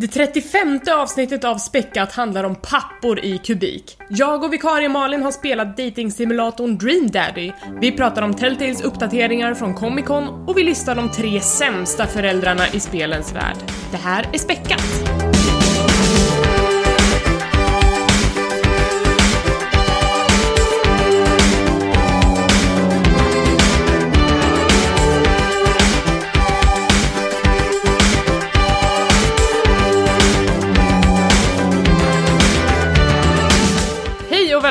Det 0.00 0.08
35 0.08 0.80
avsnittet 0.90 1.44
av 1.44 1.56
Späckat 1.56 2.12
handlar 2.12 2.44
om 2.44 2.54
pappor 2.54 3.24
i 3.24 3.38
kubik. 3.38 3.96
Jag 4.08 4.44
och 4.44 4.52
vikarie 4.52 4.88
Malin 4.88 5.22
har 5.22 5.30
spelat 5.30 5.76
datingsimulatorn 5.76 6.78
Dream 6.78 7.10
Daddy. 7.10 7.52
Vi 7.80 7.92
pratar 7.92 8.22
om 8.22 8.34
Telltales 8.34 8.82
uppdateringar 8.82 9.54
från 9.54 9.74
Comic 9.74 10.06
Con 10.06 10.28
och 10.28 10.58
vi 10.58 10.64
listar 10.64 10.94
de 10.94 11.10
tre 11.10 11.40
sämsta 11.40 12.06
föräldrarna 12.06 12.68
i 12.72 12.80
spelens 12.80 13.34
värld. 13.34 13.56
Det 13.90 13.96
här 13.96 14.26
är 14.32 14.38
Späckat! 14.38 15.29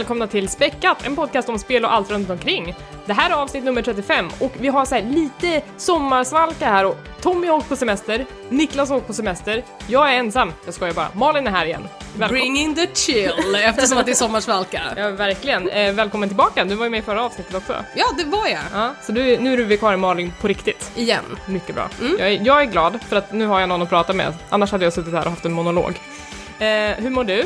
Välkomna 0.10 0.28
till 0.28 0.50
Späckat, 0.50 1.06
en 1.06 1.16
podcast 1.16 1.50
om 1.50 1.60
spel 1.60 1.86
och 1.86 1.94
allt 1.94 2.12
runt 2.12 2.30
omkring. 2.30 2.76
Det 3.06 3.14
här 3.14 3.30
är 3.30 3.34
avsnitt 3.34 3.64
nummer 3.64 3.82
35 3.82 4.30
och 4.40 4.52
vi 4.60 4.68
har 4.68 4.86
så 4.86 4.96
här 4.96 5.02
lite 5.02 5.62
sommarsvalka 5.78 6.66
här 6.70 6.86
och 6.86 6.98
Tommy 7.22 7.48
har 7.48 7.58
åkt 7.58 7.70
på 7.70 7.76
semester, 7.76 8.26
Niklas 8.50 8.90
har 8.90 8.98
åkt 8.98 9.08
på 9.08 9.14
semester, 9.14 9.64
jag 9.88 10.14
är 10.14 10.18
ensam, 10.18 10.54
jag 10.66 10.74
skojar 10.74 10.94
bara, 10.94 11.08
Malin 11.14 11.48
är 11.48 11.52
här 11.52 11.66
igen. 11.66 11.88
Välkom- 12.18 12.38
Bring 12.38 12.58
in 12.60 12.76
the 12.76 12.88
chill 12.94 13.56
eftersom 13.64 13.98
att 13.98 14.06
det 14.06 14.12
är 14.12 14.16
sommarsvalka. 14.16 14.82
Ja, 14.98 15.10
verkligen. 15.10 15.70
Eh, 15.70 15.94
välkommen 15.94 16.30
tillbaka, 16.30 16.66
du 16.66 16.76
var 16.76 16.86
ju 16.86 16.90
med 16.90 17.00
i 17.00 17.04
förra 17.04 17.24
avsnittet 17.26 17.56
också. 17.56 17.76
Ja, 17.96 18.06
det 18.18 18.24
var 18.24 18.48
jag. 18.48 18.62
Ja, 18.74 18.94
så 19.02 19.12
du, 19.12 19.38
nu 19.38 19.54
är 19.54 19.58
du 19.58 19.64
vikarie 19.64 19.98
Malin 19.98 20.34
på 20.42 20.48
riktigt. 20.48 20.92
Igen. 20.96 21.24
Mycket 21.46 21.76
bra. 21.76 21.90
Jag, 22.20 22.28
är, 22.34 22.40
jag 22.46 22.62
är 22.62 22.66
glad 22.66 23.00
för 23.10 23.16
att 23.16 23.32
nu 23.34 23.46
har 23.46 23.60
jag 23.60 23.70
någon 23.70 23.82
att 23.82 23.90
prata 23.90 24.14
med, 24.14 24.34
annars 24.50 24.72
hade 24.72 24.84
jag 24.84 24.94
suttit 24.94 25.14
här 25.14 25.24
och 25.26 25.30
haft 25.30 25.46
en 25.46 25.54
monolog. 25.54 25.94
Eh, 26.60 26.68
hur 26.98 27.10
mår 27.10 27.24
du? 27.24 27.46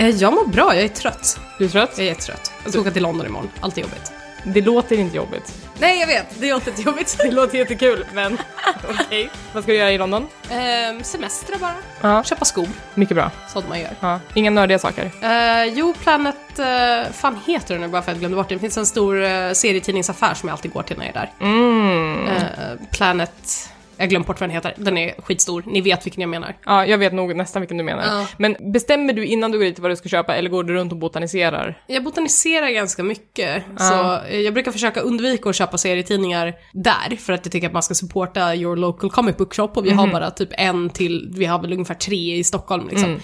Eh, 0.00 0.08
jag 0.08 0.32
mår 0.32 0.46
bra, 0.46 0.74
jag 0.74 0.84
är 0.84 0.88
trött. 0.88 1.40
Du 1.58 1.64
är 1.64 1.68
trött? 1.68 1.90
Jag 1.96 2.04
är 2.06 2.08
jättetrött. 2.08 2.52
Jag 2.62 2.72
ska 2.72 2.80
åka 2.80 2.90
till 2.90 3.02
London 3.02 3.26
imorgon, 3.26 3.50
allt 3.60 3.76
är 3.78 3.82
jobbigt. 3.82 4.12
Det 4.44 4.60
låter 4.60 4.98
inte 4.98 5.16
jobbigt. 5.16 5.54
Nej, 5.78 6.00
jag 6.00 6.06
vet, 6.06 6.26
det 6.40 6.50
är 6.50 6.54
alltid 6.54 6.78
jobbigt. 6.78 7.16
Det 7.18 7.30
låter 7.30 7.58
jättekul, 7.58 8.04
men 8.14 8.38
okej. 8.90 9.30
Vad 9.52 9.62
ska 9.62 9.72
du 9.72 9.78
göra 9.78 9.90
i 9.92 9.98
London? 9.98 10.26
eh, 10.50 11.02
semestra 11.02 11.56
bara. 11.60 11.74
Ja, 12.00 12.24
Köpa 12.24 12.44
skor, 12.44 12.68
mycket 12.94 13.14
bra. 13.16 13.30
sånt 13.52 13.68
man 13.68 13.80
gör. 13.80 13.90
Ja, 14.00 14.20
inga 14.34 14.50
nördiga 14.50 14.78
saker. 14.78 15.10
Eh, 15.22 15.64
jo, 15.64 15.94
Planet... 16.02 16.36
Uh, 16.58 17.12
fan 17.12 17.40
heter 17.46 17.74
den 17.74 17.80
nu 17.82 17.88
bara 17.88 18.02
för 18.02 18.10
att 18.10 18.16
jag 18.16 18.20
glömde 18.20 18.36
bort 18.36 18.48
det. 18.48 18.54
Det 18.54 18.58
finns 18.60 18.76
en 18.78 18.86
stor 18.86 19.16
uh, 19.16 19.52
serietidningsaffär 19.52 20.34
som 20.34 20.48
jag 20.48 20.54
alltid 20.54 20.72
går 20.72 20.82
till 20.82 20.98
när 20.98 21.06
jag 21.06 21.16
är 21.16 21.20
där. 21.20 21.30
Mm. 21.46 22.26
Eh, 22.28 22.86
Planet... 22.90 23.68
Jag 24.00 24.08
glömde 24.08 24.26
bort 24.26 24.40
vad 24.40 24.48
den 24.48 24.54
heter. 24.54 24.74
Den 24.76 24.98
är 24.98 25.14
skitstor. 25.22 25.62
Ni 25.66 25.80
vet 25.80 26.06
vilken 26.06 26.20
jag 26.20 26.28
menar. 26.30 26.56
Ja, 26.64 26.86
jag 26.86 26.98
vet 26.98 27.12
nog 27.12 27.36
nästan 27.36 27.62
vilken 27.62 27.76
du 27.78 27.84
menar. 27.84 28.04
Ja. 28.04 28.26
Men 28.38 28.56
bestämmer 28.72 29.12
du 29.12 29.24
innan 29.26 29.50
du 29.50 29.58
går 29.58 29.64
dit 29.64 29.78
vad 29.78 29.90
du 29.90 29.96
ska 29.96 30.08
köpa 30.08 30.34
eller 30.36 30.50
går 30.50 30.64
du 30.64 30.74
runt 30.74 30.92
och 30.92 30.98
botaniserar? 30.98 31.82
Jag 31.86 32.04
botaniserar 32.04 32.70
ganska 32.70 33.02
mycket, 33.02 33.62
så 33.78 34.18
eh, 34.28 34.40
jag 34.40 34.54
brukar 34.54 34.72
försöka 34.72 35.00
undvika 35.00 35.50
att 35.50 35.56
köpa 35.56 35.78
serietidningar 35.78 36.54
där, 36.72 37.16
för 37.16 37.32
att 37.32 37.46
jag 37.46 37.52
tycker 37.52 37.66
att 37.66 37.72
man 37.72 37.82
ska 37.82 37.94
supporta 37.94 38.54
your 38.54 38.76
local 38.76 39.10
comic 39.10 39.36
book 39.36 39.54
shop, 39.54 39.68
och 39.74 39.86
vi 39.86 39.90
Mhm. 39.90 39.98
har 39.98 40.06
bara 40.06 40.30
typ 40.30 40.48
en 40.52 40.90
till, 40.90 41.32
vi 41.36 41.44
har 41.44 41.58
väl 41.58 41.72
ungefär 41.72 41.94
tre 41.94 42.36
i 42.36 42.44
Stockholm 42.44 42.88
liksom. 42.88 43.20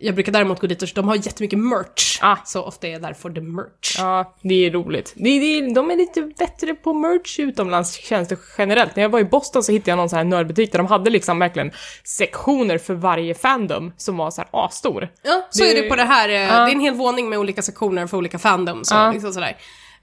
Jag 0.00 0.14
brukar 0.14 0.32
däremot 0.32 0.60
gå 0.60 0.66
dit 0.66 0.82
och 0.82 0.88
de 0.94 1.08
har 1.08 1.16
jättemycket 1.16 1.58
merch. 1.58 2.18
Ah. 2.22 2.36
så 2.44 2.62
ofta 2.62 2.86
är 2.86 2.90
jag 2.92 3.02
där 3.02 3.12
för 3.12 3.30
the 3.30 3.40
merch. 3.40 3.96
Ja, 3.98 4.34
det 4.42 4.66
är 4.66 4.70
roligt. 4.70 5.12
Det, 5.16 5.38
det, 5.38 5.74
de 5.74 5.90
är 5.90 5.96
lite 5.96 6.22
bättre 6.38 6.74
på 6.74 6.94
merch 6.94 7.38
utomlands 7.38 7.92
känns 7.94 8.28
det 8.28 8.36
generellt. 8.58 8.96
När 8.96 9.02
jag 9.02 9.10
var 9.10 9.20
i 9.20 9.24
Boston 9.24 9.62
så 9.62 9.72
hittade 9.72 9.90
jag 9.90 9.96
någon 9.96 10.08
sån 10.08 10.16
här 10.16 10.24
nördbutik 10.24 10.72
där 10.72 10.78
de 10.78 10.86
hade 10.86 11.10
liksom 11.10 11.38
verkligen 11.38 11.70
sektioner 12.04 12.78
för 12.78 12.94
varje 12.94 13.34
fandom 13.34 13.92
som 13.96 14.16
var 14.16 14.30
så 14.30 14.40
här 14.40 14.48
asstor. 14.66 15.08
Ja, 15.22 15.46
så 15.50 15.64
Det- 15.64 15.78
är 15.78 15.82
det 15.82 15.88
på 15.88 15.96
det 15.96 16.04
här, 16.04 16.28
Ja. 16.28 16.38
det 16.64 16.70
är 16.70 16.74
en 16.74 16.80
hel 16.80 16.94
våning 16.94 17.28
med 17.28 17.38
olika 17.38 17.62
sektioner 17.62 18.06
för 18.06 18.16
olika 18.16 18.38
fandoms 18.38 18.90
Ja. 18.90 19.12
liksom 19.12 19.32
sådär. 19.32 19.56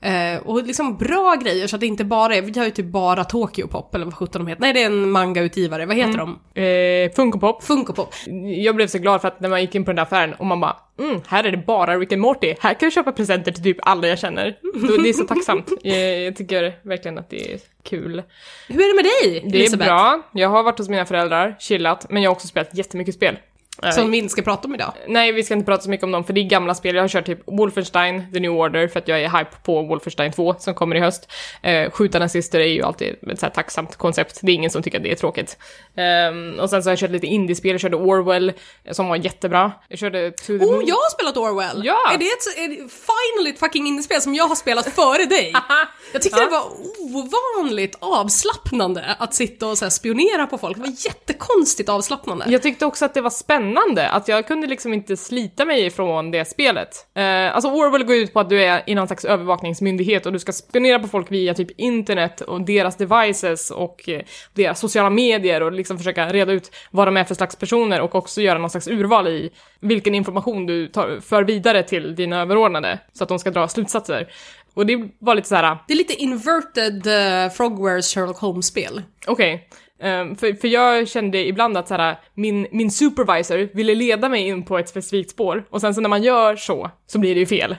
Eh, 0.06 0.38
och 0.48 0.64
liksom 0.64 0.98
bra 0.98 1.36
grejer 1.44 1.68
så 1.68 1.76
att 1.76 1.80
det 1.80 1.86
inte 1.86 2.06
bara 2.06 2.36
är, 2.36 2.42
vi 2.42 2.60
har 2.60 2.66
ju 2.66 2.72
typ 2.72 2.86
bara 2.86 3.24
Tokyo 3.24 3.68
Pop 3.68 3.96
eller 3.96 4.06
vad 4.06 4.14
sjutton 4.14 4.46
de 4.46 4.50
heter. 4.50 4.62
Nej 4.62 4.74
det 4.74 4.82
är 4.82 4.86
en 4.86 5.12
manga-utgivare, 5.12 5.86
vad 5.86 5.96
heter 5.96 6.18
de? 6.18 6.40
Eh, 6.62 7.12
Funko 7.16 7.40
Pop. 7.40 7.64
Funko 7.64 7.94
Pop. 7.94 8.14
Jag 8.64 8.76
blev 8.76 8.88
så 8.88 8.98
glad 8.98 9.22
för 9.22 9.28
att 9.28 9.40
när 9.40 9.50
man 9.50 9.62
gick 9.62 9.76
in 9.76 9.86
på 9.86 9.92
den 9.92 9.96
där 9.96 10.04
affären 10.04 10.34
och 10.34 10.46
man 10.46 10.60
bara 10.60 10.78
mm, 11.00 11.22
här 11.28 11.44
är 11.44 11.52
det 11.52 11.58
bara 11.58 11.98
Rick 11.98 12.12
and 12.12 12.22
Morty, 12.22 12.56
här 12.60 12.74
kan 12.74 12.86
jag 12.86 12.94
köpa 12.94 13.12
presenter 13.12 13.52
till 13.52 13.64
typ 13.64 13.78
alla 13.82 14.08
jag 14.08 14.20
känner. 14.20 14.58
Det 15.04 15.10
är 15.10 15.14
så 15.14 15.24
tacksamt. 15.24 15.72
Jag, 15.82 16.22
jag 16.26 16.36
tycker 16.36 16.74
verkligen 16.88 17.18
att 17.18 17.30
det 17.30 17.54
är 17.54 17.60
kul. 17.84 18.24
Hur 18.68 18.82
är 18.82 18.88
det 18.88 18.96
med 18.96 19.04
dig, 19.04 19.50
Det 19.52 19.58
är 19.58 19.62
Elisabeth? 19.62 19.90
bra, 19.90 20.22
jag 20.34 20.50
har 20.50 20.64
varit 20.64 20.78
hos 20.78 20.90
mina 20.90 21.06
föräldrar, 21.06 21.56
chillat, 21.60 22.06
men 22.10 22.24
jag 22.24 22.30
har 22.30 22.36
också 22.36 22.48
spelat 22.48 22.78
jättemycket 22.78 23.16
spel. 23.16 23.38
Som 23.94 24.12
vi 24.12 24.18
inte 24.18 24.30
ska 24.30 24.42
prata 24.42 24.68
om 24.68 24.76
idag. 24.76 24.94
Nej, 25.08 25.32
vi 25.32 25.44
ska 25.44 25.54
inte 25.54 25.66
prata 25.66 25.84
så 25.84 25.90
mycket 25.90 26.04
om 26.04 26.12
dem, 26.12 26.24
för 26.24 26.34
det 26.34 26.42
är 26.42 26.44
gamla 26.44 26.76
spel. 26.76 26.96
Jag 26.96 27.04
har 27.04 27.08
kört 27.08 27.26
typ 27.26 27.40
Wolfenstein, 27.46 28.34
The 28.34 28.40
New 28.40 28.52
Order, 28.52 28.88
för 28.88 29.00
att 29.00 29.08
jag 29.08 29.22
är 29.22 29.30
hype 29.38 29.52
på 29.64 29.82
Wolfenstein 29.82 30.32
2 30.32 30.56
som 30.60 30.74
kommer 30.74 30.96
i 30.96 31.00
höst. 31.00 31.32
Eh, 31.62 31.92
skjuta 31.92 32.20
nazister 32.20 32.60
är 32.60 32.68
ju 32.68 32.82
alltid 32.84 33.16
ett 33.32 33.40
så 33.40 33.46
här 33.46 33.54
tacksamt 33.54 33.96
koncept. 33.96 34.40
Det 34.42 34.52
är 34.52 34.56
ingen 34.56 34.72
som 34.72 34.84
tycker 34.84 34.98
att 34.98 35.04
det 35.04 35.12
är 35.12 35.16
tråkigt. 35.16 35.58
Ehm, 35.96 36.60
och 36.60 36.70
sen 36.70 36.84
så 36.84 36.90
har 36.90 36.92
jag 36.92 37.00
kört 37.00 37.12
lite 37.12 37.28
indiespel, 37.28 37.72
jag 37.72 37.82
körde 37.82 37.98
Orwell, 37.98 38.54
som 38.92 39.08
var 39.08 39.16
jättebra. 39.16 39.72
Jag 39.88 40.00
körde 40.00 40.32
To 40.32 40.54
Oh, 40.54 40.72
Moon. 40.72 40.84
jag 40.88 40.96
har 40.96 41.10
spelat 41.10 41.38
Orwell! 41.38 41.86
Ja. 41.86 41.98
Är 42.14 42.18
det 42.18 42.26
ett 42.26 42.58
är 42.58 42.68
det 42.68 42.76
finally 42.76 43.50
ett 43.50 43.60
fucking 43.60 43.88
indiespel 43.88 44.22
som 44.22 44.36
jag 44.36 44.48
har 44.48 44.56
spelat 44.56 44.86
före 44.94 45.26
dig? 45.26 45.54
Jag 46.14 46.22
tyckte 46.22 46.40
det 46.40 46.50
var 46.50 46.64
ovanligt 47.00 47.98
avslappnande 48.00 49.16
att 49.20 49.34
sitta 49.34 49.68
och 49.68 49.78
så 49.78 49.90
spionera 49.90 50.48
på 50.48 50.58
folk. 50.58 50.78
Det 50.78 50.82
var 50.82 50.94
jättekonstigt 51.06 51.90
avslappnande. 51.90 52.46
Jag 52.50 52.62
tyckte 52.62 52.86
också 52.86 53.06
att 53.06 53.14
det 53.14 53.22
var 53.22 53.30
spännande, 53.30 53.65
att 54.12 54.28
jag 54.28 54.48
kunde 54.48 54.68
liksom 54.68 54.94
inte 54.94 55.18
slita 55.18 55.66
mig 55.66 55.86
ifrån 55.86 56.32
det 56.32 56.46
spelet. 56.46 57.08
Eh, 57.14 57.56
alltså 57.56 57.70
Orwell 57.70 58.04
går 58.04 58.16
ut 58.16 58.34
på 58.34 58.40
att 58.40 58.50
du 58.50 58.64
är 58.64 58.84
i 58.88 58.96
någon 58.96 59.08
slags 59.08 59.26
övervakningsmyndighet 59.26 60.26
och 60.26 60.34
du 60.34 60.40
ska 60.40 60.52
spionera 60.52 61.00
på 61.00 61.08
folk 61.08 61.32
via 61.32 61.54
typ 61.54 61.80
internet 61.80 62.42
och 62.42 62.62
deras 62.62 62.98
devices 62.98 63.72
och 63.72 64.10
eh, 64.10 64.22
deras 64.54 64.80
sociala 64.80 65.10
medier 65.10 65.64
och 65.64 65.72
liksom 65.72 65.98
försöka 65.98 66.34
reda 66.34 66.52
ut 66.52 66.72
vad 66.92 67.08
de 67.08 67.18
är 67.18 67.24
för 67.24 67.36
slags 67.36 67.56
personer 67.56 68.02
och 68.02 68.16
också 68.16 68.42
göra 68.42 68.60
någon 68.60 68.70
slags 68.70 68.88
urval 68.88 69.28
i 69.28 69.50
vilken 69.80 70.16
information 70.16 70.66
du 70.66 70.88
tar, 70.88 71.20
för 71.22 71.44
vidare 71.44 71.84
till 71.84 72.16
dina 72.16 72.42
överordnade 72.42 73.00
så 73.14 73.24
att 73.24 73.30
de 73.30 73.40
ska 73.40 73.52
dra 73.52 73.68
slutsatser. 73.68 74.28
Och 74.74 74.86
det 74.86 75.10
var 75.20 75.36
lite 75.36 75.48
så 75.48 75.56
här. 75.56 75.78
Det 75.88 75.94
är 75.94 75.98
lite 75.98 76.14
inverted 76.14 77.08
uh, 77.08 77.52
Frogwares 77.52 78.14
Sherlock 78.14 78.38
Holmes-spel. 78.38 79.02
Okej. 79.28 79.70
Um, 80.04 80.36
för, 80.36 80.54
för 80.54 80.68
jag 80.68 81.08
kände 81.08 81.48
ibland 81.48 81.78
att 81.78 81.88
såhär, 81.88 82.16
min, 82.34 82.68
min 82.72 82.92
supervisor 82.92 83.70
ville 83.74 83.96
leda 83.96 84.30
mig 84.30 84.48
in 84.48 84.64
på 84.64 84.78
ett 84.78 84.90
specifikt 84.90 85.32
spår 85.32 85.66
och 85.70 85.82
sen 85.82 85.94
så 85.94 86.02
när 86.02 86.10
man 86.10 86.24
gör 86.24 86.56
så, 86.56 86.92
så 87.08 87.20
blir 87.20 87.34
det 87.34 87.40
ju 87.40 87.46
fel. 87.46 87.76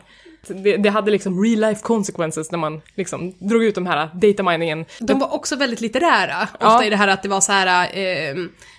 Det, 0.48 0.76
det 0.76 0.90
hade 0.90 1.10
liksom 1.10 1.44
real 1.44 1.60
life 1.60 1.82
consequences 1.82 2.50
när 2.50 2.58
man 2.58 2.80
liksom 2.94 3.34
drog 3.38 3.64
ut 3.64 3.74
de 3.74 3.86
här 3.86 4.10
dataminingen. 4.14 4.84
De 5.00 5.18
var 5.18 5.34
också 5.34 5.56
väldigt 5.56 5.80
litterära. 5.80 6.42
Ofta 6.42 6.66
Ja. 6.66 6.84
i 6.84 6.90
det 6.90 6.96
här 6.96 7.08
att 7.08 7.22
det 7.22 7.28
var 7.28 7.40
så 7.40 7.52
här, 7.52 7.98
eh, 7.98 8.34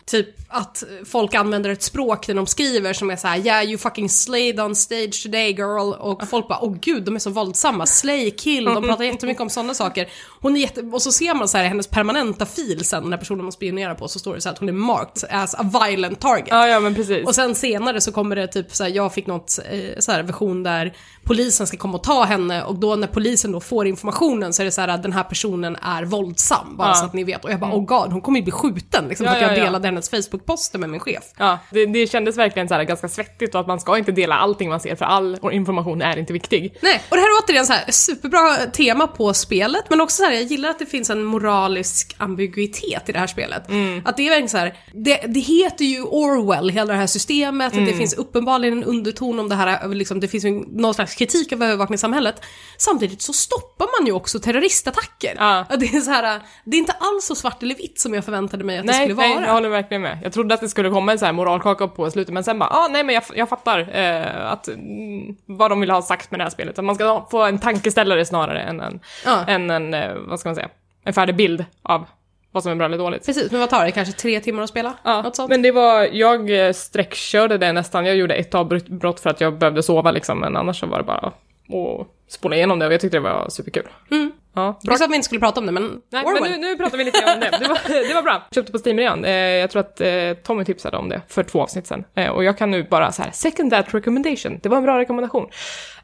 typ 0.06 0.28
att 0.50 0.84
folk 1.06 1.34
använder 1.34 1.70
ett 1.70 1.84
språk 1.84 2.28
när 2.28 2.36
de 2.36 2.46
skriver 2.46 2.94
som 2.94 3.10
är 3.10 3.16
så 3.16 3.28
här: 3.28 3.38
yeah 3.38 3.66
you 3.66 3.78
fucking 3.78 4.10
slayed 4.10 4.60
on 4.60 4.76
stage 4.76 5.24
today 5.24 5.52
girl 5.52 5.94
och 5.94 6.28
folk 6.30 6.48
bara 6.48 6.60
åh 6.62 6.76
gud 6.82 7.04
de 7.04 7.16
är 7.16 7.20
så 7.20 7.30
våldsamma, 7.30 7.86
slay, 7.86 8.32
kill, 8.32 8.66
de 8.66 8.84
pratar 8.84 9.04
jättemycket 9.04 9.42
om 9.42 9.50
sådana 9.50 9.74
saker. 9.74 10.08
Hon 10.42 10.56
är 10.56 10.62
jätte, 10.62 10.82
och 10.82 11.02
så 11.02 11.12
ser 11.12 11.34
man 11.34 11.48
så 11.48 11.58
här 11.58 11.66
hennes 11.66 11.88
permanenta 11.88 12.46
fil 12.46 12.86
sen, 12.86 13.04
den 13.04 13.12
här 13.14 13.20
personen 13.20 13.46
man 13.46 13.52
spionerar 13.52 13.96
på, 13.96 14.08
så 14.08 14.20
står 14.20 14.36
det 14.36 14.42
så 14.42 14.50
att 14.50 14.58
hon 14.58 14.70
är 14.70 14.74
marked 14.74 15.30
as 15.32 15.56
a 15.56 15.72
violent 15.88 16.20
target. 16.20 16.48
Ja, 16.50 16.68
ja 16.68 16.80
men 16.80 16.96
precis. 16.96 17.28
Och 17.28 17.36
sen 17.36 17.56
senare 17.56 18.02
så 18.02 18.12
kommer 18.12 18.36
det 18.36 18.48
typ 18.48 18.76
så 18.76 18.84
här, 18.84 18.92
jag 18.92 19.14
fick 19.14 19.28
något 19.28 19.60
eh, 19.72 20.00
så 20.00 20.12
här 20.12 20.24
version 20.24 20.64
där 20.64 20.94
polisen 21.28 21.68
ska 21.68 21.78
komma 21.78 21.98
och 21.98 22.04
ta 22.04 22.24
henne 22.24 22.64
och 22.64 22.76
då 22.76 22.96
när 22.96 23.08
polisen 23.08 23.52
då 23.52 23.60
får 23.60 23.88
informationen 23.88 24.54
så 24.54 24.62
är 24.62 24.66
det 24.66 24.72
så 24.72 24.82
här 24.82 24.88
att 24.88 25.04
den 25.04 25.14
här 25.14 25.24
personen 25.24 25.76
är 25.82 26.04
våldsam, 26.06 26.78
bara 26.78 26.88
Ja. 26.88 26.94
så 26.94 27.06
att 27.06 27.14
ni 27.14 27.24
vet. 27.24 27.46
Och 27.46 27.52
jag 27.52 27.60
bara 27.60 27.74
oh 27.76 27.86
god, 27.86 28.12
hon 28.12 28.22
kommer 28.22 28.40
ju 28.40 28.44
bli 28.44 28.52
skjuten 28.52 29.06
liksom 29.08 29.26
Ja, 29.26 29.32
för 29.32 29.38
att 29.38 29.48
jag 29.52 29.58
ja, 29.58 29.64
delade 29.64 29.88
hennes 29.88 30.12
Facebook-poster 30.12 30.78
med 30.80 30.90
min 30.90 31.00
chef. 31.00 31.24
Ja, 31.38 31.60
det, 31.72 31.86
det 31.86 32.08
kändes 32.12 32.38
verkligen 32.38 32.68
så 32.68 32.74
här 32.74 32.84
ganska 32.84 33.08
svettigt 33.10 33.56
och 33.56 33.62
att 33.62 33.68
man 33.68 33.80
ska 33.80 33.98
inte 33.98 34.12
dela 34.12 34.36
allting 34.36 34.70
man 34.70 34.80
ser 34.80 34.96
för 34.96 35.06
all 35.06 35.38
information 35.52 36.02
är 36.02 36.18
inte 36.18 36.34
viktig. 36.34 36.78
Nej, 36.82 37.02
och 37.10 37.16
det 37.16 37.22
här 37.22 37.28
är 37.28 37.44
återigen 37.46 37.66
så 37.66 37.74
här 37.74 37.92
superbra 37.92 38.56
tema 38.74 39.08
på 39.08 39.34
spelet, 39.34 39.84
men 39.90 40.02
också 40.02 40.16
så 40.18 40.24
här, 40.24 40.34
jag 40.34 40.44
gillar 40.44 40.70
att 40.70 40.80
det 40.80 40.86
finns 40.86 41.10
en 41.10 41.24
moralisk 41.24 42.16
ambiguitet 42.18 43.10
i 43.10 43.12
det 43.12 43.20
här 43.20 43.28
spelet. 43.28 43.70
Mm. 43.70 44.02
Att 44.06 44.18
det 44.18 44.24
är 44.26 44.30
verkligen 44.30 44.50
så 44.50 44.58
här, 44.58 44.74
det, 44.94 45.22
det 45.28 45.40
heter 45.40 45.86
ju 45.86 46.02
Orwell, 46.04 46.70
hela 46.70 46.94
det 46.94 47.00
här 47.00 47.08
systemet, 47.08 47.74
Mm. 47.74 47.86
det 47.86 47.94
finns 47.94 48.14
uppenbarligen 48.14 48.78
en 48.78 48.84
underton 48.84 49.40
om 49.40 49.50
det 49.50 49.56
här, 49.56 49.90
liksom, 49.90 50.20
det 50.20 50.28
finns 50.28 50.46
någon 50.68 50.94
slags 50.94 51.16
kritik 51.18 51.54
av 51.54 51.64
övervakningssamhället. 51.64 52.42
Samtidigt 52.78 53.22
så 53.22 53.34
stoppar 53.34 53.88
man 54.00 54.08
ju 54.08 54.12
också 54.14 54.40
terroristattacker. 54.40 55.36
Ja. 55.38 55.66
Det 55.80 55.86
är 55.86 56.00
så 56.00 56.12
här, 56.12 56.42
det 56.64 56.78
är 56.78 56.80
inte 56.80 56.92
alls 57.00 57.26
så 57.26 57.36
svart 57.36 57.64
eller 57.64 57.76
vitt 57.76 58.00
som 58.00 58.14
jag 58.14 58.26
förväntade 58.26 58.64
mig 58.64 58.78
att 58.78 58.86
det 58.88 58.92
Nej, 58.92 59.08
skulle 59.10 59.22
nej, 59.28 59.36
vara. 59.36 59.46
jag 59.46 59.54
håller 59.54 59.70
verkligen 59.70 60.02
med. 60.02 60.20
Jag 60.24 60.34
trodde 60.34 60.54
att 60.54 60.62
det 60.62 60.70
skulle 60.70 60.90
komma 60.90 61.12
en 61.12 61.20
så 61.20 61.26
här 61.26 61.34
moralkaka 61.34 61.88
på 61.88 62.12
slutet, 62.12 62.34
men 62.34 62.44
sen 62.44 62.60
bara, 62.60 62.70
ah, 62.70 62.88
nej 62.88 63.04
men 63.04 63.16
jag, 63.16 63.24
jag 63.36 63.50
fattar 63.50 63.80
eh, 63.98 64.52
att, 64.52 64.68
mm, 64.68 65.36
vad 65.46 65.72
de 65.72 65.80
vill 65.80 65.90
ha 65.92 66.02
sagt 66.02 66.32
med 66.32 66.40
det 66.40 66.44
här 66.44 66.52
spelet. 66.52 66.80
Att 66.80 66.86
man 66.86 66.96
ska 66.96 67.28
få 67.32 67.44
en 67.44 67.60
tankeställare 67.60 68.26
snarare 68.26 68.62
än 68.62 68.80
en, 68.82 69.00
Ja. 69.26 69.46
än 69.48 69.70
en 69.70 69.94
eh, 69.94 70.14
vad 70.28 70.40
ska 70.40 70.50
man 70.50 70.56
säga, 70.56 70.70
en 71.04 71.14
färdig 71.14 71.36
bild 71.36 71.66
av 71.84 72.06
vad 72.52 72.64
som 72.64 72.72
är 72.72 72.76
bra 72.76 72.86
eller 72.86 72.98
dåligt. 72.98 73.26
Precis, 73.26 73.52
men 73.52 73.60
vad 73.60 73.70
tar 73.70 73.86
det? 73.86 73.92
Kanske 73.92 74.14
tre 74.14 74.40
timmar 74.40 74.64
att 74.64 74.70
spela? 74.70 74.94
Ja, 75.04 75.22
Något 75.22 75.36
sånt? 75.36 75.50
men 75.50 75.62
det 75.62 75.72
var, 75.72 76.04
jag 76.04 76.66
eh, 76.68 76.74
sträckkörde 76.74 77.58
det 77.58 77.72
nästan, 77.74 78.06
jag 78.06 78.16
gjorde 78.16 78.36
ett 78.36 78.56
avbrott 78.56 79.20
för 79.20 79.30
att 79.30 79.42
jag 79.42 79.58
behövde 79.58 79.84
sova 79.84 80.12
liksom, 80.12 80.40
men 80.40 80.56
annars 80.58 80.80
så 80.80 80.86
var 80.86 80.98
det 80.98 81.04
bara 81.04 81.18
att 81.18 82.08
spola 82.28 82.56
igenom 82.56 82.80
det 82.80 82.88
och 82.88 82.94
jag 82.94 83.02
tyckte 83.02 83.18
det 83.18 83.22
var 83.22 83.50
superkul. 83.50 83.88
Mm. 84.12 84.32
Ja, 84.58 84.80
Vi 84.84 84.98
sa 84.98 85.06
att 85.06 85.12
vi 85.12 85.16
inte 85.16 85.26
skulle 85.26 85.42
prata 85.42 85.60
om 85.60 85.66
det, 85.66 85.72
men 85.72 86.02
Nej, 86.12 86.26
Orwell. 86.26 86.42
men 86.42 86.52
nu, 86.52 86.58
nu 86.58 86.78
pratar 86.78 86.98
vi 86.98 87.04
lite 87.04 87.34
om 87.34 87.40
det. 87.40 87.58
Det 87.60 87.68
var, 87.68 87.80
det 88.08 88.14
var 88.14 88.22
bra. 88.22 88.48
Köpte 88.56 88.72
på 88.72 88.78
Steam 88.86 89.00
igen. 89.00 89.26
Eh, 89.26 89.32
jag 89.32 89.72
tror 89.72 89.80
att 89.80 90.02
eh, 90.02 90.34
Tommy 90.44 90.66
tipsade 90.66 90.98
om 90.98 91.10
det 91.10 91.22
för 91.28 91.44
två 91.44 91.62
avsnitt 91.62 91.88
sen. 91.88 92.04
Eh, 92.16 92.30
och 92.30 92.44
jag 92.44 92.58
kan 92.58 92.72
nu 92.72 92.84
bara 92.84 93.12
så 93.12 93.22
här, 93.24 93.32
second 93.32 93.72
that 93.72 93.94
recommendation. 93.94 94.60
Det 94.64 94.70
var 94.70 94.78
en 94.78 94.84
bra 94.84 95.00
rekommendation. 95.00 95.50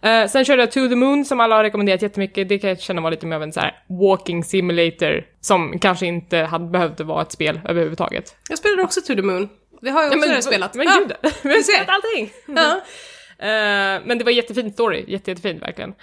Eh, 0.01 0.27
sen 0.27 0.45
körde 0.45 0.61
jag 0.61 0.71
To 0.71 0.87
the 0.89 0.95
Moon 0.95 1.25
som 1.25 1.39
alla 1.39 1.55
har 1.55 1.63
rekommenderat 1.63 2.01
jättemycket. 2.01 2.49
Det 2.49 2.59
kan 2.59 2.69
jag 2.69 2.79
känna 2.79 3.01
var 3.01 3.11
lite 3.11 3.25
mer 3.25 3.35
av 3.35 3.43
en 3.43 3.53
så 3.53 3.59
här 3.59 3.75
walking 4.01 4.43
simulator 4.43 5.23
som 5.41 5.79
kanske 5.79 6.05
inte 6.05 6.37
hade 6.37 6.65
behövt 6.65 6.99
vara 6.99 7.21
ett 7.21 7.31
spel 7.31 7.59
överhuvudtaget. 7.69 8.35
Jag 8.49 8.57
spelade 8.57 8.81
också 8.83 9.01
To 9.01 9.15
the 9.15 9.21
Moon. 9.21 9.49
Det 9.81 9.89
har 9.89 10.03
jag 10.03 10.13
också 10.13 10.27
redan 10.29 10.43
spelat. 10.43 10.73
Men 10.75 10.85
Ja. 10.87 10.99
gud, 10.99 11.33
vi 11.43 11.49
har 11.49 11.61
spelat 11.61 11.89
allting! 11.89 12.31
Ja. 12.45 12.81
Eh, 13.39 14.01
men 14.05 14.17
det 14.17 14.23
var 14.23 14.31
jättefin 14.31 14.73
story, 14.73 15.05
jätte, 15.07 15.31
jättefint 15.31 15.61
verkligen. 15.61 15.93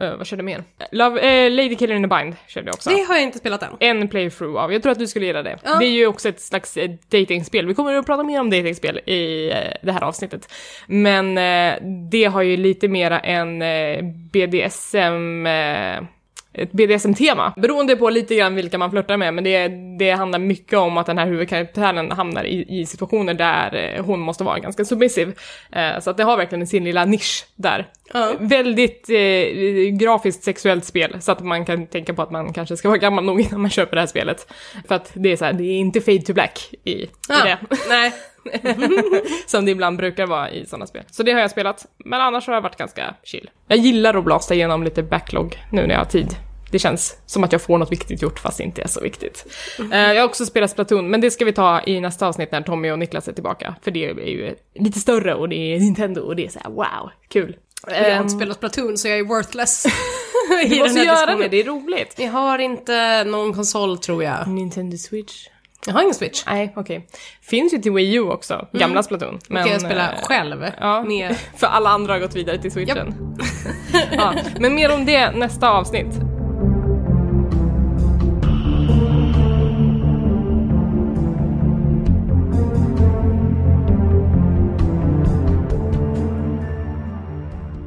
Eh, 0.00 0.16
vad 0.16 0.26
körde 0.26 0.42
mer? 0.42 0.64
Love, 0.90 1.20
eh, 1.20 1.50
Lady 1.50 1.76
Killer 1.76 1.94
in 1.94 2.12
a 2.12 2.18
Bind 2.18 2.36
körde 2.46 2.66
jag 2.66 2.74
också. 2.74 2.90
Det 2.90 3.02
har 3.02 3.14
jag 3.14 3.22
inte 3.22 3.38
spelat 3.38 3.62
än. 3.62 3.76
en 3.80 4.08
playthrough 4.08 4.62
av. 4.62 4.72
Jag 4.72 4.82
tror 4.82 4.92
att 4.92 4.98
du 4.98 5.06
skulle 5.06 5.26
gilla 5.26 5.42
det. 5.42 5.58
Ja. 5.64 5.78
Det 5.78 5.86
är 5.86 5.90
ju 5.90 6.06
också 6.06 6.28
ett 6.28 6.40
slags 6.40 6.76
eh, 6.76 6.90
datingspel. 7.08 7.66
Vi 7.66 7.74
kommer 7.74 7.94
att 7.94 8.06
prata 8.06 8.22
mer 8.22 8.40
om 8.40 8.50
datingspel 8.50 8.98
i 8.98 9.52
det 9.82 9.92
här 9.92 10.04
avsnittet. 10.04 10.52
Men 10.86 11.34
det 12.10 12.24
har 12.24 12.42
ju 12.42 12.56
lite 12.56 12.88
mera 12.88 13.20
en 13.20 13.62
BDSM... 14.30 15.46
Ett 16.58 16.72
BDSM-tema. 16.72 17.52
Beroende 17.56 17.96
på 17.96 18.10
lite 18.10 18.34
grann 18.34 18.54
vilka 18.54 18.78
man 18.78 18.90
flörtar 18.90 19.16
med, 19.16 19.34
men 19.34 19.44
det, 19.44 19.68
det 19.98 20.10
handlar 20.10 20.38
mycket 20.38 20.78
om 20.78 20.96
att 20.98 21.06
den 21.06 21.18
här 21.18 21.26
huvudkaraktären 21.26 22.12
hamnar 22.12 22.44
i, 22.44 22.80
i 22.80 22.86
situationer 22.86 23.34
där 23.34 23.94
eh, 23.96 24.04
hon 24.04 24.20
måste 24.20 24.44
vara 24.44 24.58
ganska 24.58 24.84
submissiv. 24.84 25.38
Eh, 25.72 25.98
så 26.00 26.10
att 26.10 26.16
det 26.16 26.22
har 26.24 26.36
verkligen 26.36 26.66
sin 26.66 26.84
lilla 26.84 27.04
nisch 27.04 27.44
där. 27.56 27.88
Ja. 28.12 28.32
Väldigt 28.38 29.10
eh, 29.10 29.96
grafiskt 29.98 30.44
sexuellt 30.44 30.84
spel, 30.84 31.16
så 31.20 31.32
att 31.32 31.40
man 31.40 31.64
kan 31.64 31.86
tänka 31.86 32.14
på 32.14 32.22
att 32.22 32.30
man 32.30 32.52
kanske 32.52 32.76
ska 32.76 32.88
vara 32.88 32.98
gammal 32.98 33.24
nog 33.24 33.40
innan 33.46 33.60
man 33.60 33.70
köper 33.70 33.96
det 33.96 34.00
här 34.02 34.06
spelet. 34.06 34.52
För 34.88 34.94
att 34.94 35.10
det 35.14 35.32
är 35.32 35.36
så 35.36 35.44
här, 35.44 35.52
det 35.52 35.64
är 35.64 35.78
inte 35.78 36.00
fade 36.00 36.18
to 36.22 36.32
black 36.32 36.70
i, 36.84 36.90
i 36.90 37.10
Ja. 37.28 37.44
det. 37.44 37.58
Nej. 37.88 38.12
Som 39.46 39.64
det 39.64 39.70
ibland 39.70 39.96
brukar 39.96 40.26
vara 40.26 40.50
i 40.50 40.66
sådana 40.66 40.86
spel. 40.86 41.02
Så 41.10 41.22
det 41.22 41.32
har 41.32 41.40
jag 41.40 41.50
spelat, 41.50 41.86
men 42.04 42.20
annars 42.20 42.46
har 42.46 42.54
jag 42.54 42.60
varit 42.60 42.76
ganska 42.76 43.14
chill. 43.24 43.50
Jag 43.68 43.78
gillar 43.78 44.14
att 44.14 44.24
blasta 44.24 44.54
igenom 44.54 44.82
lite 44.82 45.02
backlog 45.02 45.58
nu 45.72 45.82
när 45.86 45.90
jag 45.94 45.98
har 46.00 46.04
tid. 46.04 46.36
Det 46.70 46.78
känns 46.78 47.16
som 47.26 47.44
att 47.44 47.52
jag 47.52 47.62
får 47.62 47.78
något 47.78 47.92
viktigt 47.92 48.22
gjort 48.22 48.38
fast 48.38 48.58
det 48.58 48.64
inte 48.64 48.82
är 48.82 48.88
så 48.88 49.00
viktigt. 49.00 49.46
Eh, 49.92 49.98
jag 49.98 50.22
har 50.22 50.28
också 50.28 50.46
spelat 50.46 50.70
Splatoon, 50.70 51.10
men 51.10 51.20
det 51.20 51.30
ska 51.30 51.44
vi 51.44 51.52
ta 51.52 51.80
i 51.86 52.00
nästa 52.00 52.26
avsnitt 52.26 52.52
när 52.52 52.62
Tommy 52.62 52.90
och 52.90 52.98
Niklas 52.98 53.28
är 53.28 53.32
tillbaka. 53.32 53.74
För 53.82 53.90
det 53.90 54.04
är 54.04 54.14
ju 54.14 54.54
lite 54.74 55.00
större 55.00 55.34
och 55.34 55.48
det 55.48 55.56
är 55.56 55.80
Nintendo 55.80 56.20
och 56.20 56.36
det 56.36 56.44
är 56.44 56.48
så 56.48 56.58
här: 56.58 56.70
wow, 56.70 57.10
kul. 57.28 57.56
Jag 57.86 57.94
har 57.94 58.10
Ehm, 58.10 58.22
inte 58.22 58.34
spelat 58.34 58.56
Splatoon 58.56 58.98
så 58.98 59.08
jag 59.08 59.18
är 59.18 59.24
worthless 59.24 59.86
du 60.68 60.78
måste 60.78 61.00
göra 61.00 61.36
det, 61.36 61.48
det 61.48 61.60
är 61.60 61.64
roligt. 61.64 62.14
Jag 62.18 62.30
har 62.32 62.58
inte 62.58 63.24
någon 63.24 63.54
konsol 63.54 63.98
tror 63.98 64.24
jag. 64.24 64.48
Nintendo 64.48 64.96
Switch? 64.96 65.48
Jag 65.86 65.94
har 65.94 66.02
ingen 66.02 66.14
Switch. 66.14 66.44
Nej, 66.46 66.72
okej. 66.76 67.06
Finns 67.42 67.74
ju 67.74 67.78
till 67.78 67.92
Wii 67.92 68.14
U 68.14 68.20
också, 68.20 68.68
gamla 68.72 69.02
Splatoon. 69.02 69.38
Men, 69.48 69.62
kan 69.62 69.72
jag 69.72 69.80
spela 69.80 70.12
eh, 70.12 70.18
själv 70.22 70.66
ja. 70.80 71.02
med... 71.02 71.36
För 71.56 71.66
alla 71.66 71.90
andra 71.90 72.12
har 72.12 72.20
gått 72.20 72.36
vidare 72.36 72.58
till 72.58 72.72
switchen. 72.72 73.14
ja, 74.12 74.34
men 74.58 74.74
mer 74.74 74.94
om 74.94 75.04
det 75.04 75.30
nästa 75.30 75.70
avsnitt. 75.70 76.35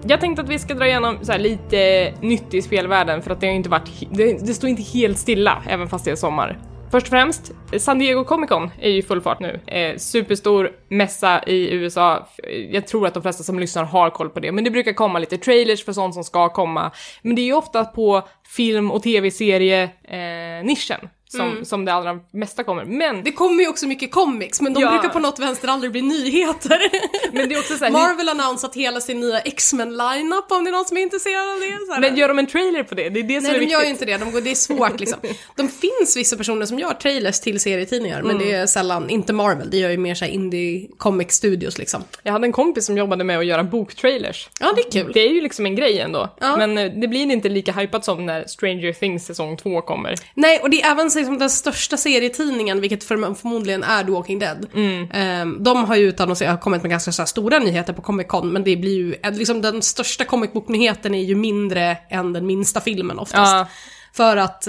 Jag 0.10 0.20
tänkte 0.22 0.42
att 0.42 0.50
vi 0.50 0.60
ska 0.60 0.74
dra 0.74 0.88
igenom 0.88 1.18
så 1.22 1.32
här 1.32 1.40
lite 1.40 2.14
nytt 2.22 2.54
i 2.54 2.62
spelvärlden 2.62 3.22
för 3.22 3.32
att 3.32 3.42
det 3.42 3.48
har 3.48 3.54
inte 3.54 3.70
varit, 3.70 3.90
det, 4.12 4.48
det 4.48 4.54
står 4.54 4.70
inte 4.70 4.82
helt 4.82 5.18
stilla 5.18 5.64
även 5.68 5.88
fast 5.88 6.06
det 6.06 6.12
är 6.12 6.16
sommar. 6.16 6.60
Först 6.92 7.06
och 7.06 7.10
främst, 7.10 7.52
San 7.78 8.00
Diego 8.00 8.24
Comic 8.24 8.50
Con 8.50 8.72
är 8.80 8.90
ju 8.90 8.98
i 8.98 9.02
full 9.02 9.22
fart 9.22 9.40
nu. 9.40 9.60
Eh, 9.68 9.98
superstor 9.98 10.72
mässa 10.90 11.44
i 11.44 11.74
USA. 11.74 12.28
Jag 12.72 12.88
tror 12.88 13.08
att 13.08 13.14
de 13.14 13.22
flesta 13.22 13.44
som 13.44 13.60
lyssnar 13.60 13.84
har 13.84 14.10
koll 14.10 14.30
på 14.30 14.40
det, 14.40 14.52
men 14.52 14.64
det 14.64 14.72
brukar 14.72 14.94
komma 14.94 15.20
lite 15.20 15.38
trailers 15.38 15.86
för 15.86 15.94
sånt 15.94 16.14
som 16.14 16.24
ska 16.24 16.50
komma. 16.50 16.92
Men 17.22 17.36
det 17.36 17.42
är 17.42 17.46
ju 17.46 17.54
ofta 17.54 17.86
på 17.86 18.28
film 18.56 18.92
och 18.92 19.04
tv-serie-nischen 19.04 21.00
eh, 21.04 21.10
som, 21.32 21.66
som 21.66 21.86
det 21.86 21.94
allra 21.94 22.20
mesta 22.32 22.64
kommer. 22.64 22.86
Men, 22.86 23.24
Det 23.24 23.32
kommer 23.32 23.64
ju 23.64 23.70
också 23.70 23.88
mycket 23.88 24.12
comics, 24.12 24.62
men 24.62 24.74
de 24.74 24.82
Ja. 24.82 24.92
brukar 24.92 25.10
på 25.10 25.20
något 25.20 25.40
vänster 25.40 25.68
aldrig 25.68 25.92
bli 25.92 26.02
nyheter. 26.02 26.80
men 27.34 27.50
det 27.50 27.56
är 27.56 27.60
också 27.60 27.78
så 27.78 27.84
här, 27.84 27.92
Marvel 27.92 28.28
har 28.28 28.36
annonsat 28.36 28.76
hela 28.76 29.02
sin 29.02 29.20
nya 29.20 29.40
X-Men-lineup 29.40 30.52
om 30.52 30.64
det 30.64 30.70
är 30.70 30.72
någon 30.72 30.86
som 30.86 30.98
är 30.98 31.02
intresserad 31.02 31.50
av 31.50 31.60
det. 31.60 31.86
Så 31.88 31.94
här. 31.94 32.00
men 32.02 32.16
gör 32.16 32.28
de 32.28 32.40
en 32.40 32.48
trailer 32.48 32.84
på 32.84 32.96
det? 32.96 33.10
Det 33.10 33.20
är 33.20 33.24
det 33.24 33.34
som 33.42 33.44
Nej, 33.44 33.50
är 33.50 33.54
de 33.54 33.60
viktigt. 33.60 33.72
gör 33.72 33.84
ju 33.84 33.90
inte 33.90 34.06
det. 34.06 34.18
De 34.18 34.32
går, 34.32 34.42
det 34.42 34.52
är 34.52 34.56
svårt 34.56 35.00
liksom. 35.00 35.20
De 35.56 35.68
finns 35.70 36.18
vissa 36.18 36.38
personer 36.38 36.66
som 36.66 36.80
gör 36.80 36.94
trailers 36.94 37.40
till 37.40 37.60
serietidningar, 37.60 38.22
men 38.22 38.36
Mm. 38.36 38.48
det 38.48 38.54
är 38.54 38.66
sällan, 38.66 39.10
inte 39.10 39.34
Marvel, 39.34 39.70
det 39.70 39.78
gör 39.78 39.90
ju 39.90 39.98
mer 39.98 40.16
såhär 40.16 40.32
indie 40.32 40.88
comic 40.98 41.32
studios 41.32 41.78
liksom. 41.78 42.04
Jag 42.24 42.32
hade 42.34 42.46
en 42.48 42.52
kompis 42.52 42.86
som 42.86 42.98
jobbade 42.98 43.24
med 43.24 43.40
att 43.40 43.46
göra 43.46 43.64
boktrailers. 43.64 44.50
Ja, 44.60 44.74
det 44.76 44.82
är 44.82 44.92
kul. 45.04 45.12
Det 45.14 45.20
är 45.20 45.30
ju 45.34 45.42
liksom 45.42 45.66
en 45.66 45.76
grej 45.76 46.00
ändå. 46.00 46.30
Ja. 46.40 46.58
Men 46.58 46.78
eh, 46.78 46.92
det 46.92 47.08
blir 47.08 47.32
inte 47.32 47.50
lika 47.50 47.72
hypat 47.72 48.06
som 48.06 48.26
när 48.26 48.44
Stranger 48.48 48.94
Things 48.94 49.26
säsong 49.26 49.58
2 49.58 49.82
kommer. 49.82 50.16
Nej, 50.34 50.60
och 50.60 50.70
det 50.70 50.82
är 50.82 50.92
även 50.92 51.12
liksom 51.20 51.38
den 51.38 51.50
största 51.50 51.98
serietidningen, 51.98 52.82
vilket 52.82 53.04
för, 53.04 53.34
förmodligen 53.34 53.84
är 53.84 54.04
The 54.04 54.12
Walking 54.12 54.40
Dead. 54.40 54.68
Mm. 54.74 55.08
Ehm, 55.12 55.64
de 55.64 55.86
har 55.86 55.96
ju 55.96 56.08
utannonserat, 56.08 56.62
kommit 56.62 56.82
med 56.82 56.92
ganska 56.92 57.26
stora 57.26 57.60
nyheter 57.60 57.94
på 57.94 58.02
Comic 58.02 58.28
Con, 58.28 58.52
men 58.54 58.64
det 58.64 58.76
blir 58.76 58.96
ju, 58.96 59.16
eh, 59.24 59.32
liksom 59.32 59.62
den 59.62 59.82
största 59.82 60.26
comic 60.26 60.54
book-nyheten 60.54 61.16
är 61.16 61.24
ju 61.24 61.36
mindre 61.36 61.98
än 62.10 62.34
den 62.34 62.46
minsta 62.46 62.82
filmen 62.82 63.20
oftast. 63.20 63.52
Ja. 63.52 63.68
För 64.14 64.38
att 64.38 64.68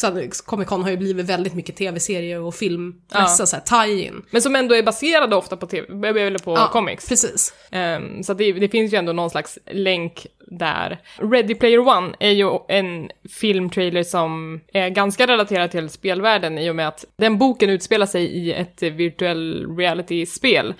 så, 0.00 0.22
Comic 0.44 0.68
Con 0.68 0.82
har 0.82 0.90
ju 0.90 0.96
blivit 0.96 1.26
väldigt 1.26 1.54
mycket 1.54 1.76
tv-serier 1.76 2.40
och 2.40 2.54
filmmässa, 2.54 3.42
Ja. 3.42 3.46
så 3.46 3.56
här, 3.56 3.86
tie-in. 3.86 4.22
Men 4.30 4.42
som 4.42 4.56
ändå 4.56 4.74
är 4.74 4.82
baserade 4.82 5.36
ofta 5.36 5.56
på 5.56 5.66
TV, 5.66 6.20
eller 6.20 6.38
på 6.38 6.52
Ja, 6.54 6.68
comics. 6.72 7.08
Precis. 7.08 7.54
Ehm, 7.70 8.22
så 8.22 8.34
det, 8.34 8.52
det 8.52 8.68
finns 8.68 8.92
ju 8.92 8.96
ändå 8.96 9.12
någon 9.12 9.30
slags 9.30 9.58
länk 9.70 10.26
där. 10.50 10.98
Ready 11.32 11.54
Player 11.54 11.78
One 11.78 12.14
är 12.18 12.30
ju 12.30 12.50
en 12.68 13.10
filmtrailer 13.40 14.02
som 14.02 14.60
är 14.72 14.88
ganska 14.88 15.26
relaterad 15.26 15.70
till 15.70 15.88
spelvärlden 15.88 16.58
i 16.58 16.70
och 16.70 16.76
med 16.76 16.88
att 16.88 17.04
den 17.16 17.38
boken 17.38 17.70
utspelar 17.70 18.06
sig 18.06 18.24
i 18.24 18.52
ett 18.52 18.82
virtual 18.82 19.76
reality-spel. 19.76 20.74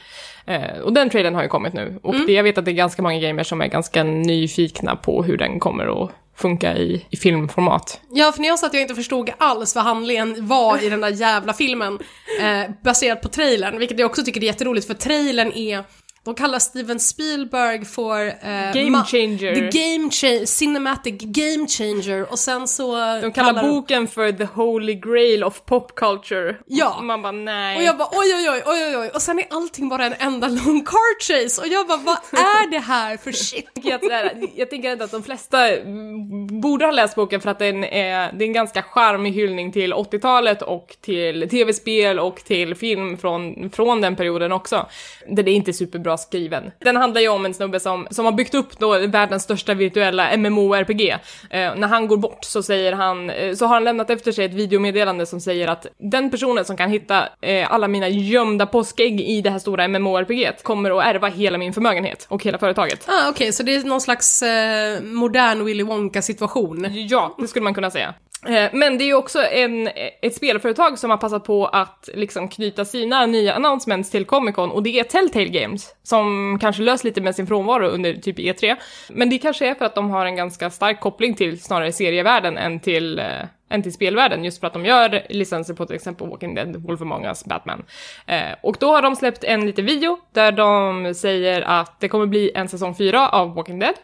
Eh, 0.47 0.79
och 0.79 0.93
den 0.93 1.11
trailern 1.11 1.35
har 1.35 1.43
ju 1.43 1.49
kommit 1.49 1.73
nu. 1.73 1.99
Och 2.03 2.15
det, 2.27 2.33
jag 2.33 2.43
vet 2.43 2.59
att 2.59 2.65
det 2.65 2.71
är 2.71 2.73
ganska 2.73 3.03
många 3.03 3.19
gamers 3.21 3.47
som 3.47 3.61
är 3.61 3.67
ganska 3.67 4.03
nyfikna 4.05 4.97
på 4.97 5.23
hur 5.23 5.37
den 5.37 5.61
kommer 5.61 6.05
att 6.05 6.11
funka 6.39 6.77
i, 6.77 7.07
i 7.11 7.17
filmformat. 7.17 8.01
Ja, 8.11 8.33
för 8.33 8.41
när 8.41 8.49
jag 8.49 8.59
sa 8.59 8.67
att 8.67 8.75
jag 8.75 8.83
inte 8.83 8.95
förstod 8.95 9.31
alls 9.39 9.75
vad 9.75 9.85
handlingen 9.85 10.47
var 10.47 10.85
i 10.85 10.89
den 10.89 11.01
där 11.01 11.09
jävla 11.09 11.53
filmen, 11.53 11.99
eh, 12.41 12.71
baserat 12.85 13.23
på 13.23 13.29
trailern, 13.29 13.79
vilket 13.79 13.99
jag 13.99 14.07
också 14.07 14.25
tycker 14.25 14.41
är 14.41 14.45
jätteroligt, 14.45 14.87
för 14.87 14.95
trailern 14.95 15.53
är 15.53 15.85
de 16.25 16.35
kallar 16.35 16.59
Steven 16.59 17.01
Spielberg 17.01 17.85
för... 17.85 18.27
Eh, 18.27 18.73
Game 18.75 19.05
changer. 19.05 19.55
The 19.55 19.61
game 19.61 20.11
changer, 20.11 20.47
cinematic 20.47 21.15
game 21.21 21.69
changer 21.69 22.33
och 22.33 22.39
sen 22.39 22.69
så... 22.69 22.97
De 23.21 23.33
kallar 23.33 23.63
boken 23.63 24.09
för 24.09 24.33
the 24.33 24.45
holy 24.45 24.95
grail 24.95 25.45
of 25.45 25.65
pop 25.65 25.95
culture. 25.95 26.57
Ja. 26.67 26.95
Och 26.99 27.05
man 27.05 27.23
bara 27.23 27.33
nej. 27.33 27.77
Och 27.77 27.83
jag 27.83 27.99
bara 27.99 28.09
oj 28.13 28.35
oj 28.35 28.51
oj 28.51 28.63
oj 28.67 28.97
oj 28.97 29.11
och 29.15 29.23
sen 29.23 29.39
är 29.39 29.47
allting 29.51 29.89
bara 29.89 30.07
en 30.07 30.15
enda 30.19 30.49
lång 30.49 30.85
car 30.85 31.21
chase 31.21 31.61
och 31.61 31.69
jag 31.69 31.87
bara 31.87 31.99
vad 31.99 32.17
är 32.41 32.71
det 32.71 32.79
här 32.79 33.17
för 33.17 33.33
shit? 33.33 33.71
jag 34.57 34.71
tänker 34.71 34.91
ändå 34.91 35.05
att 35.05 35.11
de 35.11 35.23
flesta 35.23 35.69
mm, 35.77 36.61
borde 36.61 36.85
ha 36.85 36.93
läst 36.93 37.15
boken 37.15 37.41
för 37.41 37.51
att 37.51 37.59
den 37.59 37.85
är, 37.85 38.33
det 38.33 38.45
är 38.45 38.47
en 38.47 38.53
ganska 38.53 38.83
charmig 38.83 39.33
hyllning 39.33 39.73
till 39.73 39.95
80-talet 39.95 40.63
och 40.63 40.97
till 41.01 41.49
tv-spel 41.49 42.19
och 42.19 42.37
till 42.37 42.75
film 42.75 43.19
från, 43.19 43.71
från 43.71 44.01
den 44.01 44.17
perioden 44.17 44.53
också. 44.53 44.87
Den 45.29 45.49
är 45.49 45.53
inte 45.53 45.73
superbra 45.73 46.18
skriven. 46.19 46.71
Den 46.79 46.97
handlar 46.97 47.21
ju 47.21 47.29
om 47.29 47.47
en 47.47 47.55
snubbe 47.55 47.81
som, 47.81 48.07
som 48.11 48.25
har 48.25 48.33
byggt 48.33 48.55
upp 48.55 48.79
då 48.79 48.99
världens 49.07 49.43
största 49.43 49.75
virtuella 49.75 50.37
MMORPG. 50.37 51.11
Eh, 51.11 51.19
när 51.51 51.89
han 51.89 52.09
går 52.09 52.17
bort 52.17 52.45
så 52.45 52.63
säger 52.63 52.93
han, 52.93 53.31
eh, 53.31 53.55
så 53.55 53.67
har 53.67 53.75
han 53.75 53.85
lämnat 53.85 54.11
efter 54.11 54.33
sig 54.33 54.45
ett 54.45 54.55
videomeddelande 54.55 55.27
som 55.27 55.41
säger 55.41 55.69
att 55.69 55.87
den 55.99 56.31
personen 56.31 56.65
som 56.65 56.77
kan 56.77 56.91
hitta 56.91 57.29
eh, 57.41 57.73
alla 57.73 57.89
mina 57.89 58.09
gömda 58.09 58.67
påskägg 58.67 59.21
i 59.21 59.41
det 59.41 59.51
här 59.51 59.59
stora 59.59 59.89
MMORPG 59.89 60.63
kommer 60.63 60.99
att 60.99 61.07
ärva 61.07 61.29
hela 61.29 61.59
min 61.59 61.73
förmögenhet 61.73 62.27
och 62.29 62.45
hela 62.45 62.59
företaget. 62.59 63.09
Ah, 63.09 63.29
Okej, 63.31 63.53
så 63.53 63.63
det 63.63 63.75
är 63.75 63.85
någon 63.85 64.01
slags 64.01 64.43
eh, 64.43 65.03
modern 65.03 65.65
Willy 65.65 65.83
Wonka 65.83 66.23
situation. 66.23 66.87
Ja, 67.09 67.35
det 67.39 67.49
skulle 67.49 67.63
man 67.63 67.75
kunna 67.75 67.91
säga. 67.91 68.15
Eh, 68.47 68.71
men 68.73 68.99
det 68.99 69.05
är 69.05 69.07
ju 69.07 69.15
också 69.15 69.43
en, 69.43 69.89
ett 70.23 70.35
spelföretag 70.35 70.99
som 70.99 71.11
har 71.11 71.17
passat 71.17 71.45
på 71.45 71.67
att 71.67 72.09
liksom 72.15 72.49
knyta 72.49 72.85
sina 72.85 73.27
nya 73.27 73.55
announcements 73.55 74.11
till 74.11 74.25
Comic 74.25 74.55
Con 74.55 74.71
och 74.71 74.83
det 74.83 75.01
är 75.01 75.05
Telltale 75.05 75.49
Games 75.49 75.95
som 76.03 76.59
kanske 76.61 76.83
löst 76.83 77.05
lite 77.05 77.21
med 77.21 77.35
sin 77.35 77.47
frånvaro 77.47 77.87
under 77.87 78.15
typ 78.15 78.39
E3. 78.39 78.77
Men 79.09 79.31
det 79.31 79.39
kanske 79.39 79.69
är 79.69 79.75
för 79.75 79.85
att 79.85 79.95
de 79.95 80.11
har 80.11 80.27
en 80.27 80.37
ganska 80.37 80.71
stark 80.71 81.01
koppling 81.01 81.35
till 81.35 81.61
snarare 81.63 81.93
serievärlden 81.93 82.59
än 82.59 82.81
till, 82.81 83.19
eh, 83.19 83.25
än 83.71 83.83
till 83.83 83.93
spelvärlden 83.93 84.45
just 84.45 84.61
för 84.61 84.67
att 84.67 84.73
de 84.73 84.85
gör 84.85 85.27
licenser 85.31 85.75
på 85.75 85.87
till 85.87 85.97
exempel 85.97 86.29
Walking 86.29 86.55
Dead, 86.55 86.77
Wolf 86.77 87.01
Among 87.01 87.25
Us, 87.25 87.45
Batman. 87.45 87.85
Eh, 88.27 88.55
och 88.63 88.77
då 88.81 88.93
har 88.93 89.03
de 89.03 89.17
släppt 89.17 89.45
en 89.45 89.67
liten 89.67 89.87
video 89.87 90.19
där 90.33 90.53
de 90.53 91.15
säger 91.15 91.63
att 91.63 92.01
det 92.01 92.09
kommer 92.09 92.27
bli 92.27 92.51
en 92.55 92.69
säsong 92.69 92.95
4 92.95 93.29
av 93.29 93.55
Walking 93.55 93.79
Dead 93.79 93.95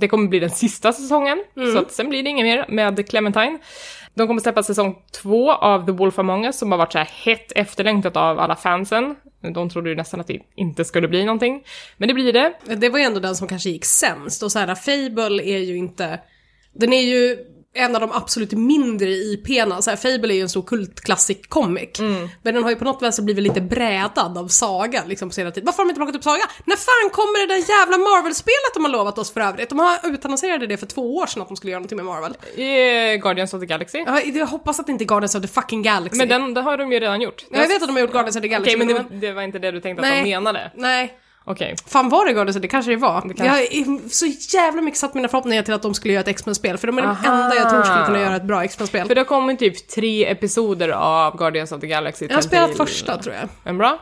det 0.00 0.08
kommer 0.08 0.28
bli 0.28 0.38
den 0.38 0.50
sista 0.50 0.92
säsongen, 0.92 1.44
så 1.72 1.78
att 1.78 1.92
sen 1.92 2.08
blir 2.08 2.22
det 2.22 2.30
inget 2.30 2.44
mer 2.44 2.66
med 2.68 3.08
Clementine. 3.08 3.58
De 4.14 4.26
kommer 4.26 4.40
släppa 4.40 4.62
säsong 4.62 4.96
två 5.22 5.52
av 5.52 5.86
The 5.86 5.92
Wolf 5.92 6.18
Among 6.18 6.44
Us 6.44 6.58
som 6.58 6.72
har 6.72 6.78
varit 6.78 6.92
så 6.92 6.98
här 6.98 7.10
hett 7.24 7.52
efterlängtat 7.52 8.16
av 8.16 8.38
alla 8.38 8.56
fansen. 8.56 9.16
De 9.54 9.70
trodde 9.70 9.90
ju 9.90 9.96
nästan 9.96 10.20
att 10.20 10.26
det 10.26 10.38
inte 10.54 10.84
skulle 10.84 11.08
bli 11.08 11.24
någonting. 11.24 11.64
Men 11.96 12.08
det 12.08 12.14
blir 12.14 12.32
det. 12.32 12.52
Det 12.76 12.88
var 12.88 12.98
ju 12.98 13.04
ändå 13.04 13.20
den 13.20 13.36
som 13.36 13.48
kanske 13.48 13.70
gick 13.70 13.84
sämst. 13.84 14.42
Och 14.42 14.52
så 14.52 14.58
här, 14.58 14.74
Fable 14.74 15.42
är 15.42 15.58
ju 15.58 15.76
inte... 15.76 16.20
Den 16.72 16.92
är 16.92 17.02
ju 17.02 17.38
en 17.74 17.94
av 17.94 18.00
de 18.00 18.12
absolut 18.12 18.52
mindre 18.52 19.08
IP'na. 19.08 19.80
Så 19.80 19.90
här, 19.90 19.96
Fable 19.96 20.34
är 20.34 20.36
ju 20.36 20.42
en 20.42 20.48
stor 20.48 20.62
kultklassik 20.62 21.48
comic. 21.48 21.98
Men 22.42 22.54
den 22.54 22.62
har 22.62 22.70
ju 22.70 22.76
på 22.76 22.84
något 22.84 23.02
vänster 23.02 23.22
blivit 23.22 23.42
lite 23.42 23.60
brädad 23.60 24.38
av 24.38 24.48
Saga 24.48 25.02
liksom 25.06 25.28
på 25.28 25.34
senare 25.34 25.52
tid. 25.54 25.64
Varför 25.64 25.78
har 25.78 25.84
de 25.84 25.90
inte 25.90 25.98
plockat 25.98 26.16
upp 26.16 26.24
Saga? 26.24 26.42
När 26.64 26.76
fan 26.76 27.10
kommer 27.10 27.46
det 27.46 27.54
där 27.54 27.78
jävla 27.78 27.98
Marvel-spelet 27.98 28.74
de 28.74 28.84
har 28.84 28.92
lovat 28.92 29.18
oss 29.18 29.32
för 29.32 29.40
övrigt? 29.40 29.68
De 29.68 29.78
har 29.78 29.98
utannonserade 30.02 30.66
det 30.66 30.76
för 30.76 30.86
två 30.86 31.16
år 31.16 31.26
sedan 31.26 31.42
att 31.42 31.48
de 31.48 31.56
skulle 31.56 31.70
göra 31.70 31.80
någonting 31.80 31.96
med 31.96 32.06
Marvel. 32.06 32.36
I 32.56 33.18
Guardians 33.18 33.54
of 33.54 33.60
the 33.60 33.66
Galaxy. 33.66 33.98
Ja, 34.06 34.20
Jag 34.20 34.46
hoppas 34.46 34.80
att 34.80 34.86
det 34.86 34.92
inte 34.92 35.04
är 35.04 35.06
Guardians 35.06 35.34
of 35.34 35.42
the 35.42 35.48
fucking 35.48 35.82
Galaxy. 35.82 36.18
Men 36.18 36.28
den, 36.28 36.54
det 36.54 36.60
har 36.60 36.76
de 36.78 36.92
ju 36.92 37.00
redan 37.00 37.20
gjort. 37.20 37.44
Ja, 37.50 37.60
jag 37.60 37.68
vet 37.68 37.82
att 37.82 37.88
de 37.88 37.92
har 37.92 38.00
gjort 38.00 38.12
Guardians 38.12 38.36
of 38.36 38.42
the 38.42 38.48
Galaxy. 38.48 38.76
Okej, 38.76 38.86
men 38.86 39.20
det, 39.20 39.26
det 39.26 39.32
var 39.32 39.42
inte 39.42 39.58
det 39.58 39.70
du 39.70 39.80
tänkte 39.80 40.02
att 40.02 40.08
Nej. 40.08 40.24
de 40.24 40.30
menade? 40.30 40.70
Nej. 40.74 41.18
Okej. 41.46 41.74
Fan 41.86 42.08
var 42.08 42.26
det 42.26 42.32
Guardians? 42.32 42.56
Det 42.56 42.68
kanske 42.68 42.90
det 42.90 42.96
var. 42.96 43.20
kanske- 43.20 43.44
Jag 43.44 43.52
har 43.52 44.08
så 44.08 44.26
jävla 44.56 44.82
mycket 44.82 45.00
satt 45.00 45.14
mina 45.14 45.28
förhoppningar 45.28 45.62
till 45.62 45.74
att 45.74 45.82
de 45.82 45.94
skulle 45.94 46.14
göra 46.14 46.20
ett 46.20 46.28
X-Men-spel. 46.28 46.78
För 46.78 46.86
de 46.86 46.98
är 46.98 47.02
de 47.02 47.16
enda 47.26 47.54
jag 47.56 47.70
tror 47.70 47.82
skulle 47.82 48.06
kunna 48.06 48.20
göra 48.20 48.36
ett 48.36 48.42
bra 48.44 48.64
X-Men-spel. 48.64 49.06
För 49.06 49.14
det 49.14 49.20
har 49.20 49.26
kommit 49.26 49.58
typ 49.58 49.88
tre 49.88 50.26
episoder 50.30 50.88
av 50.88 51.36
Guardians 51.38 51.72
of 51.72 51.80
the 51.80 51.86
Galaxy. 51.86 52.26
Jag 52.28 52.34
har 52.34 52.42
spelat 52.42 52.68
Telltale. 52.68 52.88
första 52.90 53.18
tror 53.22 53.34
jag. 53.34 53.48
En 53.64 53.78
bra? 53.78 53.98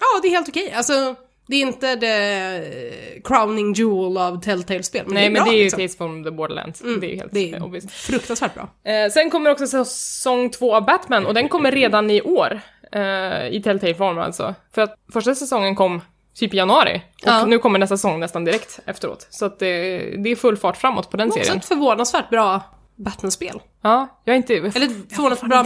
Ja, 0.00 0.20
det 0.22 0.28
är 0.28 0.30
helt 0.32 0.48
okej. 0.48 0.72
Alltså, 0.76 1.14
det 1.46 1.56
är 1.56 1.60
inte 1.60 1.96
the 1.96 3.20
crowning 3.24 3.72
jewel 3.72 4.16
av 4.18 4.40
Telltale-spel. 4.42 5.02
Men 5.06 5.14
Nej, 5.14 5.22
det 5.22 5.26
är 5.26 5.30
men 5.30 5.42
bra, 5.42 5.50
det 5.52 5.56
är 5.56 5.58
ju 5.58 5.62
liksom. 5.64 5.78
Tales 5.78 5.96
from 5.96 6.24
the 6.24 6.30
Borderlands. 6.30 6.80
Det 6.80 7.06
är 7.06 7.10
ju 7.10 7.16
helt 7.16 7.32
Det 7.32 7.52
är 7.52 7.88
fruktansvärt 7.88 8.54
bra. 8.54 8.68
Eh, 8.92 9.10
sen 9.10 9.30
kommer 9.30 9.50
också 9.50 9.66
säsong 9.66 10.50
två 10.50 10.74
av 10.76 10.84
Batman 10.84 11.26
och 11.26 11.34
den 11.34 11.48
kommer 11.48 11.72
redan 11.72 12.10
i 12.10 12.22
år. 12.22 12.60
Eh, 12.92 13.00
I 13.48 13.62
Telltale-form 13.64 14.18
alltså. 14.20 14.54
För 14.74 14.82
att 14.82 14.94
första 15.12 15.34
säsongen 15.34 15.74
kom 15.76 16.00
typ 16.34 16.54
i 16.54 16.56
januari. 16.56 16.96
Och 17.14 17.20
Ja. 17.28 17.44
nu 17.46 17.58
kommer 17.58 17.78
nästa 17.78 17.96
säsong 17.96 18.20
nästan 18.20 18.44
direkt 18.44 18.80
efteråt. 18.86 19.26
Så 19.30 19.44
att 19.44 19.58
det, 19.58 19.98
det 20.18 20.30
är 20.30 20.36
full 20.36 20.56
fart 20.56 20.76
framåt 20.76 21.10
på 21.10 21.16
den 21.16 21.28
Också 21.28 21.38
serien. 21.40 21.56
ett 21.58 21.64
förvånansvärt 21.64 22.30
bra 22.30 22.60
Batman-spel. 22.96 23.60
Ja, 23.82 24.08
jag 24.24 24.32
är 24.32 24.36
inte... 24.36 24.54
Eller 24.54 24.86
ett 24.86 25.12
förvånansvärt 25.14 25.48
bra 25.50 25.64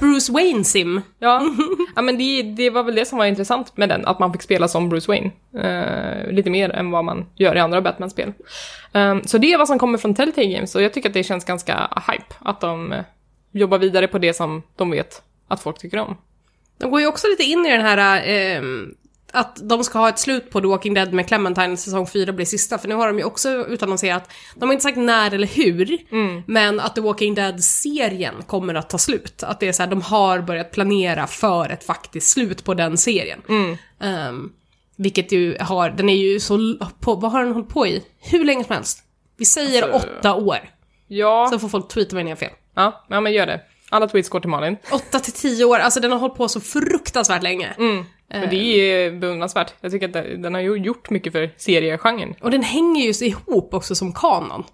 Bruce 0.00 0.32
Wayne-sim. 0.32 1.00
Ja, 1.18 1.42
ja 1.96 2.02
men 2.02 2.18
det, 2.18 2.42
det 2.42 2.70
var 2.70 2.82
väl 2.82 2.94
det 2.94 3.04
som 3.04 3.18
var 3.18 3.26
intressant 3.26 3.76
med 3.76 3.88
den, 3.88 4.06
att 4.06 4.18
man 4.18 4.32
fick 4.32 4.42
spela 4.42 4.68
som 4.68 4.88
Bruce 4.88 5.08
Wayne. 5.08 5.30
Eh, 5.58 6.32
lite 6.32 6.50
mer 6.50 6.70
än 6.70 6.90
vad 6.90 7.04
man 7.04 7.26
gör 7.36 7.56
i 7.56 7.60
andra 7.60 7.80
Batman-spel. 7.80 8.32
Um, 8.92 9.22
så 9.24 9.38
det 9.38 9.52
är 9.52 9.58
vad 9.58 9.68
som 9.68 9.78
kommer 9.78 9.98
från 9.98 10.14
Telltale 10.14 10.46
Games 10.46 10.74
och 10.74 10.82
jag 10.82 10.92
tycker 10.92 11.08
att 11.08 11.14
det 11.14 11.22
känns 11.24 11.44
ganska 11.44 12.02
hype 12.12 12.34
att 12.38 12.60
de 12.60 12.92
eh, 12.92 13.04
jobbar 13.52 13.78
vidare 13.78 14.08
på 14.08 14.18
det 14.18 14.34
som 14.34 14.62
de 14.76 14.90
vet 14.90 15.22
att 15.48 15.60
folk 15.60 15.78
tycker 15.78 15.98
om. 15.98 16.16
De 16.78 16.90
går 16.90 17.00
ju 17.00 17.06
också 17.06 17.26
lite 17.28 17.42
in 17.42 17.66
i 17.66 17.70
den 17.70 17.80
här 17.86 18.22
ehm, 18.26 18.94
att 19.32 19.68
de 19.68 19.84
ska 19.84 19.98
ha 19.98 20.08
ett 20.08 20.18
slut 20.18 20.50
på 20.50 20.60
The 20.60 20.66
Walking 20.66 20.94
Dead 20.94 21.12
med 21.12 21.28
Clementine 21.28 21.76
säsong 21.76 22.06
4 22.06 22.32
blir 22.32 22.46
sista, 22.46 22.78
för 22.78 22.88
nu 22.88 22.94
har 22.94 23.06
de 23.06 23.18
ju 23.18 23.24
också 23.24 23.48
utannonserat, 23.50 24.30
de 24.56 24.68
har 24.68 24.72
inte 24.72 24.82
sagt 24.82 24.98
när 24.98 25.34
eller 25.34 25.46
hur, 25.46 25.98
men 26.46 26.80
att 26.80 26.94
The 26.94 27.00
Walking 27.00 27.34
Dead-serien 27.34 28.34
kommer 28.46 28.74
att 28.74 28.90
ta 28.90 28.98
slut. 28.98 29.42
Att 29.42 29.60
det 29.60 29.68
är 29.68 29.72
så 29.72 29.82
här, 29.82 29.90
de 29.90 30.02
har 30.02 30.40
börjat 30.40 30.70
planera 30.70 31.26
för 31.26 31.68
ett 31.70 31.84
faktiskt 31.84 32.28
slut 32.28 32.64
på 32.64 32.74
den 32.74 32.98
serien. 32.98 33.42
Ehm, 34.00 34.52
vilket 34.96 35.32
ju 35.32 35.56
har, 35.60 35.90
den 35.90 36.08
är 36.08 36.16
ju 36.16 36.40
så, 36.40 36.76
på, 37.00 37.14
vad 37.14 37.32
har 37.32 37.44
den 37.44 37.52
hållit 37.52 37.68
på 37.68 37.86
i? 37.86 38.02
Hur 38.20 38.44
länge 38.44 38.64
som 38.64 38.74
helst? 38.74 38.98
Vi 39.36 39.44
säger 39.44 39.82
Alltså- 39.82 40.08
åtta 40.18 40.34
år, 40.34 40.58
Ja, 41.08 41.48
så 41.52 41.58
får 41.58 41.68
folk 41.68 41.88
tweeta 41.88 42.14
mig 42.14 42.24
när 42.24 42.30
jag 42.30 42.36
har 42.36 42.40
fel. 42.40 42.50
ja, 42.74 43.04
ja 43.08 43.20
men 43.20 43.32
gör 43.32 43.46
det. 43.46 43.60
Alla 43.92 44.08
tweets 44.08 44.28
går 44.28 44.40
till 44.40 44.50
Malin. 44.50 44.76
Åtta 44.92 45.18
till 45.20 45.32
tio 45.32 45.64
år, 45.64 45.78
alltså 45.78 46.00
den 46.00 46.12
har 46.12 46.18
hållit 46.18 46.36
på 46.36 46.48
så 46.48 46.60
fruktansvärt 46.60 47.42
länge. 47.42 47.68
Men 48.28 48.50
det 48.50 48.56
är 48.56 49.10
beundransvärt. 49.10 49.74
Jag 49.80 49.92
tycker 49.92 50.06
att 50.08 50.42
den 50.42 50.54
har 50.54 50.60
ju 50.60 50.76
gjort 50.76 51.10
mycket 51.10 51.32
för 51.32 51.50
seriegenren. 51.56 52.34
Och 52.40 52.50
den 52.50 52.62
hänger 52.62 53.12
ju 53.12 53.26
ihop 53.26 53.74
också 53.74 53.94
som 53.94 54.12
kanon. 54.12 54.64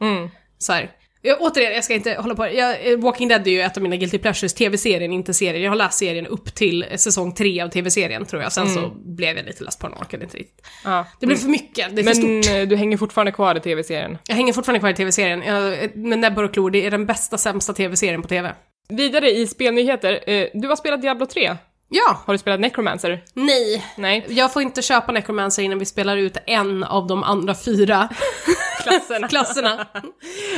Så 0.58 0.72
här. 0.72 0.90
Jag, 1.22 1.36
återigen, 1.40 1.72
jag 1.74 1.84
ska 1.84 1.94
inte 1.94 2.14
hålla 2.14 2.34
på. 2.34 2.48
Jag, 2.48 2.92
eh, 2.92 2.98
Walking 2.98 3.28
Dead 3.28 3.46
är 3.46 3.50
ju 3.50 3.60
ett 3.60 3.76
av 3.76 3.82
mina 3.82 3.96
guilty 3.96 4.18
pleasures, 4.18 4.54
tv-serien, 4.54 5.12
inte 5.12 5.34
serien. 5.34 5.62
Jag 5.62 5.70
har 5.70 5.76
läst 5.76 5.98
serien 5.98 6.26
upp 6.26 6.54
till 6.54 6.82
eh, 6.90 6.96
säsong 6.96 7.34
tre 7.34 7.60
av 7.60 7.68
tv-serien 7.68 8.24
tror 8.24 8.42
jag. 8.42 8.52
Sen 8.52 8.68
så 8.68 8.90
blev 9.04 9.36
jag 9.36 9.46
lite 9.46 9.64
less 9.64 9.76
på 9.78 9.88
den, 9.88 9.98
orkade 9.98 10.24
inte 10.24 10.36
riktigt. 10.36 10.66
Ja. 10.84 11.06
Det 11.20 11.26
blev 11.26 11.36
för 11.36 11.48
mycket, 11.48 11.96
det 11.96 12.02
är 12.02 12.04
för 12.14 12.22
Men 12.22 12.42
stort. 12.42 12.54
eh, 12.54 12.62
du 12.62 12.76
hänger 12.76 12.96
fortfarande 12.96 13.32
kvar 13.32 13.54
i 13.54 13.60
tv-serien. 13.60 14.18
Jag 14.28 14.34
hänger 14.34 14.52
fortfarande 14.52 14.80
kvar 14.80 14.90
i 14.90 14.94
tv-serien. 14.94 15.42
Eh, 15.42 15.90
med 15.94 16.18
näbbar 16.18 16.42
och 16.44 16.52
klor, 16.52 16.70
det 16.70 16.86
är 16.86 16.90
den 16.90 17.06
bästa, 17.06 17.38
sämsta 17.38 17.72
tv-serien 17.72 18.22
på 18.22 18.28
tv. 18.28 18.52
Vidare 18.92 19.30
i 19.30 19.46
spelnyheter. 19.46 20.30
Eh, 20.30 20.46
du 20.54 20.68
har 20.68 20.76
spelat 20.76 21.02
Diablo 21.02 21.26
3. 21.26 21.56
Ja, 21.90 22.18
Har 22.26 22.34
du 22.34 22.38
spelat 22.38 22.60
Necromancer? 22.60 23.24
nej. 23.34 23.84
Nej. 23.96 24.24
Jag 24.28 24.52
får 24.52 24.62
inte 24.62 24.82
köpa 24.82 25.12
Necromancer 25.12 25.62
innan 25.62 25.78
vi 25.78 25.84
spelar 25.84 26.16
ut 26.16 26.36
en 26.46 26.84
av 26.84 27.06
de 27.06 27.22
andra 27.22 27.54
fyra 27.54 28.08
Klasserna. 28.88 29.28
klasserna. 29.28 29.86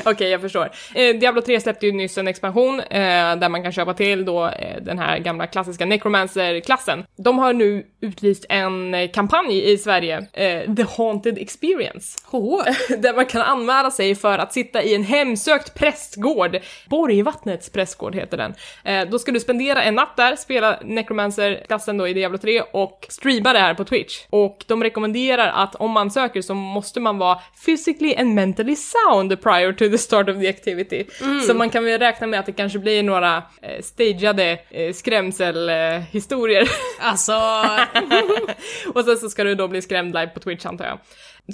Okej, 0.04 0.30
jag 0.30 0.40
förstår. 0.40 0.70
Eh, 0.94 1.16
Diablo 1.16 1.42
3 1.42 1.60
släppte 1.60 1.86
ju 1.86 1.92
nyss 1.92 2.18
en 2.18 2.28
expansion 2.28 2.80
eh, 2.80 3.36
där 3.36 3.48
man 3.48 3.62
kan 3.62 3.72
köpa 3.72 3.94
till 3.94 4.24
då 4.24 4.46
eh, 4.46 4.82
den 4.82 4.98
här 4.98 5.18
gamla 5.18 5.46
klassiska 5.46 5.86
Necromancer-klassen. 5.86 7.04
De 7.16 7.38
har 7.38 7.52
nu 7.52 7.86
utlyst 8.00 8.46
en 8.48 8.94
eh, 8.94 9.10
kampanj 9.10 9.72
i 9.72 9.78
Sverige, 9.78 10.26
eh, 10.32 10.74
The 10.74 10.84
Haunted 10.96 11.38
Experience, 11.38 12.18
H. 12.24 12.62
där 12.98 13.14
man 13.14 13.26
kan 13.26 13.42
anmäla 13.42 13.90
sig 13.90 14.14
för 14.14 14.38
att 14.38 14.52
sitta 14.52 14.82
i 14.82 14.94
en 14.94 15.04
hemsökt 15.04 15.74
prästgård. 15.74 16.58
Borgvattnets 16.88 17.70
prästgård 17.70 18.14
heter 18.14 18.36
den. 18.36 18.54
Eh, 18.84 19.08
då 19.10 19.18
ska 19.18 19.32
du 19.32 19.40
spendera 19.40 19.82
en 19.82 19.94
natt 19.94 20.16
där, 20.16 20.36
spela 20.36 20.78
Necromancer-klassen 20.84 21.98
då 21.98 22.08
i 22.08 22.14
Diablo 22.14 22.38
3 22.38 22.62
och 22.72 23.06
streama 23.08 23.52
det 23.52 23.58
här 23.58 23.74
på 23.74 23.84
Twitch. 23.84 24.18
Och 24.30 24.64
de 24.66 24.82
rekommenderar 24.82 25.48
att 25.48 25.74
om 25.74 25.90
man 25.90 26.10
söker 26.10 26.42
så 26.42 26.54
måste 26.54 27.00
man 27.00 27.18
vara 27.18 27.38
physically 27.64 28.14
and 28.20 28.34
mentally 28.34 28.76
sound 28.76 29.40
prior 29.42 29.72
to 29.72 29.88
the 29.88 29.98
start 29.98 30.28
of 30.28 30.36
the 30.40 30.48
activity. 30.48 31.04
Så 31.46 31.54
man 31.54 31.70
kan 31.70 31.84
väl 31.84 31.98
räkna 31.98 32.26
med 32.26 32.40
att 32.40 32.46
det 32.46 32.52
kanske 32.52 32.78
blir 32.78 33.02
några 33.02 33.36
eh, 33.62 33.82
stageade 33.82 34.58
eh, 34.70 34.92
skrämselhistorier. 34.92 36.68
Alltså, 37.02 37.32
och 38.94 39.04
sen 39.04 39.16
så 39.16 39.30
ska 39.30 39.44
du 39.44 39.54
då 39.54 39.68
bli 39.68 39.82
skrämd 39.82 40.14
live 40.14 40.26
på 40.26 40.40
Twitch 40.40 40.66
antar 40.66 40.84
jag. 40.84 40.98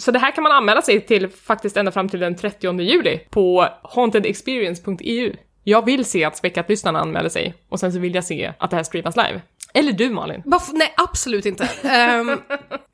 Så 0.01 0.11
det 0.11 0.19
här 0.19 0.31
kan 0.31 0.43
man 0.43 0.53
anmäla 0.53 0.83
sig 0.83 1.01
till 1.01 1.29
faktiskt 1.29 1.77
ända 1.77 1.93
fram 1.93 2.09
till 2.09 2.21
den 2.21 2.37
30 2.37 2.81
juli 2.81 3.19
på 3.31 3.69
hauntedexperience.eu. 3.83 5.33
Jag 5.65 5.85
vill 5.85 6.05
se 6.05 6.25
att 6.25 6.37
späckat-lyssnarna 6.37 7.01
anmäler 7.01 7.29
sig 7.29 7.55
och 7.69 7.81
sen 7.81 7.93
så 7.93 7.99
vill 7.99 8.15
jag 8.15 8.25
se 8.25 8.53
att 8.59 8.71
det 8.71 8.77
här 8.77 8.83
streamas 8.83 9.17
live. 9.17 9.41
Eller 9.77 9.93
du 9.93 10.11
Malin. 10.11 10.43
Varför? 10.45 10.73
Nej, 10.73 10.95
absolut 10.97 11.47
inte. 11.47 11.69
Ehm, 11.83 12.41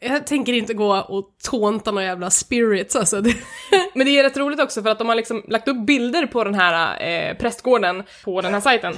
jag 0.01 0.27
tänker 0.27 0.53
inte 0.53 0.75
gå 0.75 0.97
och 0.97 1.29
tånta 1.51 1.91
några 1.91 2.07
jävla 2.07 2.31
spirits 2.31 2.97
alltså. 2.97 3.17
Men 3.95 4.07
det 4.07 4.19
är 4.19 4.23
rätt 4.23 4.37
roligt 4.37 4.61
också 4.61 4.83
för 4.83 4.91
att 4.91 4.99
de 4.99 5.09
har 5.09 5.15
liksom 5.15 5.43
lagt 5.49 5.69
upp 5.69 5.87
bilder 5.87 6.27
på 6.27 6.45
den 6.45 6.55
här 6.55 7.03
eh, 7.31 7.37
prästgården 7.37 8.03
på 8.25 8.41
den 8.41 8.55
här 8.55 8.61
sajten. 8.61 8.95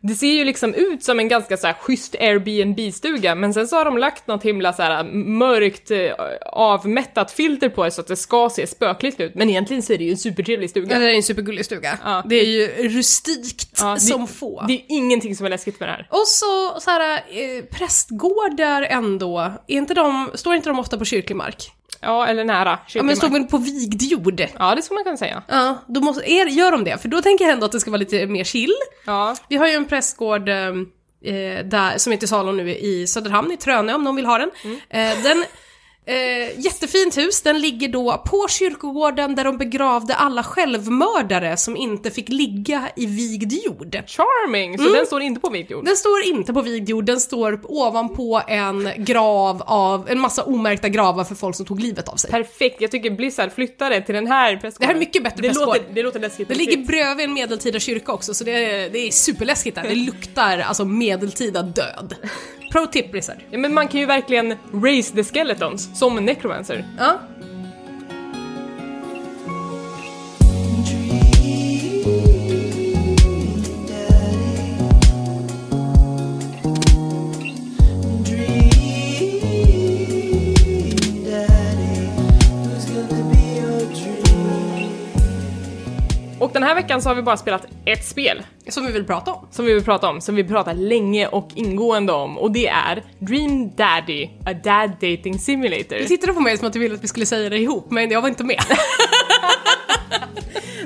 Det 0.00 0.14
ser 0.14 0.26
ju 0.32 0.44
liksom 0.44 0.74
ut 0.74 1.04
som 1.04 1.18
en 1.18 1.28
ganska 1.28 1.56
så 1.56 1.66
här 1.66 1.74
schysst 1.74 2.14
Airbnb-stuga 2.20 3.34
men 3.34 3.54
sen 3.54 3.68
så 3.68 3.76
har 3.76 3.84
de 3.84 3.98
lagt 3.98 4.26
något 4.26 4.42
himla 4.42 4.72
så 4.72 4.82
här 4.82 5.04
mörkt 5.14 5.90
eh, 5.90 5.98
avmättat 6.52 7.32
filter 7.32 7.68
på 7.68 7.84
det 7.84 7.90
så 7.90 8.00
att 8.00 8.06
det 8.06 8.16
ska 8.16 8.50
se 8.50 8.66
spökligt 8.66 9.20
ut. 9.20 9.34
Men 9.34 9.50
egentligen 9.50 9.82
så 9.82 9.92
är 9.92 9.98
det 9.98 10.04
ju 10.04 10.10
en 10.10 10.16
supertrevlig 10.16 10.70
stuga. 10.70 10.98
det 10.98 11.10
är 11.10 11.14
en 11.14 11.22
supergullig 11.22 11.64
stuga. 11.64 11.98
Ja. 12.04 12.22
Det 12.26 12.36
är 12.36 12.44
ju 12.46 12.88
rustikt 12.88 13.78
Ja, 13.80 13.94
det- 13.94 14.00
som 14.00 14.26
få. 14.26 14.64
Det 14.68 14.72
är 14.74 14.82
ingenting 14.88 15.36
som 15.36 15.46
är 15.46 15.50
läskigt 15.50 15.80
med 15.80 15.88
det 15.88 15.92
här. 15.92 16.08
Och 16.10 16.26
så, 16.26 16.80
så 16.80 16.90
här, 16.90 17.05
eh, 17.14 17.64
prästgårdar 17.70 18.82
ändå, 18.82 19.38
är 19.66 19.76
inte 19.76 19.94
de, 19.94 20.30
står 20.34 20.54
inte 20.54 20.68
de 20.68 20.78
ofta 20.78 20.98
på 20.98 21.04
kyrklig 21.04 21.36
mark? 21.36 21.72
Ja, 22.00 22.26
eller 22.26 22.44
nära. 22.44 22.70
Ja 22.70 22.78
kyrklig 22.86 23.04
men 23.04 23.16
står 23.16 23.28
mark. 23.28 23.40
väl 23.40 23.48
på 23.48 23.58
vigd 23.58 24.02
jord? 24.02 24.40
Ja, 24.58 24.74
det 24.74 24.82
skulle 24.82 24.96
man 24.96 25.04
kunna 25.04 25.16
säga. 25.16 25.42
Ja, 25.48 25.78
då 25.86 26.00
måste, 26.00 26.30
är, 26.30 26.46
gör 26.46 26.72
de 26.72 26.84
det? 26.84 26.98
För 26.98 27.08
då 27.08 27.22
tänker 27.22 27.44
jag 27.44 27.52
ändå 27.52 27.66
att 27.66 27.72
det 27.72 27.80
ska 27.80 27.90
vara 27.90 27.98
lite 27.98 28.26
mer 28.26 28.44
chill. 28.44 28.74
Ja. 29.06 29.36
Vi 29.48 29.56
har 29.56 29.66
ju 29.66 29.74
en 29.74 29.84
prästgård 29.84 30.48
eh, 30.48 30.56
eh, 31.24 31.64
där, 31.64 31.98
som 31.98 32.12
heter 32.12 32.26
Salon 32.26 32.56
nu 32.56 32.74
i 32.74 33.06
Söderhamn, 33.06 33.52
i 33.52 33.56
Trönö 33.56 33.94
om 33.94 34.04
någon 34.04 34.16
vill 34.16 34.26
ha 34.26 34.38
den. 34.38 34.50
Mm. 34.64 34.76
Eh, 34.90 35.22
den 35.22 35.44
Eh, 36.08 36.60
jättefint 36.60 37.18
hus, 37.18 37.42
den 37.42 37.60
ligger 37.60 37.88
då 37.88 38.22
på 38.26 38.46
kyrkogården 38.48 39.34
där 39.34 39.44
de 39.44 39.58
begravde 39.58 40.14
alla 40.14 40.42
självmördare 40.42 41.56
som 41.56 41.76
inte 41.76 42.10
fick 42.10 42.28
ligga 42.28 42.88
i 42.96 43.06
vigd 43.06 43.52
jord. 43.52 44.02
Charming! 44.06 44.78
Så 44.78 44.88
den 44.88 45.06
står 45.06 45.22
inte 45.22 45.40
på 45.40 45.50
vigd 45.50 45.70
jord? 45.70 45.84
Den 45.84 45.96
står 45.96 46.24
inte 46.24 46.52
på 46.52 46.62
vigd 46.62 46.88
jord, 46.88 47.04
den 47.04 47.20
står 47.20 47.60
ovanpå 47.64 48.42
en 48.48 48.90
grav 48.96 49.62
av, 49.66 50.10
en 50.10 50.18
massa 50.18 50.42
omärkta 50.42 50.88
gravar 50.88 51.24
för 51.24 51.34
folk 51.34 51.56
som 51.56 51.66
tog 51.66 51.80
livet 51.80 52.08
av 52.08 52.16
sig. 52.16 52.30
Perfekt, 52.30 52.80
jag 52.80 52.90
tycker 52.90 53.10
Blizzard 53.10 53.52
flyttade 53.52 54.02
till 54.02 54.14
den 54.14 54.26
här 54.26 54.56
pressgården. 54.56 54.74
Det 54.78 54.86
här 54.86 54.94
är 54.94 54.98
mycket 54.98 55.24
bättre 55.24 55.42
det 55.42 55.48
pressgård. 55.48 55.66
låter, 55.66 55.94
det 55.94 56.02
låter 56.02 56.20
läskigt. 56.20 56.48
Det 56.48 56.54
ligger 56.54 56.76
bredvid 56.76 57.24
en 57.24 57.34
medeltida 57.34 57.78
kyrka 57.78 58.12
också 58.12 58.34
så 58.34 58.44
det 58.44 58.64
är, 58.64 58.90
det 58.90 58.98
är 58.98 59.10
superläskigt 59.10 59.76
där. 59.76 59.82
Det 59.82 59.94
luktar 59.94 60.58
alltså 60.58 60.84
medeltida 60.84 61.62
död. 61.62 62.14
Pro 62.70 62.86
tip 62.86 63.10
Blizzard. 63.10 63.38
Ja, 63.50 63.58
men 63.58 63.74
man 63.74 63.88
kan 63.88 64.00
ju 64.00 64.06
verkligen 64.06 64.54
raise 64.72 65.14
the 65.14 65.24
skeletons, 65.24 65.98
som 65.98 66.18
en 66.18 66.24
necromancer. 66.24 66.84
Ja. 66.98 67.18
Och 86.38 86.52
den 86.52 86.62
här 86.62 86.74
veckan 86.74 87.02
så 87.02 87.08
har 87.08 87.14
vi 87.14 87.22
bara 87.22 87.36
spelat 87.36 87.66
ett 87.84 88.04
spel 88.04 88.42
Som 88.68 88.86
vi 88.86 88.92
vill 88.92 89.04
prata 89.04 89.32
om. 89.32 89.48
som 89.50 89.64
vi 89.64 89.74
vill 89.74 89.84
prata 89.84 90.08
om, 90.08 90.20
som 90.20 90.34
vi 90.34 90.44
pratar 90.44 90.74
länge 90.74 91.26
och 91.26 91.48
ingående 91.54 92.12
om 92.12 92.38
och 92.38 92.52
det 92.52 92.68
är 92.68 93.02
Dream 93.18 93.70
Daddy, 93.76 94.28
a 94.46 94.52
dad 94.64 94.90
dating 94.90 95.38
simulator. 95.38 95.96
Du 95.96 96.04
tittade 96.04 96.32
på 96.32 96.40
mig 96.40 96.58
som 96.58 96.66
att 96.66 96.72
du 96.72 96.78
ville 96.78 96.94
att 96.94 97.04
vi 97.04 97.08
skulle 97.08 97.26
säga 97.26 97.50
det 97.50 97.58
ihop, 97.58 97.90
men 97.90 98.10
jag 98.10 98.22
var 98.22 98.28
inte 98.28 98.44
med. 98.44 98.60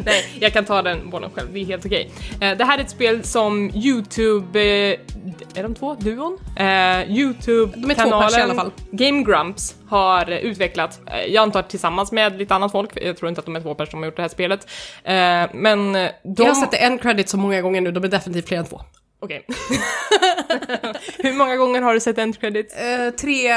Nej, 0.04 0.24
jag 0.40 0.52
kan 0.52 0.64
ta 0.64 0.82
den 0.82 1.10
bollen 1.10 1.30
själv, 1.34 1.48
det 1.52 1.60
är 1.60 1.64
helt 1.64 1.86
okej. 1.86 2.10
Eh, 2.40 2.56
det 2.56 2.64
här 2.64 2.78
är 2.78 2.82
ett 2.82 2.90
spel 2.90 3.24
som 3.24 3.70
Youtube, 3.74 4.60
eh, 4.60 4.98
är 5.54 5.62
de 5.62 5.74
två? 5.74 5.94
Duon? 5.94 6.38
Eh, 6.56 7.10
Youtube-kanalen 7.10 8.28
pers 8.28 8.38
i 8.38 8.40
alla 8.40 8.54
fall. 8.54 8.70
Game 8.90 9.22
Grumps 9.22 9.74
har 9.88 10.30
utvecklat, 10.30 11.00
jag 11.28 11.42
antar 11.42 11.62
tillsammans 11.62 12.12
med 12.12 12.38
lite 12.38 12.54
annat 12.54 12.72
folk, 12.72 12.90
jag 12.94 13.16
tror 13.16 13.28
inte 13.28 13.38
att 13.38 13.44
de 13.44 13.56
är 13.56 13.60
två 13.60 13.74
personer 13.74 13.90
som 13.90 13.98
har 13.98 14.06
gjort 14.06 14.16
det 14.16 14.22
här 14.22 14.28
spelet. 14.28 14.66
Men 15.52 15.92
de... 15.92 16.08
Jag 16.22 16.44
har 16.44 16.54
sett 16.54 16.74
en 16.74 16.98
credit 16.98 17.28
så 17.28 17.36
många 17.36 17.60
gånger 17.60 17.69
nu, 17.72 17.90
de 17.92 18.04
är 18.04 18.08
definitivt 18.08 18.48
fler 18.48 18.58
än 18.58 18.66
två. 18.66 18.80
Okej. 19.22 19.46
Hur 21.18 21.32
många 21.32 21.56
gånger 21.56 21.82
har 21.82 21.94
du 21.94 22.00
sett 22.00 22.18
end 22.18 22.40
credit? 22.40 22.74
Eh, 22.78 23.10
tre, 23.14 23.52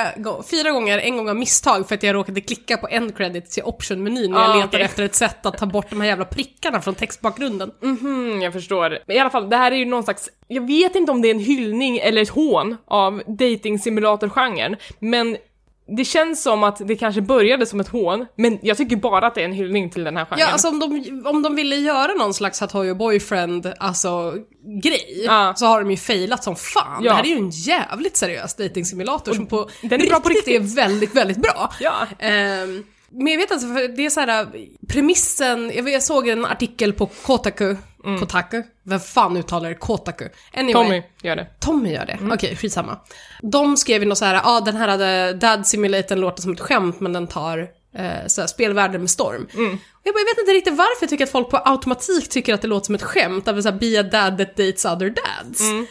fyra 0.52 0.72
gånger, 0.72 0.98
en 1.00 1.18
gång 1.18 1.30
av 1.30 1.36
misstag 1.36 1.88
för 1.88 1.96
att 1.96 2.04
jag 2.04 2.16
råkade 2.16 2.42
klicka 2.42 2.78
på 2.78 2.88
end 2.88 3.18
credits 3.18 3.58
i 3.58 3.62
option-menyn 3.62 4.32
när 4.32 4.40
jag 4.40 4.50
Ah, 4.50 4.56
letade 4.56 4.68
okej. 4.68 4.82
efter 4.82 5.04
ett 5.04 5.16
sätt 5.16 5.46
att 5.46 5.58
ta 5.58 5.66
bort 5.66 5.90
de 5.90 6.02
här 6.02 6.08
jävla 6.08 6.26
prickarna 6.26 6.82
från 6.82 6.96
textbakgrunden. 6.96 7.72
Mm, 7.84 8.42
jag 8.42 8.54
förstår. 8.54 9.00
Men 9.08 9.16
i 9.16 9.20
alla 9.20 9.30
fall, 9.30 9.50
det 9.50 9.56
här 9.58 9.72
är 9.72 9.76
ju 9.76 9.86
någon 9.86 10.04
slags, 10.04 10.30
jag 10.48 10.68
vet 10.68 10.96
inte 10.96 11.12
om 11.12 11.22
det 11.22 11.28
är 11.28 11.34
en 11.36 11.40
hyllning 11.40 11.98
eller 11.98 12.22
ett 12.22 12.30
hån 12.30 12.78
av 12.88 13.24
dating 13.28 13.80
simulator-genren, 13.80 14.76
men 15.00 15.38
det 15.98 16.06
känns 16.06 16.44
som 16.44 16.64
att 16.64 16.88
det 16.88 16.96
kanske 16.96 17.22
började 17.22 17.66
som 17.66 17.80
ett 17.80 17.88
hån, 17.88 18.26
men 18.36 18.60
jag 18.62 18.78
tycker 18.78 18.96
bara 18.96 19.28
att 19.28 19.36
det 19.36 19.42
är 19.42 19.46
en 19.46 19.54
hyllning 19.54 19.90
till 19.90 20.04
den 20.04 20.18
här 20.18 20.26
genren. 20.26 20.40
Ja, 20.40 20.48
alltså 20.52 20.68
om 20.68 20.80
de, 20.80 21.22
om 21.26 21.42
de 21.42 21.56
ville 21.56 21.76
göra 21.76 22.14
någon 22.14 22.34
slags 22.34 22.60
Hatoyo 22.60 22.96
boyfriend, 22.96 23.74
alltså 23.80 24.34
grej, 24.84 25.24
Ja. 25.26 25.54
så 25.56 25.66
har 25.66 25.82
de 25.82 25.92
ju 25.92 25.98
failat 25.98 26.44
som 26.44 26.56
fan. 26.56 27.04
Ja. 27.04 27.10
Det 27.12 27.16
här 27.16 27.24
är 27.24 27.28
ju 27.28 27.38
en 27.38 27.50
jävligt 27.50 28.18
seriös 28.18 28.56
dating-simulator 28.56 29.34
som 29.34 29.46
på 29.46 29.70
den 29.82 30.02
är 30.02 30.08
bra 30.08 30.20
på 30.20 30.30
riktigt 30.30 30.56
är 30.62 30.76
väldigt, 30.76 31.16
väldigt 31.16 31.38
bra. 31.38 31.74
Ja. 31.80 31.94
Ehm, 32.20 32.84
men 33.12 33.28
jag 33.28 33.38
vet 33.40 33.52
alltså, 33.52 33.68
för 33.68 33.88
det 33.88 34.06
är 34.06 34.10
så 34.10 34.20
här 34.20 34.48
premissen, 34.88 35.72
jag, 35.76 35.84
vet- 35.84 35.94
jag 35.94 36.04
såg 36.04 36.28
en 36.28 36.46
artikel 36.46 36.94
på 36.94 37.06
Kotaku, 37.06 37.76
Kotaku? 38.20 38.64
Vem 38.84 39.00
fan 39.00 39.38
uttalar 39.38 39.70
det? 39.70 39.76
Kotaku? 39.76 40.30
Anyway. 40.54 40.74
Tommy 40.74 41.04
gör 41.22 41.36
det. 41.36 41.48
Tommy 41.60 41.94
gör 41.94 42.06
det? 42.06 42.14
Mm. 42.14 42.32
Okej, 42.32 42.56
skitsamma. 42.56 43.00
De 43.42 43.78
skrev 43.78 44.02
ju 44.02 44.10
något 44.10 44.18
så 44.18 44.26
här, 44.26 44.34
ja 44.34 44.42
ah, 44.44 44.62
den 44.62 44.76
här 44.76 44.88
hade 44.88 45.34
Dad 45.34 45.68
Simulatorn 45.68 46.20
låter 46.20 46.42
som 46.42 46.54
ett 46.54 46.60
skämt 46.60 47.00
men 47.00 47.14
den 47.14 47.28
tar 47.28 47.58
eh, 47.96 48.28
så 48.28 48.42
här, 48.42 48.48
spelvärlden 48.48 49.02
med 49.02 49.10
storm. 49.10 49.48
Mm. 49.54 49.78
Jag, 50.04 50.14
bara, 50.14 50.20
jag 50.20 50.26
vet 50.26 50.40
inte 50.40 50.52
riktigt 50.52 50.78
varför 50.78 51.04
jag 51.04 51.10
tycker 51.10 51.24
att 51.24 51.32
folk 51.32 51.50
på 51.50 51.58
automatik 51.58 52.30
tycker 52.30 52.54
att 52.54 52.62
det 52.62 52.68
låter 52.68 52.86
som 52.86 52.96
ett 52.96 53.04
skämt, 53.04 53.48
av 53.48 53.62
så 53.62 53.70
här, 53.70 53.80
be 53.80 54.00
a 54.00 54.04
dad 54.04 54.38
that 54.38 54.58
dates 54.58 54.86
other 54.86 55.10
dads. 55.10 55.62
Mm. 55.62 55.88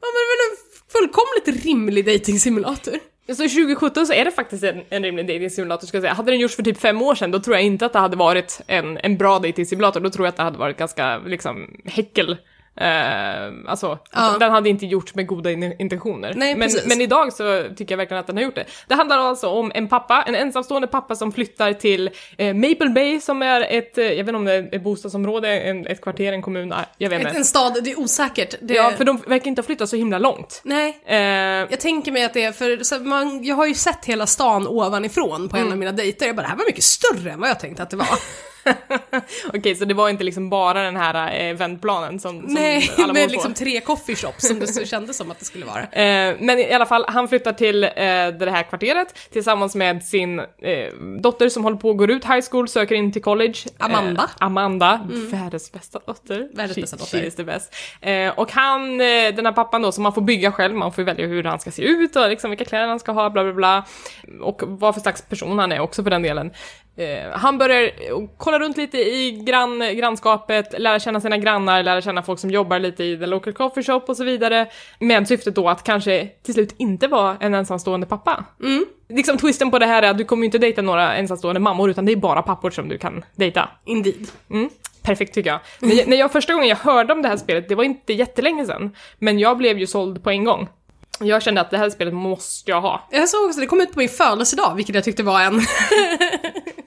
Ja, 0.00 0.06
men 0.06 0.14
det 0.14 0.24
är 0.24 0.30
väl 0.32 0.50
en 0.50 0.56
fullkomligt 0.92 1.64
rimlig 1.64 2.06
dating 2.06 2.40
simulator. 2.40 2.94
Så 3.26 3.34
2017 3.34 4.06
så 4.06 4.12
är 4.12 4.24
det 4.24 4.30
faktiskt 4.30 4.64
en, 4.64 4.82
en 4.88 5.02
rimlig 5.02 5.26
dating 5.26 5.50
simulator 5.50 5.86
ska 5.86 5.96
jag 5.96 6.02
säga. 6.02 6.14
Hade 6.14 6.32
den 6.32 6.40
gjorts 6.40 6.56
för 6.56 6.62
typ 6.62 6.78
fem 6.78 7.02
år 7.02 7.14
sedan, 7.14 7.30
då 7.30 7.40
tror 7.40 7.56
jag 7.56 7.64
inte 7.64 7.86
att 7.86 7.92
det 7.92 7.98
hade 7.98 8.16
varit 8.16 8.60
en, 8.66 8.98
en 8.98 9.16
bra 9.16 9.38
dating 9.38 9.66
simulator. 9.66 10.00
Då 10.00 10.10
tror 10.10 10.26
jag 10.26 10.30
att 10.30 10.36
det 10.36 10.42
hade 10.42 10.58
varit 10.58 10.76
ganska, 10.76 11.18
liksom, 11.18 11.76
häckel. 11.84 12.36
Eh, 12.76 13.70
alltså, 13.70 13.98
Ja. 14.12 14.36
den 14.40 14.52
hade 14.52 14.68
inte 14.68 14.86
gjorts 14.86 15.14
med 15.14 15.26
goda 15.26 15.50
in- 15.50 15.74
intentioner. 15.78 16.32
Nej, 16.36 16.56
men, 16.56 16.70
men 16.86 17.00
idag 17.00 17.32
så 17.32 17.64
tycker 17.76 17.92
jag 17.92 17.96
verkligen 17.96 18.20
att 18.20 18.26
den 18.26 18.36
har 18.36 18.42
gjort 18.44 18.54
det. 18.54 18.64
Det 18.88 18.94
handlar 18.94 19.18
alltså 19.18 19.48
om 19.48 19.72
en 19.74 19.88
pappa, 19.88 20.24
en 20.26 20.34
ensamstående 20.34 20.88
pappa 20.88 21.16
som 21.16 21.32
flyttar 21.32 21.72
till 21.72 22.10
eh, 22.38 22.54
Maple 22.54 22.88
Bay 22.90 23.20
som 23.20 23.42
är 23.42 23.60
ett, 23.70 23.98
eh, 23.98 24.04
jag 24.04 24.10
vet 24.10 24.18
inte 24.18 24.34
om 24.36 24.44
det 24.44 24.52
är 24.52 24.68
ett 24.74 24.82
bostadsområde, 24.82 25.60
en, 25.60 25.86
ett 25.86 26.00
kvarter, 26.00 26.32
en 26.32 26.42
kommun, 26.42 26.74
jag 26.98 27.10
vet 27.10 27.20
inte. 27.20 27.36
en 27.36 27.44
stad, 27.44 27.76
det 27.84 27.90
är 27.90 27.98
osäkert. 28.00 28.54
Det, 28.60 28.74
Ja, 28.74 28.92
för 28.96 29.04
de 29.04 29.16
verkar 29.26 29.46
inte 29.48 29.60
ha 29.62 29.66
flyttat 29.66 29.88
så 29.88 29.96
himla 29.96 30.18
långt. 30.18 30.60
Nej, 30.64 31.00
Eh, 31.06 31.18
jag 31.70 31.80
tänker 31.80 32.12
mig 32.12 32.24
att 32.24 32.34
det 32.34 32.42
är 32.44 32.52
för 32.52 32.84
så 32.84 32.98
man, 32.98 33.44
jag 33.44 33.56
har 33.56 33.66
ju 33.66 33.74
sett 33.74 34.04
hela 34.04 34.26
stan 34.26 34.66
ovanifrån 34.68 35.48
på 35.48 35.56
en 35.56 35.62
Mm. 35.62 35.72
av 35.72 35.78
mina 35.78 35.92
dejter. 35.92 36.26
Jag 36.26 36.36
bara, 36.36 36.42
det 36.42 36.48
här 36.48 36.56
var 36.56 36.64
mycket 36.66 36.84
större 36.84 37.30
än 37.30 37.40
vad 37.40 37.48
jag 37.48 37.60
tänkte 37.60 37.82
att 37.82 37.90
det 37.90 37.96
var. 37.96 38.06
Okej, 39.54 39.74
så 39.74 39.84
det 39.84 39.94
var 39.94 40.08
inte 40.08 40.24
liksom 40.24 40.50
bara 40.50 40.82
den 40.82 40.96
här 40.96 41.40
eh, 41.40 41.54
vändplanen 41.54 42.20
som, 42.20 42.40
som 42.40 42.54
Nej, 42.54 42.90
alla 42.98 43.14
på. 43.14 43.20
liksom 43.30 43.54
tre 43.54 43.80
coffeeshops 43.80 44.48
som 44.48 44.58
det 44.58 44.88
kändes 44.88 45.16
som 45.16 45.30
att 45.30 45.38
det 45.38 45.44
skulle 45.44 45.66
vara. 45.66 45.84
Eh, 45.94 46.36
men 46.40 46.58
i 46.58 46.72
alla 46.72 46.86
fall, 46.86 47.04
han 47.08 47.28
flyttar 47.28 47.52
till 47.52 47.84
eh, 47.84 47.90
det 48.38 48.50
här 48.50 48.62
kvarteret 48.62 49.14
tillsammans 49.32 49.74
med 49.74 50.04
sin 50.04 50.38
eh, 50.38 50.46
dotter 51.20 51.48
som 51.48 51.64
håller 51.64 51.76
på 51.76 51.90
att 51.90 51.96
gå 51.96 52.04
ut 52.04 52.24
high 52.24 52.44
school, 52.50 52.68
söker 52.68 52.94
in 52.94 53.12
till 53.12 53.22
college. 53.22 53.54
Amanda. 53.78 54.30
Amanda, 54.38 55.08
världens 55.30 55.72
bästa 55.72 56.00
dotter. 56.06 56.48
Världens 56.54 56.76
bästa 56.76 56.96
dotter. 56.96 57.18
She 57.18 57.26
is 57.26 57.36
the 57.36 57.44
best. 57.44 57.74
Och 58.36 58.52
han, 58.52 58.98
den 58.98 59.46
här 59.46 59.52
pappan 59.52 59.82
då, 59.82 59.92
som 59.92 60.02
man 60.02 60.12
får 60.12 60.22
bygga 60.22 60.52
själv, 60.52 60.74
man 60.74 60.92
får 60.92 61.02
välja 61.02 61.26
hur 61.26 61.44
han 61.44 61.60
ska 61.60 61.70
se 61.70 61.82
ut 61.82 62.16
och 62.16 62.28
liksom 62.28 62.50
vilka 62.50 62.64
kläder 62.64 62.88
han 62.88 63.00
ska 63.00 63.12
ha, 63.12 63.30
bla 63.30 63.44
bla 63.44 63.52
bla. 63.52 63.84
Och 64.40 64.62
vad 64.66 64.94
för 64.94 65.00
slags 65.00 65.22
person 65.22 65.58
han 65.58 65.72
är 65.72 65.80
också 65.80 66.02
för 66.02 66.10
den 66.10 66.22
delen. 66.22 66.50
Eh, 66.96 67.30
han 67.32 67.58
börjar 67.58 67.90
kolla 68.36 68.58
runt 68.58 68.76
lite 68.76 68.98
i 68.98 69.42
grann, 69.46 69.96
grannskapet, 69.96 70.74
lära 70.78 71.00
känna 71.00 71.20
sina 71.20 71.38
grannar, 71.38 71.82
lära 71.82 72.00
känna 72.00 72.22
folk 72.22 72.40
som 72.40 72.50
jobbar 72.50 72.78
lite 72.78 73.04
i 73.04 73.18
the 73.18 73.26
local 73.26 73.52
coffee 73.52 73.82
shop 73.82 74.02
och 74.06 74.16
så 74.16 74.24
vidare. 74.24 74.66
Med 74.98 75.28
syftet 75.28 75.54
då 75.54 75.68
att 75.68 75.84
kanske 75.84 76.28
till 76.42 76.54
slut 76.54 76.74
inte 76.78 77.08
vara 77.08 77.36
en 77.40 77.54
ensamstående 77.54 78.06
pappa. 78.06 78.44
Mm. 78.62 78.86
Liksom 79.08 79.38
twisten 79.38 79.70
på 79.70 79.78
det 79.78 79.86
här 79.86 80.02
är 80.02 80.10
att 80.10 80.18
du 80.18 80.24
kommer 80.24 80.42
ju 80.42 80.46
inte 80.46 80.58
dejta 80.58 80.82
några 80.82 81.14
ensamstående 81.14 81.60
mammor 81.60 81.90
utan 81.90 82.06
det 82.06 82.12
är 82.12 82.16
bara 82.16 82.42
pappor 82.42 82.70
som 82.70 82.88
du 82.88 82.98
kan 82.98 83.24
dejta. 83.34 83.68
Indeed. 83.84 84.28
Mm, 84.50 84.70
perfekt 85.02 85.34
tycker 85.34 85.50
jag. 85.50 85.60
När, 85.80 85.94
jag. 85.94 86.08
när 86.08 86.16
jag 86.16 86.32
första 86.32 86.52
gången 86.52 86.68
jag 86.68 86.76
hörde 86.76 87.12
om 87.12 87.22
det 87.22 87.28
här 87.28 87.36
spelet, 87.36 87.68
det 87.68 87.74
var 87.74 87.84
inte 87.84 88.12
jättelänge 88.12 88.66
sedan, 88.66 88.96
men 89.18 89.38
jag 89.38 89.58
blev 89.58 89.78
ju 89.78 89.86
såld 89.86 90.24
på 90.24 90.30
en 90.30 90.44
gång. 90.44 90.68
Jag 91.20 91.42
kände 91.42 91.60
att 91.60 91.70
det 91.70 91.78
här 91.78 91.90
spelet 91.90 92.14
måste 92.14 92.70
jag 92.70 92.80
ha. 92.80 93.08
Jag 93.10 93.28
såg 93.28 93.44
också, 93.44 93.60
det 93.60 93.66
kom 93.66 93.80
ut 93.80 93.92
på 93.92 93.98
min 93.98 94.08
födelsedag, 94.08 94.74
vilket 94.74 94.94
jag 94.94 95.04
tyckte 95.04 95.22
var 95.22 95.40
en... 95.40 95.60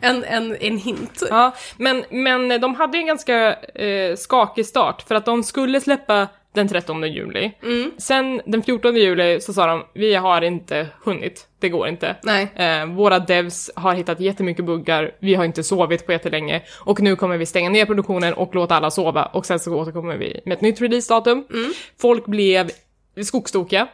en, 0.00 0.24
en, 0.24 0.56
en 0.60 0.78
hint. 0.78 1.22
Ja, 1.30 1.54
men, 1.76 2.04
men 2.10 2.60
de 2.60 2.74
hade 2.74 2.98
en 2.98 3.06
ganska 3.06 3.54
eh, 3.54 4.16
skakig 4.16 4.66
start 4.66 5.02
för 5.08 5.14
att 5.14 5.24
de 5.24 5.42
skulle 5.42 5.80
släppa 5.80 6.28
den 6.56 6.68
13 6.68 7.02
juli. 7.02 7.52
Sen 7.98 8.40
den 8.46 8.62
14 8.62 8.96
juli 8.96 9.40
så 9.40 9.52
sa 9.52 9.66
de, 9.66 9.84
vi 9.94 10.14
har 10.14 10.42
inte 10.42 10.86
hunnit, 11.04 11.46
det 11.60 11.68
går 11.68 11.88
inte. 11.88 12.16
Eh, 12.54 12.86
våra 12.86 13.18
devs 13.18 13.70
har 13.74 13.94
hittat 13.94 14.20
jättemycket 14.20 14.64
buggar, 14.64 15.14
vi 15.18 15.34
har 15.34 15.44
inte 15.44 15.62
sovit 15.62 16.06
på 16.06 16.12
jättelänge 16.12 16.62
och 16.80 17.00
nu 17.00 17.16
kommer 17.16 17.36
vi 17.36 17.46
stänga 17.46 17.70
ner 17.70 17.86
produktionen 17.86 18.34
och 18.34 18.54
låta 18.54 18.74
alla 18.76 18.90
sova 18.90 19.24
och 19.24 19.46
sen 19.46 19.60
så 19.60 19.74
återkommer 19.74 20.16
vi 20.16 20.40
med 20.44 20.54
ett 20.54 20.60
nytt 20.60 20.80
releasedatum. 20.80 21.44
Folk 22.00 22.26
blev 22.26 22.70
skogstokiga. 23.22 23.88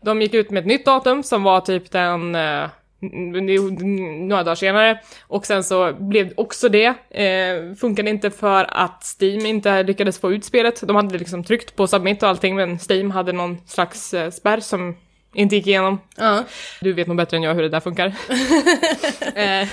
De 0.00 0.22
gick 0.22 0.34
ut 0.34 0.50
med 0.50 0.60
ett 0.60 0.66
nytt 0.66 0.84
datum 0.84 1.22
som 1.22 1.42
var 1.42 1.60
typ 1.60 1.90
den 1.90 2.34
eh, 2.34 2.68
några 3.00 4.42
dagar 4.42 4.54
senare 4.54 5.00
och 5.20 5.46
sen 5.46 5.64
så 5.64 5.92
blev 5.92 6.32
också 6.36 6.68
det, 6.68 6.86
eh, 7.10 7.74
funkade 7.74 8.10
inte 8.10 8.30
för 8.30 8.66
att 8.68 9.16
Steam 9.20 9.46
inte 9.46 9.82
lyckades 9.82 10.18
få 10.18 10.32
ut 10.32 10.44
spelet. 10.44 10.82
De 10.86 10.96
hade 10.96 11.18
liksom 11.18 11.44
tryckt 11.44 11.76
på 11.76 11.86
submit 11.86 12.22
och 12.22 12.28
allting 12.28 12.56
men 12.56 12.78
Steam 12.88 13.10
hade 13.10 13.32
någon 13.32 13.58
slags 13.66 14.14
eh, 14.14 14.30
spärr 14.30 14.60
som 14.60 14.96
inte 15.34 15.56
gick 15.56 15.66
igenom. 15.66 16.00
Ja. 16.16 16.44
Du 16.80 16.92
vet 16.92 17.06
nog 17.06 17.16
bättre 17.16 17.36
än 17.36 17.42
jag 17.42 17.54
hur 17.54 17.62
det 17.62 17.68
där 17.68 17.80
funkar. 17.80 18.06
eh, 19.34 19.68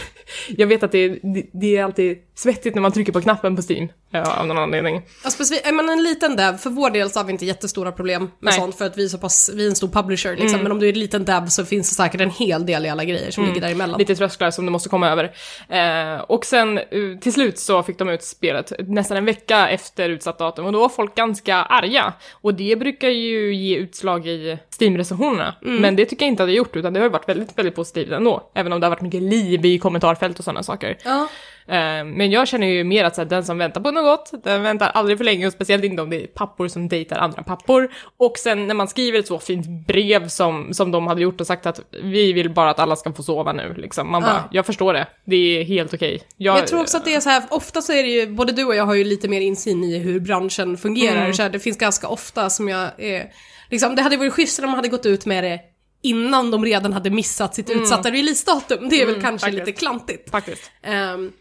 jag 0.57 0.67
vet 0.67 0.83
att 0.83 0.91
det, 0.91 1.07
det, 1.23 1.45
det 1.51 1.77
är 1.77 1.83
alltid 1.83 2.17
svettigt 2.35 2.75
när 2.75 2.81
man 2.81 2.91
trycker 2.91 3.11
på 3.11 3.21
knappen 3.21 3.55
på 3.55 3.61
Steam. 3.69 3.87
Eh, 4.15 4.39
av 4.39 4.47
någon 4.47 4.57
anledning. 4.57 5.01
Ja, 5.23 5.29
specifikt, 5.29 5.67
är 5.67 5.71
man 5.71 5.89
en 5.89 6.03
liten 6.03 6.35
dev, 6.35 6.57
för 6.57 6.69
vår 6.69 6.89
del 6.89 7.09
så 7.09 7.19
har 7.19 7.25
vi 7.25 7.31
inte 7.31 7.45
jättestora 7.45 7.91
problem 7.91 8.21
med 8.21 8.31
Nej. 8.39 8.53
sånt 8.53 8.77
för 8.77 8.85
att 8.85 8.97
vi 8.97 9.03
är 9.03 9.07
så 9.07 9.17
pass, 9.17 9.51
vi 9.53 9.65
är 9.65 9.69
en 9.69 9.75
stor 9.75 9.87
publisher 9.87 10.35
liksom. 10.35 10.59
Men 10.59 10.71
om 10.71 10.79
du 10.79 10.85
är 10.85 10.93
en 10.93 10.99
liten 10.99 11.25
dev 11.25 11.47
så 11.47 11.65
finns 11.65 11.89
det 11.89 11.95
säkert 11.95 12.21
en 12.21 12.29
hel 12.29 12.65
del 12.65 12.85
i 12.85 12.89
alla 12.89 13.03
grejer 13.05 13.31
som 13.31 13.45
ligger 13.45 13.61
däremellan. 13.61 13.99
Lite 13.99 14.15
trösklar 14.15 14.51
som 14.51 14.65
du 14.65 14.71
måste 14.71 14.89
komma 14.89 15.09
över. 15.09 15.31
Eh, 15.69 16.21
och 16.21 16.45
sen 16.45 16.77
eh, 16.77 16.83
till 17.21 17.33
slut 17.33 17.59
så 17.59 17.83
fick 17.83 17.99
de 17.99 18.09
ut 18.09 18.23
spelet 18.23 18.71
nästan 18.79 19.17
en 19.17 19.25
vecka 19.25 19.69
efter 19.69 20.09
utsatt 20.09 20.39
datum 20.39 20.65
och 20.65 20.71
då 20.71 20.79
var 20.79 20.89
folk 20.89 21.15
ganska 21.15 21.55
arga. 21.55 22.13
Och 22.31 22.53
det 22.53 22.79
brukar 22.79 23.09
ju 23.09 23.55
ge 23.55 23.75
utslag 23.75 24.27
i 24.27 24.57
Steam-recensionerna. 24.79 25.55
Men 25.61 25.95
det 25.95 26.05
tycker 26.05 26.25
jag 26.25 26.31
inte 26.31 26.43
att 26.43 26.49
det 26.49 26.53
gjort 26.53 26.75
utan 26.75 26.93
det 26.93 26.99
har 26.99 27.05
ju 27.05 27.11
varit 27.11 27.29
väldigt, 27.29 27.57
väldigt 27.57 27.75
positivt 27.75 28.11
ändå. 28.11 28.51
Även 28.53 28.73
om 28.73 28.79
det 28.79 28.85
har 28.85 28.89
varit 28.89 29.01
mycket 29.01 29.21
liv 29.21 29.65
i 29.65 29.79
kommentarfält 29.79 30.39
och 30.39 30.45
sådana 30.45 30.63
saker. 30.63 30.97
Ja. 31.03 31.27
Eh, 31.67 32.03
Men 32.05 32.31
jag 32.31 32.47
känner 32.47 32.67
ju 32.67 32.83
mer 32.83 33.03
att 33.05 33.15
så 33.15 33.21
här, 33.21 33.29
den 33.29 33.45
som 33.45 33.57
väntar 33.57 33.81
på 33.81 33.91
något 33.91 34.31
den 34.43 34.63
väntar 34.63 34.87
aldrig 34.89 35.17
för 35.17 35.25
länge 35.25 35.47
och 35.47 35.53
speciellt 35.53 35.83
inte 35.83 36.01
om 36.01 36.09
det 36.09 36.23
är 36.23 36.27
pappor 36.27 36.67
som 36.67 36.87
dejtar 36.87 37.17
andra 37.17 37.43
pappor. 37.43 37.91
Och 38.17 38.37
sen 38.37 38.67
när 38.67 38.75
man 38.75 38.87
skriver 38.87 39.19
ett 39.19 39.27
så 39.27 39.39
fint 39.39 39.87
brev 39.87 40.27
som, 40.27 40.73
som 40.73 40.91
de 40.91 41.07
hade 41.07 41.21
gjort 41.21 41.41
och 41.41 41.47
sagt 41.47 41.65
att 41.65 41.79
vi 42.03 42.33
vill 42.33 42.49
bara 42.49 42.69
att 42.69 42.79
alla 42.79 42.95
ska 42.95 43.13
få 43.13 43.23
sova 43.23 43.53
nu, 43.53 43.73
liksom. 43.77 44.11
Man 44.11 44.21
bara, 44.21 44.31
Ja. 44.31 44.49
jag 44.51 44.65
förstår 44.65 44.93
det, 44.93 45.07
det 45.25 45.35
är 45.35 45.63
helt 45.63 45.93
okej. 45.93 46.21
Men 46.37 46.45
jag 46.45 46.67
tror 46.67 46.81
också 46.81 46.97
att 46.97 47.05
det 47.05 47.15
är 47.15 47.19
så 47.19 47.29
här, 47.29 47.43
ofta 47.49 47.81
så 47.81 47.93
är 47.93 48.03
det 48.03 48.09
ju, 48.09 48.27
både 48.27 48.51
du 48.53 48.63
och 48.65 48.75
jag 48.75 48.85
har 48.85 48.93
ju 48.95 49.03
lite 49.03 49.27
mer 49.27 49.41
insyn 49.41 49.83
i 49.83 49.97
hur 49.97 50.19
branschen 50.19 50.77
fungerar. 50.77 51.21
Mm. 51.21 51.33
Så 51.33 51.41
här, 51.41 51.49
det 51.49 51.59
finns 51.59 51.77
ganska 51.77 52.07
ofta 52.07 52.49
som 52.49 52.69
jag 52.69 52.89
är, 52.97 53.25
liksom, 53.71 53.95
det 53.95 54.01
hade 54.01 54.17
varit 54.17 54.33
schysst 54.33 54.59
om 54.59 54.65
de 54.65 54.73
hade 54.73 54.87
gått 54.87 55.05
ut 55.05 55.25
med 55.25 55.43
det 55.43 55.59
innan 56.01 56.51
de 56.51 56.65
redan 56.65 56.93
hade 56.93 57.09
missat 57.09 57.55
sitt 57.55 57.69
utsatta 57.69 58.11
releasedatum. 58.11 58.89
Det 58.89 59.01
är 59.01 59.05
väl 59.05 59.21
kanske 59.21 59.27
Mm. 59.27 59.39
faktiskt. 59.39 59.67
lite 59.67 59.79
klantigt. 59.79 60.31
Faktiskt. 60.31 60.71
Ehm, 60.83 61.31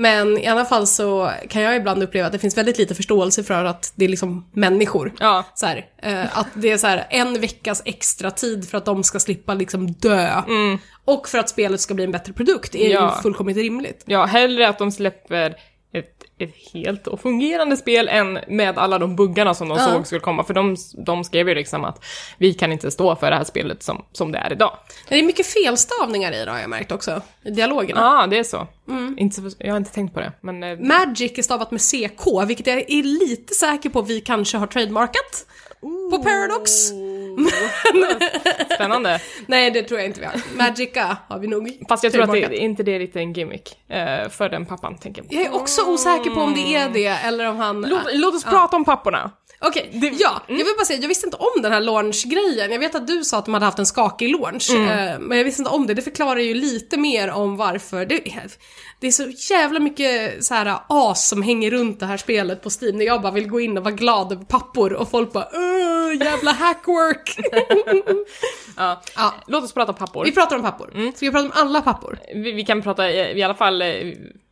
men 0.00 0.38
i 0.38 0.46
alla 0.46 0.64
fall 0.64 0.86
så 0.86 1.30
kan 1.48 1.62
jag 1.62 1.76
ibland 1.76 2.02
uppleva 2.02 2.26
att 2.26 2.32
det 2.32 2.38
finns 2.38 2.56
väldigt 2.58 2.78
lite 2.78 2.94
förståelse 2.94 3.44
för 3.44 3.64
att 3.64 3.92
det 3.94 4.04
är 4.04 4.08
liksom 4.08 4.46
människor. 4.52 5.12
Ja. 5.20 5.44
Så 5.54 5.66
här, 5.66 5.86
eh, 6.02 6.38
att 6.38 6.46
det 6.54 6.70
är 6.70 6.78
så 6.78 6.86
här 6.86 7.06
en 7.10 7.40
veckas 7.40 7.82
extra 7.84 8.30
tid 8.30 8.68
för 8.68 8.78
att 8.78 8.84
de 8.84 9.04
ska 9.04 9.20
slippa 9.20 9.54
liksom 9.54 9.92
dö. 9.92 10.42
Och 11.04 11.28
för 11.28 11.38
att 11.38 11.48
spelet 11.48 11.80
ska 11.80 11.94
bli 11.94 12.04
en 12.04 12.12
bättre 12.12 12.32
produkt 12.32 12.74
är 12.74 12.78
Mm. 12.80 12.92
Ja. 12.92 13.14
ju 13.16 13.22
fullkomligt 13.22 13.56
rimligt. 13.56 14.02
Ja, 14.06 14.24
hellre 14.24 14.68
att 14.68 14.78
de 14.78 14.92
släpper 14.92 15.54
ett, 15.92 16.24
ett 16.38 16.54
helt 16.72 17.06
och 17.06 17.20
fungerande 17.20 17.76
spel 17.76 18.08
än 18.08 18.38
med 18.48 18.78
alla 18.78 18.98
de 18.98 19.16
buggarna 19.16 19.54
som 19.54 19.68
de 19.68 19.78
Ja. 19.78 19.84
såg 19.92 20.06
skulle 20.06 20.20
komma. 20.20 20.44
För 20.44 20.54
de, 20.54 20.76
de 21.06 21.24
skrev 21.24 21.48
ju 21.48 21.54
liksom 21.54 21.84
att 21.84 22.04
vi 22.38 22.54
kan 22.54 22.72
inte 22.72 22.90
stå 22.90 23.16
för 23.16 23.30
det 23.30 23.36
här 23.36 23.44
spelet 23.44 23.82
som, 23.82 24.04
som 24.12 24.32
det 24.32 24.38
är 24.38 24.52
idag. 24.52 24.76
Det 25.08 25.18
är 25.18 25.22
mycket 25.22 25.46
felstavningar 25.46 26.32
i 26.32 26.44
det 26.44 26.50
har 26.50 26.58
jag 26.58 26.70
märkt 26.70 26.92
också, 26.92 27.22
i 27.44 27.50
dialogerna. 27.50 28.00
Ja, 28.00 28.22
ah, 28.22 28.26
det 28.26 28.38
är 28.38 28.44
så. 28.44 28.66
Mm. 28.88 29.16
Inte. 29.18 29.40
Jag 29.58 29.70
har 29.72 29.76
inte 29.76 29.92
tänkt 29.92 30.14
på 30.14 30.20
det, 30.20 30.32
men... 30.40 30.62
eh, 30.62 30.78
Magic 30.78 31.38
är 31.38 31.42
stavat 31.42 31.70
med 31.70 31.80
CK, 31.80 32.26
vilket 32.46 32.66
jag 32.66 32.76
är 32.78 33.02
lite 33.02 33.54
säker 33.54 33.90
på 33.90 34.02
vi 34.02 34.20
kanske 34.20 34.58
har 34.58 34.66
trademarkat. 34.66 35.46
På 36.10 36.22
Paradox. 36.22 36.70
Spännande. 38.74 39.20
Nej, 39.46 39.70
det 39.70 39.82
tror 39.82 40.00
jag 40.00 40.06
inte 40.08 40.20
vi 40.20 40.26
har. 40.26 40.56
Magica 40.56 41.16
har 41.28 41.38
vi 41.38 41.46
nog 41.46 41.78
Fast 41.88 42.04
jag 42.04 42.12
tror 42.12 42.22
att 42.22 42.32
det, 42.32 42.56
inte 42.56 42.82
det 42.82 42.94
är 42.94 42.98
lite 42.98 43.20
en 43.20 43.32
gimmick 43.32 43.78
eh, 43.88 44.28
för 44.28 44.48
den 44.48 44.66
pappan, 44.66 44.98
tänker 44.98 45.24
jag. 45.28 45.40
Jag 45.40 45.46
är 45.46 45.54
också 45.54 45.82
osäker 45.82 46.30
på 46.30 46.40
om 46.40 46.54
det 46.54 46.74
är 46.74 46.88
det, 46.88 47.06
eller 47.06 47.48
om 47.48 47.56
han... 47.56 47.80
Låt, 47.80 48.02
låt 48.12 48.34
oss 48.34 48.44
prata 48.44 48.76
om 48.76 48.84
papporna. 48.84 49.30
Okej, 49.62 50.16
ja. 50.20 50.42
Jag 50.46 50.56
vill 50.56 50.66
bara 50.78 50.84
säga, 50.84 51.00
jag 51.00 51.08
visste 51.08 51.26
inte 51.26 51.36
om 51.36 51.62
den 51.62 51.72
här 51.72 51.80
launch-grejen. 51.80 52.72
Jag 52.72 52.78
vet 52.78 52.94
att 52.94 53.06
du 53.06 53.24
sa 53.24 53.38
att 53.38 53.44
de 53.44 53.54
hade 53.54 53.66
haft 53.66 53.78
en 53.78 53.86
skakig 53.86 54.30
launch, 54.30 54.70
eh, 54.70 55.18
men 55.18 55.38
jag 55.38 55.44
visste 55.44 55.62
inte 55.62 55.70
om 55.70 55.86
det. 55.86 55.94
Det 55.94 56.02
förklarar 56.02 56.40
ju 56.40 56.54
lite 56.54 56.96
mer 56.96 57.30
om 57.30 57.56
varför. 57.56 58.06
Det, 58.06 58.22
det 59.00 59.06
är 59.06 59.10
så 59.10 59.54
jävla 59.54 59.80
mycket 59.80 60.44
så 60.44 60.54
här 60.54 60.78
as 60.86 61.28
som 61.28 61.42
hänger 61.42 61.70
runt 61.70 62.00
det 62.00 62.06
här 62.06 62.16
spelet 62.16 62.62
på 62.62 62.70
Steam 62.80 62.98
när 62.98 63.04
jag 63.04 63.22
bara 63.22 63.32
vill 63.32 63.48
gå 63.48 63.60
in 63.60 63.78
och 63.78 63.84
vara 63.84 63.94
glad 63.94 64.32
över 64.32 64.44
pappor 64.44 64.92
och 64.92 65.10
folk 65.10 65.32
bara 65.32 65.48
Åh, 65.52 66.14
jävla 66.24 66.52
hackwork. 66.52 67.36
Ja. 68.76 69.02
ja, 69.16 69.34
Låt 69.46 69.64
oss 69.64 69.72
prata 69.72 69.92
om 69.92 69.98
pappor. 69.98 70.24
vi 70.24 70.32
pratar 70.32 70.56
om 70.56 70.62
pappor. 70.62 70.90
Ska 71.16 71.26
vi 71.26 71.30
prata 71.32 71.44
om 71.46 71.52
alla 71.54 71.80
pappor? 71.80 72.18
Vi, 72.34 72.52
vi 72.52 72.64
kan 72.64 72.82
prata 72.82 73.10
i, 73.10 73.38
i 73.38 73.42
alla 73.42 73.54
fall 73.54 73.82
eh, 73.82 73.88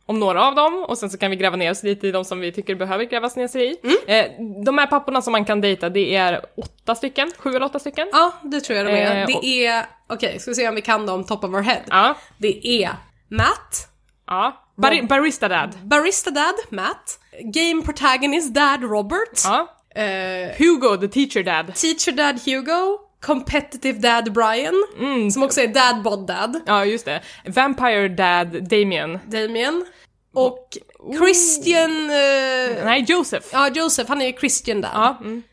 om 0.05 0.19
några 0.19 0.45
av 0.47 0.55
dem 0.55 0.83
och 0.87 0.97
sen 0.97 1.09
så 1.09 1.17
kan 1.17 1.31
vi 1.31 1.37
gräva 1.37 1.55
ner 1.55 1.71
oss 1.71 1.83
lite 1.83 2.07
i 2.07 2.11
de 2.11 2.25
som 2.25 2.39
vi 2.39 2.51
tycker 2.51 2.75
behöver 2.75 3.03
grävas 3.03 3.35
ner 3.35 3.47
sig 3.47 3.71
i. 3.71 3.77
Eh, 4.19 4.25
de 4.65 4.77
här 4.77 4.87
papporna 4.87 5.21
som 5.21 5.31
man 5.31 5.45
kan 5.45 5.61
dejta, 5.61 5.89
det 5.89 6.15
är 6.15 6.41
åtta 6.57 6.95
stycken, 6.95 7.31
sju 7.37 7.49
eller 7.49 7.65
åtta 7.65 7.79
stycken. 7.79 8.07
Ja, 8.11 8.31
det 8.43 8.61
tror 8.61 8.77
jag 8.77 8.87
de 8.87 8.91
är. 8.93 9.15
Eh, 9.17 9.35
och- 9.35 9.41
det 9.43 9.65
är, 9.65 9.85
okej, 10.09 10.39
ska 10.39 10.51
vi 10.51 10.55
se 10.55 10.69
om 10.69 10.75
vi 10.75 10.81
kan 10.81 11.05
dem 11.05 11.23
top 11.23 11.43
of 11.43 11.53
our 11.53 11.61
head. 11.61 11.81
Ja, 11.89 12.15
Det 12.37 12.67
är 12.83 12.89
Matt, 13.27 13.87
ja. 14.29 14.65
Bar- 14.77 15.07
barista 15.07 15.47
Dad. 15.47 15.75
Barista 15.83 16.31
Dad, 16.31 16.55
Matt. 16.69 17.19
Game 17.43 17.81
Protagonist 17.83 18.53
Dad, 18.53 18.83
Robert. 18.83 19.41
Ja. 19.43 19.75
Eh, 19.95 20.55
Hugo, 20.57 20.97
the 20.97 21.07
teacher 21.07 21.43
dad. 21.43 21.75
teacher 21.75 22.11
Dad, 22.11 22.39
Hugo. 22.45 22.99
Competitive 23.25 23.99
Dad, 23.99 24.33
Brian. 24.33 24.83
Mm. 24.99 25.31
Som 25.31 25.43
också 25.43 25.61
är 25.61 25.67
Dad 25.67 26.01
Bod 26.03 26.27
Dad, 26.27 26.61
Ja, 26.65 26.85
just 26.85 27.05
det. 27.05 27.21
Vampire 27.45 28.07
Dad, 28.07 28.69
Damien. 28.69 29.19
Damien. 29.27 29.85
Och 30.33 30.77
Christian... 31.17 32.09
eh, 32.09 32.85
Nej, 32.85 33.05
Joseph. 33.07 33.47
ja, 33.51 33.69
Joseph, 33.69 34.09
han 34.09 34.21
är 34.21 34.25
ju 34.25 34.33
Christian 34.37 34.81
Dad. 34.81 34.91
Ja, 34.93 35.17
mm. 35.21 35.43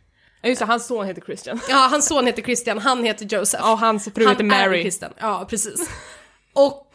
just 0.42 0.58
det. 0.60 0.66
Hans 0.66 0.86
son 0.86 1.06
heter 1.06 1.22
Christian. 1.22 1.60
Ja, 1.68 1.88
hans 1.90 2.06
son 2.06 2.26
heter 2.26 2.42
Christian, 2.42 2.78
han 2.78 3.04
heter 3.04 3.26
Joseph. 3.36 3.70
Och 3.70 3.78
hans 3.78 4.04
fru 4.14 4.24
han 4.26 4.32
heter 4.32 4.44
är 4.44 4.48
Mary. 4.68 4.82
Christian. 4.82 5.12
Ja, 5.20 5.46
precis. 5.50 5.90
Och... 6.52 6.86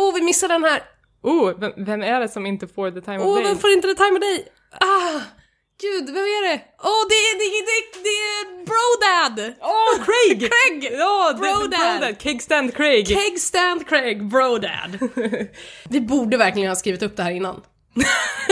Åh, 0.00 0.14
vi 0.14 0.20
missade 0.22 0.54
den 0.54 0.64
här. 0.64 0.82
Oh, 1.22 1.52
vem, 1.60 1.72
vem 1.76 2.02
är 2.02 2.20
det 2.20 2.28
som 2.28 2.46
inte 2.46 2.66
får 2.68 2.90
the 2.90 3.00
time 3.00 3.18
of 3.18 3.24
Åh, 3.26 3.34
day? 3.36 3.44
vem 3.44 3.58
får 3.58 3.70
inte 3.70 3.88
det 3.88 3.94
time 3.94 4.12
of 4.12 4.20
day? 4.20 4.48
Ah! 4.80 5.20
Gud, 5.82 6.06
vem 6.06 6.24
är 6.24 6.48
det? 6.48 6.60
Åh, 6.82 7.02
det 7.08 7.14
är, 7.14 7.34
det 7.40 7.44
är, 7.58 7.64
det 7.68 7.76
är, 7.80 8.02
det 8.08 8.16
är 8.32 8.64
Brodad! 8.70 9.54
Åh, 9.60 10.04
Craig! 10.04 10.38
Craig! 10.50 10.98
Ja, 10.98 11.32
det- 11.32 11.38
Brodad. 11.38 11.70
Brodad. 12.00 12.22
Keg 12.22 12.42
Stand 12.42 12.74
Craig. 12.76 13.08
Keg 13.08 13.38
Stand 13.40 13.88
Craig, 13.88 14.24
Brodad. 14.28 14.98
Vi 15.88 16.00
borde 16.00 16.36
verkligen 16.36 16.68
ha 16.68 16.76
skrivit 16.76 17.02
upp 17.02 17.16
det 17.16 17.22
här 17.22 17.30
innan. 17.30 17.62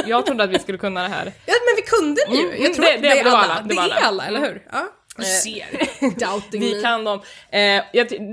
Jag 0.06 0.26
trodde 0.26 0.44
att 0.44 0.50
vi 0.50 0.58
skulle 0.58 0.78
kunna 0.78 1.02
det 1.02 1.08
här. 1.08 1.32
Ja, 1.46 1.54
men 1.66 1.76
vi 1.76 1.82
kunde 1.82 2.20
det 2.28 2.36
ju. 2.36 2.48
Mm, 2.48 2.62
Jag 2.62 2.74
tror 2.74 2.84
det- 2.84 2.94
att 2.94 3.02
det- 3.02 3.08
det, 3.08 3.18
är 3.20 3.24
det 3.24 3.30
var 3.30 3.36
alla. 3.38 3.54
alla, 3.54 3.62
det 3.62 3.74
Det 3.74 3.80
är 3.80 4.04
alla, 4.06 4.26
eller 4.26 4.40
hur? 4.40 4.62
Ja. 4.72 4.88
Du 5.18 5.24
ser. 5.24 5.66
Doubting 6.26 6.60
Vi 6.60 6.82
kan 6.82 7.04
dem. 7.04 7.20
Eh, 7.50 7.82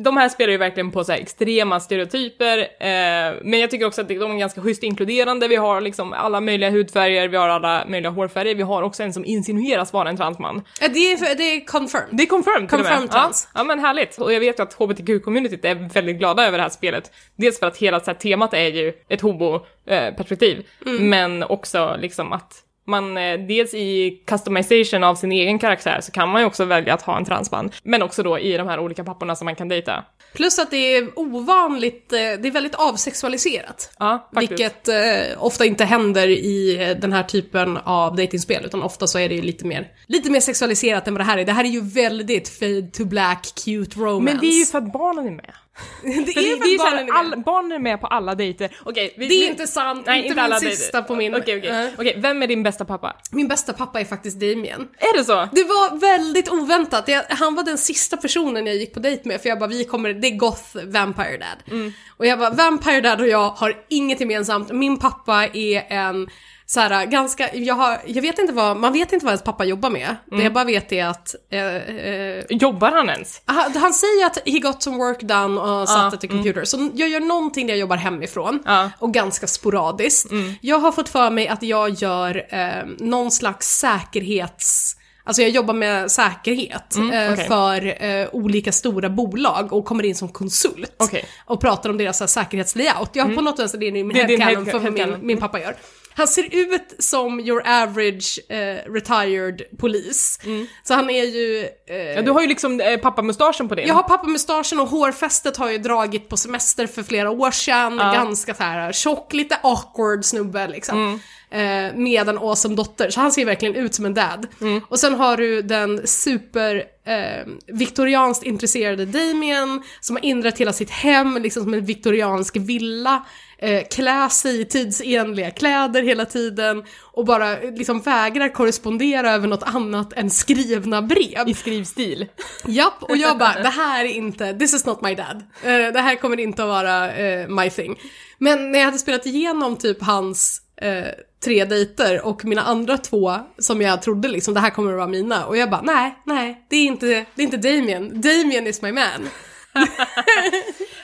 de 0.04 0.18
här 0.18 0.30
spelar 0.30 0.52
ju 0.52 0.58
verkligen 0.58 0.92
på 0.92 1.04
så 1.04 1.12
extrema 1.12 1.80
stereotyper, 1.80 2.58
eh, 2.60 3.36
men 3.44 3.60
jag 3.60 3.72
tycker 3.72 3.86
också 3.86 4.02
att 4.02 4.08
de 4.08 4.16
är 4.16 4.40
ganska 4.40 4.62
schysst 4.62 4.84
inkluderande. 4.84 5.48
Vi 5.48 5.56
har 5.56 5.82
liksom 5.82 6.14
alla 6.14 6.42
möjliga 6.42 6.70
hudfärger, 6.70 7.28
vi 7.28 7.38
har 7.38 7.50
alla 7.50 7.86
möjliga 7.88 8.12
hårfärger, 8.12 8.56
vi 8.56 8.64
har 8.64 8.82
också 8.84 9.04
en 9.04 9.14
som 9.14 9.26
insinueras 9.26 9.94
vara 9.94 10.10
en 10.10 10.18
transman. 10.18 10.62
Ja, 10.82 10.88
det, 10.88 11.12
är, 11.12 11.36
det 11.36 11.44
är 11.44 11.66
confirmed. 11.66 12.08
Det 12.12 12.24
är 12.24 12.28
confirmed. 12.28 12.70
Confirmed 12.70 13.12
trans. 13.12 13.48
Ja, 13.54 13.60
ja, 13.60 13.64
men 13.64 13.80
härligt. 13.80 14.18
Och 14.18 14.34
jag 14.34 14.40
vet 14.40 14.60
ju 14.60 14.64
att 14.64 14.74
hbtq-communityt 14.78 15.66
är 15.66 15.76
väldigt 15.76 16.18
glada 16.18 16.48
över 16.48 16.58
det 16.58 16.64
här 16.64 16.70
spelet. 16.70 17.12
Dels 17.36 17.60
för 17.60 17.68
att 17.68 17.78
hela 17.78 18.00
så 18.00 18.06
här, 18.06 18.14
temat 18.14 18.54
är 18.54 18.68
ju 18.68 18.94
ett 19.10 19.22
homo-perspektiv, 19.22 20.66
Mm. 20.86 21.10
men 21.10 21.44
också 21.44 21.96
liksom 22.00 22.34
att 22.34 22.62
man, 22.88 23.18
eh, 23.18 23.40
dels 23.40 23.74
i 23.74 24.22
customization 24.26 25.04
av 25.04 25.16
sin 25.16 25.32
egen 25.32 25.60
karaktär 25.60 26.02
så 26.02 26.12
kan 26.12 26.30
man 26.30 26.42
ju 26.42 26.48
också 26.48 26.66
välja 26.66 26.94
att 26.94 27.02
ha 27.02 27.18
en 27.18 27.26
transman, 27.26 27.72
men 27.84 28.02
också 28.02 28.24
då 28.24 28.40
i 28.40 28.58
de 28.58 28.68
här 28.68 28.80
olika 28.80 29.04
papporna 29.04 29.36
som 29.36 29.46
man 29.46 29.56
kan 29.56 29.68
dejta. 29.68 30.06
Plus 30.34 30.60
att 30.60 30.72
det 30.72 30.98
är 30.98 31.20
ovanligt, 31.20 32.14
eh, 32.14 32.18
det 32.18 32.48
är 32.48 32.52
väldigt 32.52 32.76
avsexualiserat. 32.76 33.96
Ja. 34.00 34.30
Vilket 34.32 34.88
eh, 34.88 34.96
ofta 35.38 35.66
inte 35.66 35.86
händer 35.86 36.28
i 36.28 36.96
den 37.02 37.14
här 37.14 37.24
typen 37.24 37.78
av 37.78 38.16
datingspel 38.16 38.66
utan 38.66 38.84
ofta 38.84 39.08
så 39.08 39.20
är 39.20 39.30
det 39.30 39.36
ju 39.36 39.42
lite 39.42 39.66
mer, 39.66 39.88
lite 40.08 40.30
mer 40.30 40.40
sexualiserat 40.40 41.08
än 41.08 41.14
vad 41.14 41.22
det 41.22 41.26
här 41.26 41.38
är. 41.38 41.46
Det 41.46 41.52
här 41.52 41.64
är 41.64 41.70
ju 41.70 41.82
väldigt 41.82 42.50
fade 42.50 42.88
to 42.94 43.06
black, 43.06 43.48
cute 43.66 44.00
romance. 44.00 44.34
Men 44.34 44.42
det 44.42 44.48
är 44.48 44.60
ju 44.60 44.66
för 44.66 44.78
att 44.78 44.94
barnen 44.94 45.28
är 45.28 45.32
med. 45.32 45.54
det 46.04 46.10
är 46.10 46.26
det, 46.26 46.34
för 46.34 46.34
det 46.34 46.76
är 46.76 46.80
här, 46.80 47.06
barnen 47.06 47.10
är 47.10 47.14
all, 47.14 47.44
barnen 47.44 47.72
är 47.72 47.80
med 47.80 48.02
på 48.02 48.08
alla 48.08 48.36
dejter. 48.36 48.78
Okej, 48.84 49.14
vi, 49.18 49.28
Det 49.28 49.34
är 49.34 49.50
inte 49.50 49.68
sant, 49.68 50.04
Nej, 50.06 50.18
inte, 50.18 50.28
inte 50.28 50.42
min 50.42 50.46
alla 50.46 50.60
sista 50.60 50.98
dejter. 50.98 51.08
på 51.08 51.16
min... 51.16 51.36
Okej, 51.36 51.58
okej. 51.58 51.70
Eh, 51.70 51.90
Okej, 51.98 52.16
vem 52.18 52.44
är 52.44 52.48
din 52.48 52.64
bästa 52.64 52.86
pappa? 52.86 53.16
Min 53.32 53.48
bästa 53.48 53.74
pappa 53.74 54.00
är 54.00 54.06
faktiskt 54.06 54.40
Damien. 54.40 54.88
Är 54.98 55.18
det 55.18 55.24
så? 55.24 55.50
Det 55.52 55.64
var 55.64 56.00
väldigt 56.00 56.50
oväntat. 56.50 57.08
Jag, 57.08 57.24
han 57.30 57.56
var 57.56 57.64
den 57.64 57.78
sista 57.78 58.18
personen 58.18 58.68
jag 58.68 58.76
gick 58.76 58.94
på 58.94 59.00
dejt 59.00 59.28
med 59.30 59.42
för 59.42 59.50
jag 59.50 59.60
bara, 59.60 59.70
vi 59.70 59.84
kommer, 59.86 60.14
det 60.14 60.28
är 60.28 60.36
Goth 60.36 60.86
Vampire 60.86 61.38
Dad. 61.38 61.72
Mm. 61.72 61.94
Och 62.18 62.26
jag 62.26 62.40
bara, 62.40 62.50
Vampire 62.50 63.02
Dad 63.02 63.22
och 63.22 63.28
jag 63.28 63.50
har 63.50 63.78
inget 63.90 64.20
gemensamt. 64.20 64.72
Min 64.72 65.00
pappa 65.00 65.46
är 65.54 65.86
en 65.90 66.30
så 66.68 66.80
här, 66.80 67.06
ganska, 67.06 67.56
jag, 67.56 67.76
har, 67.76 67.98
jag 68.06 68.22
vet 68.22 68.40
inte 68.40 68.54
vad, 68.54 68.78
man 68.78 68.94
vet 68.94 69.14
inte 69.14 69.26
vad 69.26 69.32
ens 69.32 69.44
pappa 69.44 69.66
jobbar 69.66 69.90
med. 69.90 70.16
Det 70.26 70.32
Mm. 70.36 70.44
jag 70.44 70.54
bara 70.54 70.64
vet 70.64 70.92
är 70.92 71.06
att 71.06 71.36
eh, 71.52 71.76
eh, 71.76 72.44
Jobbar 72.50 72.92
han 72.92 73.10
ens? 73.10 73.42
han, 73.46 73.74
han 73.76 73.94
säger 73.94 74.26
att 74.26 74.38
he 74.46 74.60
got 74.60 74.84
some 74.84 74.98
work 74.98 75.22
done 75.22 75.62
och 75.62 75.90
satt 75.90 75.98
Ja, 75.98 76.08
at 76.08 76.22
the 76.22 76.28
computer. 76.28 76.64
Så 76.66 76.90
jag 76.94 77.10
gör 77.10 77.20
någonting 77.20 77.68
där 77.68 77.74
jag 77.74 77.80
jobbar 77.80 77.98
hemifrån. 77.98 78.64
Ja. 78.66 78.90
Och 79.00 79.14
ganska 79.14 79.48
sporadiskt. 79.48 80.32
Jag 80.62 80.80
har 80.80 80.92
fått 80.92 81.10
för 81.10 81.30
mig 81.30 81.48
att 81.48 81.64
jag 81.64 81.90
gör 81.90 82.46
eh, 82.50 82.86
någon 83.00 83.32
slags 83.32 83.68
säkerhets... 83.80 84.96
Alltså 85.28 85.42
jag 85.42 85.52
jobbar 85.52 85.74
med 85.74 86.12
säkerhet 86.12 86.96
eh, 86.96 87.34
okej. 87.34 87.48
för 87.48 88.04
eh, 88.06 88.28
olika 88.32 88.72
stora 88.72 89.10
bolag 89.10 89.74
och 89.74 89.86
kommer 89.86 90.06
in 90.06 90.16
som 90.16 90.30
konsult. 90.30 90.96
Okej. 91.00 91.26
Och 91.46 91.62
pratar 91.62 91.90
om 91.90 91.98
deras 91.98 92.20
här, 92.20 92.28
säkerhetslayout. 92.28 93.10
Jag 93.14 93.26
har 93.26 93.36
på 93.36 93.42
något 93.42 93.60
vänster 93.60 93.78
det 93.78 93.88
är 93.88 93.92
min 93.92 94.08
Det 94.10 94.14
headcanon 94.24 94.66
head- 94.66 94.72
för 94.72 94.80
vad 94.80 94.94
min, 94.94 95.16
min 95.22 95.38
pappa 95.38 95.60
gör. 95.60 95.76
Han 96.18 96.28
ser 96.28 96.56
ut 96.56 96.96
som 97.00 97.40
your 97.40 97.68
average 97.68 98.40
eh, 98.50 98.92
retired 98.92 99.62
polis. 99.80 100.40
Så 100.84 100.94
han 100.94 101.10
är 101.10 101.24
ju... 101.24 101.68
Eh, 101.90 101.96
Ja, 101.98 102.22
du 102.22 102.32
har 102.32 102.42
ju 102.42 102.48
liksom 102.48 102.80
eh, 102.82 102.98
pappamustaschen 102.98 103.70
på 103.70 103.76
din. 103.76 103.88
jag 103.88 103.96
har 103.96 104.04
pappamustaschen 104.04 104.80
och 104.80 104.88
hårfästet 104.88 105.58
har 105.58 105.70
jag 105.70 105.84
dragit 105.84 106.30
på 106.30 106.38
semester 106.38 106.88
för 106.88 107.04
flera 107.04 107.30
år 107.30 107.52
sedan. 107.52 107.98
Ganska 107.98 108.54
så 108.54 108.64
här 108.64 108.92
tjock, 108.92 109.34
lite 109.34 109.58
awkward 109.64 110.26
snubbe 110.26 110.68
liksom. 110.68 111.20
Eh, 111.56 111.96
med 111.96 112.30
en 112.30 112.38
awesome 112.38 112.76
dotter, 112.76 113.10
så 113.10 113.20
han 113.20 113.32
ser 113.32 113.46
verkligen 113.46 113.76
ut 113.76 113.96
som 113.96 114.06
en 114.06 114.14
dad. 114.14 114.48
Och 114.88 115.00
sen 115.00 115.14
har 115.14 115.38
du 115.38 115.62
den 115.62 116.08
super 116.08 116.76
eh, 117.06 117.48
viktorianskt 117.68 118.44
intresserade 118.44 119.06
Damien 119.06 119.82
som 120.00 120.16
har 120.16 120.26
inrett 120.26 120.58
hela 120.58 120.74
sitt 120.74 120.90
hem 120.90 121.38
liksom 121.42 121.64
som 121.64 121.74
en 121.74 121.86
viktoriansk 121.86 122.58
villa. 122.58 123.26
Eh, 123.58 123.84
klä 123.92 124.30
sig 124.30 124.62
i 124.62 124.66
tidsenliga 124.66 125.52
kläder 125.52 126.04
hela 126.04 126.26
tiden 126.26 126.84
och 127.02 127.26
bara 127.26 127.58
eh, 127.58 127.74
liksom 127.74 128.02
vägrar 128.02 128.50
korrespondera 128.50 129.32
över 129.32 129.48
något 129.48 129.64
annat 129.64 130.14
än 130.14 130.30
skrivna 130.30 131.02
brev. 131.02 131.50
I 131.50 131.54
skrivstil. 131.54 132.28
Japp, 132.68 133.04
och 133.04 133.18
jag 133.18 133.38
bara, 133.38 133.54
det 133.64 133.70
här 133.70 134.06
är 134.06 134.10
inte, 134.10 134.54
this 134.54 134.74
is 134.74 134.86
not 134.86 135.02
my 135.02 135.16
dad. 135.16 135.44
Eh, 135.64 135.94
det 135.94 136.02
här 136.02 136.16
kommer 136.16 136.40
inte 136.40 136.64
att 136.64 136.70
vara 136.70 137.16
eh, 137.16 137.48
my 137.48 137.70
thing. 137.70 138.00
Men 138.38 138.72
när 138.72 138.80
jag 138.80 138.86
hade 138.86 138.98
spelat 138.98 139.26
igenom 139.26 139.78
typ 139.78 140.04
hans 140.04 140.62
eh, 140.82 141.08
tre 141.44 141.66
dejter 141.66 142.26
och 142.26 142.46
mina 142.46 142.62
andra 142.62 142.98
två 142.98 143.40
som 143.58 143.82
jag 143.82 144.02
trodde 144.02 144.28
liksom, 144.28 144.54
det 144.54 144.60
här 144.60 144.70
kommer 144.70 144.92
att 144.92 144.98
vara 144.98 145.08
mina. 145.08 145.46
Och 145.46 145.58
jag 145.58 145.70
bara, 145.70 145.82
nej, 145.82 146.16
nej, 146.24 146.66
det 146.70 146.76
är 146.76 146.86
inte, 146.86 147.06
det 147.06 147.42
är 147.42 147.44
inte 147.44 147.58
Damien. 147.58 148.22
Damien 148.22 148.68
is 148.68 148.82
my 148.82 148.92
man. 148.92 149.30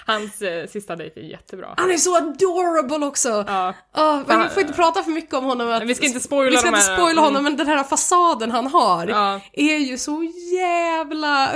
Hans 0.05 0.41
eh, 0.41 0.67
sista 0.67 0.95
dejt 0.95 1.19
är 1.19 1.23
jättebra. 1.23 1.73
Han 1.77 1.91
är 1.91 1.97
så 1.97 2.17
adorable 2.17 3.05
också! 3.05 3.43
Ja. 3.47 3.73
Ja, 3.95 4.23
men 4.27 4.43
vi 4.43 4.49
får 4.49 4.61
inte 4.61 4.73
prata 4.73 5.03
för 5.03 5.11
mycket 5.11 5.33
om 5.33 5.43
honom. 5.43 5.69
Att, 5.69 5.83
Vi 5.83 5.95
ska 5.95 6.05
inte 6.05 6.19
spoila 6.19 6.51
Vi 6.51 6.57
ska 6.57 6.67
inte 6.67 6.81
spoila 6.81 7.21
honom, 7.21 7.39
mm. 7.39 7.43
men 7.43 7.57
den 7.57 7.67
här 7.67 7.83
fasaden 7.83 8.51
han 8.51 8.67
har 8.67 9.07
Ja. 9.07 9.41
är 9.53 9.77
ju 9.77 9.97
så 9.97 10.23
jävla 10.53 11.51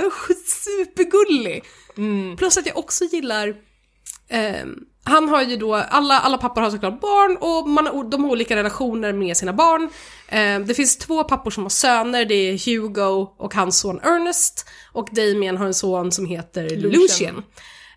supergullig. 0.46 1.64
Mm. 1.96 2.36
Plus 2.36 2.58
att 2.58 2.66
jag 2.66 2.78
också 2.78 3.04
gillar 3.04 3.54
ehm, 4.28 4.76
han 5.04 5.28
har 5.28 5.42
ju 5.42 5.56
då, 5.56 5.74
alla, 5.74 6.18
alla 6.18 6.38
pappor 6.38 6.60
har 6.60 6.70
såklart 6.70 7.00
barn 7.00 7.36
och 7.40 7.68
man 7.68 7.86
har, 7.86 8.04
de 8.04 8.24
har 8.24 8.30
olika 8.30 8.56
relationer 8.56 9.12
med 9.12 9.36
sina 9.36 9.52
barn. 9.52 9.88
Ehm, 10.28 10.66
det 10.66 10.74
finns 10.74 10.96
två 10.98 11.24
pappor 11.24 11.50
som 11.50 11.62
har 11.62 11.70
söner, 11.70 12.24
det 12.24 12.34
är 12.34 12.66
Hugo 12.66 13.28
och 13.38 13.54
hans 13.54 13.78
son 13.78 14.00
Ernest. 14.00 14.66
Och 14.92 15.08
Damien 15.12 15.56
har 15.56 15.66
en 15.66 15.74
son 15.74 16.12
som 16.12 16.26
heter 16.26 16.62
Lucian. 16.62 16.92
Lucian. 16.92 17.42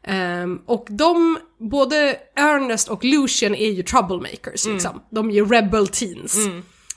Ehm, 0.03 0.61
och 0.65 0.87
de, 0.89 1.39
både 1.59 2.17
Ernest 2.35 2.89
och 2.89 3.03
Lucian 3.03 3.55
är 3.55 3.71
ju 3.71 3.83
troublemakers 3.83 4.65
liksom. 4.65 5.01
De 5.09 5.29
är 5.29 5.33
ju 5.33 5.45
rebel 5.45 5.87
teens. 5.87 6.37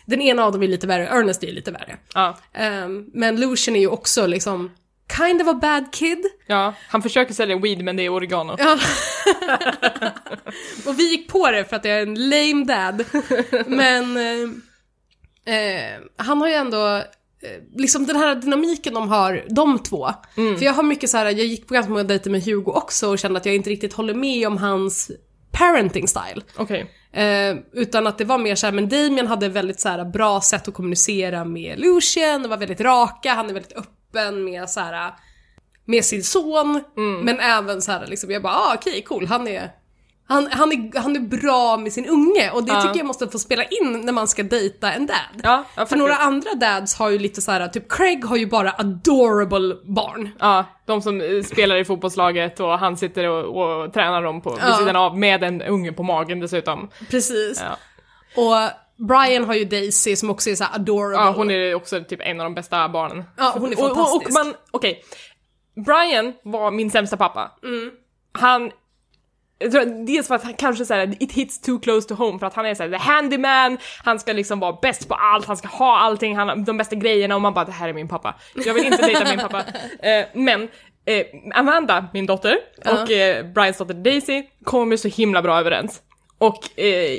Den 0.07 0.21
ena 0.21 0.45
av 0.45 0.53
dem 0.53 0.63
är 0.63 0.69
lite 0.69 0.87
värre, 0.87 1.09
Ernest 1.09 1.45
är 1.45 1.53
lite 1.53 1.71
värre. 1.71 1.97
Ja. 2.15 2.39
Ehm, 2.55 3.11
men 3.13 3.41
Lucian 3.41 3.77
är 3.77 3.81
ju 3.81 3.89
också 3.89 4.27
liksom 4.27 4.71
kind 5.17 5.43
of 5.43 5.49
a 5.49 5.55
bad 5.55 5.93
kid. 5.93 6.27
ja, 6.47 6.75
han 6.89 7.03
försöker 7.03 7.35
sälja 7.35 7.59
weed 7.59 7.85
men 7.85 7.97
det 7.97 8.03
är 8.03 8.15
oregano. 8.15 8.57
Ja. 8.59 8.79
och 10.87 10.99
vi 10.99 11.11
gick 11.11 11.29
på 11.29 11.51
det 11.51 11.65
för 11.65 11.77
att 11.77 11.85
jag 11.85 11.99
är 11.99 12.03
en 12.03 12.29
lame 12.29 12.65
dad. 12.65 13.05
Men 13.67 14.17
eh, 14.17 15.55
eh, 15.55 16.01
han 16.17 16.41
har 16.41 16.49
ju 16.49 16.55
ändå, 16.55 16.97
eh, 16.97 17.03
liksom 17.77 18.07
den 18.07 18.17
här 18.17 18.35
dynamiken 18.35 18.95
de 18.95 19.09
har, 19.09 19.45
de 19.49 19.79
två. 19.79 20.11
För 20.35 20.65
jag 20.65 20.73
har 20.73 20.83
mycket 20.83 21.11
så 21.11 21.17
här, 21.17 21.25
jag 21.25 21.35
gick 21.35 21.67
på 21.67 21.75
ganska 21.75 21.91
många 21.91 22.05
dejter 22.05 22.31
med 22.31 22.45
Hugo 22.45 22.73
också 22.73 23.09
och 23.09 23.19
kände 23.19 23.39
att 23.39 23.47
jag 23.47 23.55
inte 23.55 23.71
riktigt 23.71 23.93
håller 23.93 24.15
med 24.15 24.47
om 24.47 24.59
hans 24.59 25.11
parenting 25.53 26.09
style. 26.09 26.43
Okej. 26.57 26.91
Eh, 27.13 27.57
utan 27.73 28.07
att 28.07 28.19
det 28.19 28.25
var 28.25 28.39
mer 28.39 28.55
såhär, 28.55 28.73
men 28.73 28.89
Damien 28.89 29.27
hade 29.27 29.49
väldigt 29.49 29.81
så 29.81 29.89
här 29.89 30.05
bra 30.05 30.41
sätt 30.41 30.69
att 30.69 30.75
kommunicera 30.75 31.45
med 31.45 31.81
Lucian, 31.81 32.45
och 32.45 32.51
var 32.51 32.57
väldigt 32.57 32.81
raka, 32.81 33.35
han 33.35 33.51
är 33.51 33.55
väldigt 33.55 33.73
öppen 33.73 34.02
med 34.45 34.71
så 34.71 34.81
här 34.81 35.11
med 35.85 36.05
sin 36.05 36.25
son, 36.25 36.81
men 37.25 37.41
även 37.41 37.83
så 37.83 37.93
här 37.93 38.07
liksom, 38.07 38.31
jag 38.31 38.43
bara 38.43 38.55
ah, 38.55 38.75
okej 38.75 39.03
cool, 39.03 39.27
han 39.27 39.49
är 39.49 39.71
han, 40.27 40.49
han, 40.53 40.73
är, 40.73 41.01
han 41.01 41.17
är 41.17 41.21
bra 41.21 41.77
med 41.77 41.93
sin 41.93 42.07
unge 42.09 42.51
och 42.51 42.65
det 42.65 42.73
Ja. 42.73 42.83
tycker 42.83 42.97
jag 42.97 43.07
måste 43.07 43.29
få 43.29 43.39
spela 43.39 43.65
in 43.65 44.01
när 44.05 44.13
man 44.13 44.29
ska 44.29 44.43
dejta 44.43 44.93
en 44.93 45.07
dad. 45.07 45.17
Ja, 45.43 45.65
ja, 45.77 45.87
För 45.87 45.97
några 45.97 46.15
andra 46.15 46.55
dads 46.55 46.95
har 46.99 47.11
ju 47.11 47.19
lite 47.19 47.43
så 47.43 47.53
här, 47.53 47.69
typ 47.69 47.93
Craig 47.93 48.25
har 48.25 48.37
ju 48.37 48.47
bara 48.47 48.75
adorable 48.79 49.77
barn. 49.85 50.31
Ja, 50.39 50.65
de 50.87 51.03
som 51.03 51.21
eh, 51.21 51.43
spelar 51.43 51.77
i 51.77 51.85
fotbollslaget 51.85 52.61
och 52.61 52.79
han 52.79 52.97
sitter 52.97 53.29
och, 53.29 53.63
och 53.85 53.93
tränar 53.93 54.23
dem 54.23 54.41
på 54.41 54.51
vid 54.51 54.75
sidan 54.79 54.97
av 54.97 55.19
med 55.19 55.45
en 55.45 55.63
unge 55.63 55.93
på 55.93 56.03
magen 56.03 56.41
dessutom. 56.41 56.91
Precis. 57.11 57.65
Och 58.37 58.57
Brian 58.97 59.45
har 59.45 59.55
ju 59.55 59.65
Daisy 59.65 60.17
som 60.17 60.31
också 60.31 60.51
är 60.51 60.55
så 60.55 60.65
adorable. 60.73 61.17
Ja, 61.17 61.31
hon 61.37 61.51
är 61.51 61.75
också 61.75 62.05
typ 62.05 62.21
en 62.23 62.41
av 62.41 62.45
de 62.45 62.55
bästa 62.55 62.89
barnen. 62.89 63.25
Ja, 63.37 63.55
hon 63.59 63.73
är 63.73 63.79
Och- 63.79 63.85
och, 63.85 63.91
och 63.91 63.97
fantastisk. 63.97 64.39
man, 64.39 64.55
okej. 64.71 65.05
Brian 65.87 66.33
var 66.43 66.71
min 66.71 66.91
sämsta 66.91 67.17
pappa. 67.17 67.51
Mm. 67.63 67.91
Han, 68.33 68.71
jag 69.59 69.73
tror 69.73 70.07
dels 70.07 70.29
för 70.29 70.35
att 70.35 70.45
han 70.45 70.55
kanske 70.55 70.85
såhär, 70.85 71.17
it 71.21 71.33
hits 71.33 71.61
too 71.61 71.79
close 71.81 72.09
to 72.09 72.15
home 72.15 72.39
för 72.39 72.47
att 72.47 72.55
han 72.55 72.67
är 72.67 72.75
såhär 72.75 72.91
the 72.91 72.97
handyman, 72.97 73.79
han 74.05 74.19
ska 74.19 74.33
liksom 74.33 74.61
vara 74.61 74.79
bäst 74.83 75.09
på 75.09 75.15
allt, 75.15 75.47
han 75.47 75.57
ska 75.57 75.69
ha 75.69 75.99
allting, 75.99 76.37
han 76.37 76.49
har 76.49 76.57
de 76.57 76.77
bästa 76.77 76.97
grejerna 76.97 77.35
och 77.35 77.41
man 77.43 77.55
bara 77.55 77.65
det 77.65 77.73
här 77.73 77.89
är 77.89 77.93
min 77.93 78.09
pappa. 78.09 78.35
Jag 78.55 78.75
vill 78.75 78.85
inte 78.87 79.03
dejta 79.07 79.25
min 79.25 79.39
pappa. 79.39 79.65
Eh, 80.03 80.27
men 80.35 80.63
eh, 81.05 81.27
Amanda, 81.55 82.07
min 82.13 82.27
dotter, 82.27 82.57
och 82.87 83.11
eh, 83.11 83.47
Brians 83.47 83.79
dotter 83.79 83.95
Daisy 83.95 84.43
kommer 84.65 84.97
så 84.97 85.09
himla 85.09 85.43
bra 85.43 85.59
överens. 85.61 86.03
Och 86.43 86.79
eh, 86.81 87.13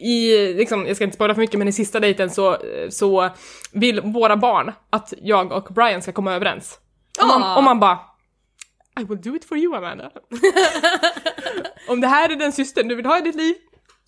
i, 0.00 0.54
liksom, 0.56 0.86
jag 0.86 0.96
ska 0.96 1.04
inte 1.04 1.14
spoila 1.14 1.34
för 1.34 1.40
mycket, 1.40 1.58
men 1.58 1.68
i 1.68 1.72
sista 1.72 2.00
dejten 2.00 2.30
så, 2.30 2.56
så 2.90 3.30
vill 3.72 4.00
våra 4.00 4.36
barn 4.36 4.72
att 4.90 5.12
jag 5.22 5.52
och 5.52 5.74
Brian 5.74 6.02
ska 6.02 6.12
komma 6.12 6.32
överens. 6.34 6.78
Och 7.20 7.26
man, 7.26 7.42
Ah. 7.42 7.56
och 7.56 7.64
man 7.64 7.80
bara 7.80 7.98
I 9.00 9.04
will 9.04 9.20
do 9.22 9.36
it 9.36 9.44
for 9.44 9.58
you 9.58 9.76
Amanda. 9.76 10.10
Om 11.88 12.00
det 12.00 12.06
här 12.06 12.30
är 12.32 12.36
den 12.36 12.52
systern 12.52 12.88
du 12.88 12.94
vill 12.94 13.06
ha 13.06 13.18
i 13.18 13.20
ditt 13.20 13.34
liv, 13.36 13.54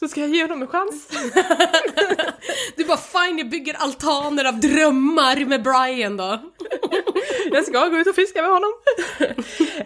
så 0.01 0.09
ska 0.09 0.21
jag 0.21 0.31
ge 0.31 0.43
honom 0.43 0.63
en 0.63 0.69
chans. 0.69 1.09
Du 2.77 2.85
bara 2.85 2.97
fine, 2.97 3.39
jag 3.39 3.51
bygger 3.51 3.75
altaner 3.75 4.45
av 4.45 4.61
drömmar 4.61 5.45
med 5.45 5.63
Brian 5.63 6.17
då. 6.17 6.41
Jag 7.53 7.65
ska 7.65 7.89
gå 7.89 7.97
ut 7.97 8.07
och 8.07 8.15
fiska 8.15 8.43
med 8.43 8.51
honom. 8.51 8.73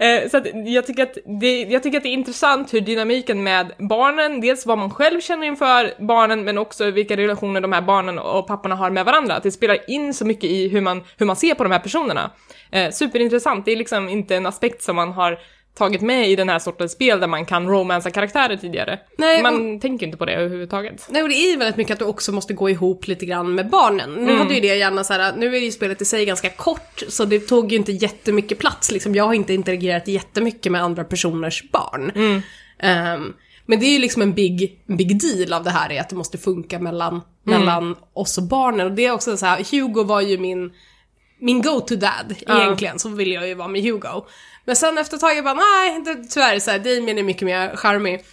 Eh, 0.00 0.28
så 0.30 0.36
att 0.36 0.46
jag, 0.66 0.86
tycker 0.86 1.02
att 1.02 1.18
det, 1.40 1.62
jag 1.62 1.82
tycker 1.82 1.98
att 1.98 2.02
det 2.02 2.08
är 2.08 2.12
intressant 2.12 2.74
hur 2.74 2.80
dynamiken 2.80 3.42
med 3.42 3.72
barnen, 3.78 4.40
dels 4.40 4.66
vad 4.66 4.78
man 4.78 4.90
själv 4.90 5.20
känner 5.20 5.46
inför 5.46 5.94
barnen, 5.98 6.44
men 6.44 6.58
också 6.58 6.90
vilka 6.90 7.16
relationer 7.16 7.60
de 7.60 7.72
här 7.72 7.80
barnen 7.80 8.18
och 8.18 8.46
papporna 8.46 8.74
har 8.74 8.90
med 8.90 9.04
varandra. 9.04 9.34
Att 9.34 9.42
det 9.42 9.50
spelar 9.50 9.90
in 9.90 10.14
så 10.14 10.24
mycket 10.24 10.50
i 10.50 10.68
hur 10.68 10.80
man, 10.80 11.04
hur 11.16 11.26
man 11.26 11.36
ser 11.36 11.54
på 11.54 11.62
de 11.62 11.72
här 11.72 11.78
personerna. 11.78 12.30
Eh, 12.70 12.90
superintressant, 12.90 13.64
det 13.64 13.72
är 13.72 13.76
liksom 13.76 14.08
inte 14.08 14.36
en 14.36 14.46
aspekt 14.46 14.82
som 14.82 14.96
man 14.96 15.12
har 15.12 15.38
tagit 15.80 16.00
med 16.00 16.30
i 16.30 16.36
den 16.36 16.48
här 16.48 16.58
sortens 16.58 16.92
spel 16.92 17.20
där 17.20 17.26
man 17.26 17.46
kan 17.46 17.68
romansa 17.68 18.10
karaktärer 18.10 18.56
tidigare. 18.56 18.98
Nej, 19.18 19.42
man 19.42 19.80
tänker 19.80 20.06
inte 20.06 20.18
på 20.18 20.24
det 20.24 20.32
överhuvudtaget. 20.32 21.06
Nej, 21.10 21.22
och 21.22 21.28
det 21.28 21.34
är 21.34 21.50
ju 21.50 21.56
väldigt 21.56 21.76
mycket 21.76 21.92
att 21.92 21.98
du 21.98 22.04
också 22.04 22.32
måste 22.32 22.54
gå 22.54 22.70
ihop 22.70 23.06
lite 23.06 23.26
grann 23.26 23.54
med 23.54 23.68
barnen. 23.70 24.14
Nu 24.14 24.36
hade 24.36 24.54
ju 24.54 24.60
det 24.60 24.76
gärna 24.76 25.04
så 25.04 25.12
här, 25.12 25.32
nu 25.36 25.56
är 25.56 25.60
ju 25.60 25.70
spelet 25.70 26.02
i 26.02 26.04
sig 26.04 26.24
ganska 26.26 26.50
kort, 26.50 27.02
så 27.08 27.24
det 27.24 27.40
tog 27.40 27.72
ju 27.72 27.78
inte 27.78 27.92
jättemycket 27.92 28.58
plats 28.58 28.90
liksom. 28.90 29.14
Jag 29.14 29.24
har 29.24 29.34
inte 29.34 29.54
interagerat 29.54 30.08
jättemycket 30.08 30.72
med 30.72 30.82
andra 30.82 31.04
personers 31.04 31.70
barn. 31.72 32.12
Ehm, 32.78 33.32
men 33.66 33.80
det 33.80 33.86
är 33.86 33.92
ju 33.92 33.98
liksom 33.98 34.22
en 34.22 34.34
big, 34.34 34.82
big 34.86 35.20
deal 35.20 35.52
av 35.52 35.64
det 35.64 35.70
här, 35.70 35.92
är 35.92 36.00
att 36.00 36.08
det 36.08 36.16
måste 36.16 36.38
funka 36.38 36.78
mellan, 36.78 37.20
mellan 37.44 37.96
oss 38.12 38.38
och 38.38 38.44
barnen. 38.44 38.86
Och 38.86 38.92
det 38.92 39.06
är 39.06 39.12
också 39.12 39.36
så 39.36 39.46
här, 39.46 39.64
Hugo 39.70 40.04
var 40.04 40.20
ju 40.20 40.38
min, 40.38 40.72
min 41.40 41.62
go-to-dad 41.62 42.34
Ja. 42.46 42.62
egentligen, 42.62 42.98
så 42.98 43.08
vill 43.08 43.32
jag 43.32 43.48
ju 43.48 43.54
vara 43.54 43.68
med 43.68 43.82
Hugo. 43.82 44.24
Men 44.70 44.76
sen 44.76 44.98
efter 44.98 45.16
ett 45.16 45.20
tag 45.20 45.36
jag 45.36 45.44
bara, 45.44 45.54
nej, 45.54 46.02
det, 46.04 46.24
tyvärr, 46.24 46.58
så 46.58 46.70
här, 46.70 46.78
Damien 46.78 47.18
är 47.18 47.22
mycket 47.22 47.42
mer 47.42 47.76
charmig. 47.76 48.24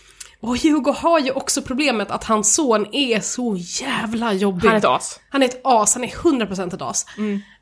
Och 0.41 0.57
Hugo 0.57 0.91
har 0.91 1.19
ju 1.19 1.31
också 1.31 1.61
problemet 1.61 2.11
att 2.11 2.23
hans 2.23 2.55
son 2.55 2.87
är 2.91 3.19
så 3.19 3.55
jävla 3.59 4.33
jobbig. 4.33 4.67
Han 4.67 4.75
är 4.75 4.79
ett 4.79 4.85
as. 4.85 5.19
Han 5.29 5.43
är 5.43 5.45
ett 5.45 5.61
as, 5.63 5.93
han 5.93 6.03
är 6.03 6.07
100% 6.07 6.75
ett 6.75 6.81
as. 6.81 7.05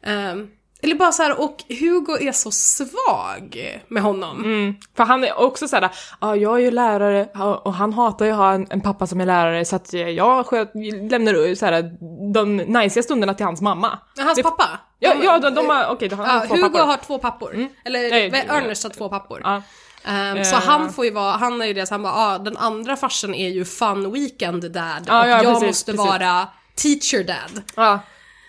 Ehm, 0.03 0.47
eller 0.86 0.95
bara 0.95 1.12
så 1.12 1.24
här, 1.24 1.41
och 1.41 1.58
Hugo 1.69 2.17
är 2.21 2.32
så 2.32 2.52
svag 2.52 3.82
med 3.88 4.04
honom. 4.04 4.43
Mm. 4.43 4.76
För 4.98 5.04
han 5.04 5.24
är 5.24 5.39
också 5.39 5.67
såhär, 5.67 5.89
ja 6.21 6.36
jag 6.36 6.56
är 6.56 6.60
ju 6.60 6.71
lärare 6.71 7.28
och 7.63 7.74
han 7.74 7.93
hatar 7.93 8.26
ju 8.26 8.32
att 8.32 8.38
ha 8.38 8.54
en, 8.54 8.67
en 8.69 8.82
pappa 8.82 9.08
som 9.08 9.21
är 9.21 9.26
lärare 9.26 9.65
så 9.65 9.76
att 9.76 9.93
eh, 9.93 10.10
jag 10.10 10.45
sköt, 10.45 10.71
lämnar 11.12 11.56
såhär, 11.56 11.91
de 12.34 12.58
najsiga 12.58 13.04
stunderna 13.04 13.34
till 13.34 13.45
hans 13.45 13.62
mamma. 13.62 14.00
Hans 14.19 14.36
Det- 14.36 14.43
pappa? 14.43 14.69
Ja, 15.00 15.13
ja 15.24 15.39
de, 15.39 15.56
de 15.56 15.69
har, 15.69 15.88
okej, 15.89 16.10
de 16.10 16.15
har 16.19 16.26
Ja, 16.28 16.39
Hugo 16.50 16.62
pappor. 16.62 16.80
har 16.80 16.98
två 16.98 17.17
pappor. 17.17 17.67
Eller 17.86 18.00
Nej, 18.10 18.45
Ernest 18.50 18.84
har 18.84 18.89
två 18.89 19.10
pappor. 19.10 19.41
Ja. 19.43 19.62
Ehm, 20.06 20.38
Eh. 20.38 20.43
Så 20.43 20.56
han 20.56 20.93
får 20.93 21.06
ju 21.06 21.12
vara, 21.12 21.32
han 21.32 21.62
är 21.62 21.65
ju 21.65 21.74
det 21.74 21.86
så 21.86 21.93
han 21.93 22.04
bara, 22.04 22.13
ah, 22.13 22.38
den 22.38 22.58
andra 22.58 22.95
farsan 22.95 23.34
är 23.34 23.50
ju 23.50 23.65
fun 23.65 24.12
weekend 24.13 24.71
dad 24.71 25.04
Ja, 25.08 25.21
och 25.21 25.28
ja, 25.28 25.43
jag 25.43 25.54
precis, 25.54 25.67
måste 25.67 25.91
precis. 25.91 26.08
vara 26.08 26.48
teacher 26.76 27.24
dad. 27.24 27.62
Ja. 27.76 28.00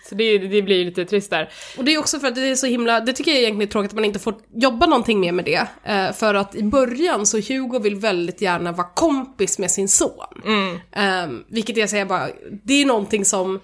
Så 0.09 0.15
det, 0.15 0.37
det 0.37 0.61
blir 0.61 0.85
lite 0.85 1.05
trist 1.05 1.29
där. 1.29 1.49
Och 1.77 1.83
det 1.83 1.93
är 1.93 1.97
också 1.99 2.19
för 2.19 2.27
att 2.27 2.35
det 2.35 2.49
är 2.49 2.55
så 2.55 2.67
himla, 2.67 2.99
det 2.99 3.13
tycker 3.13 3.31
jag 3.31 3.39
egentligen 3.39 3.67
är 3.67 3.71
tråkigt 3.71 3.91
att 3.91 3.95
man 3.95 4.05
inte 4.05 4.19
får 4.19 4.35
jobba 4.55 4.85
någonting 4.85 5.19
mer 5.19 5.31
med 5.31 5.45
det. 5.45 5.67
Eh, 5.83 6.13
för 6.13 6.33
att 6.33 6.55
i 6.55 6.63
början 6.63 7.25
så 7.25 7.37
Hugo 7.37 7.79
vill 7.79 7.95
väldigt 7.95 8.41
gärna 8.41 8.71
vara 8.71 8.87
kompis 8.87 9.59
med 9.59 9.71
sin 9.71 9.87
son. 9.87 10.81
Eh, 10.91 11.27
vilket 11.49 11.77
jag 11.77 11.89
säger 11.89 12.05
bara, 12.05 12.29
det 12.63 12.73
är 12.73 12.85
någonting 12.85 13.25
som 13.25 13.59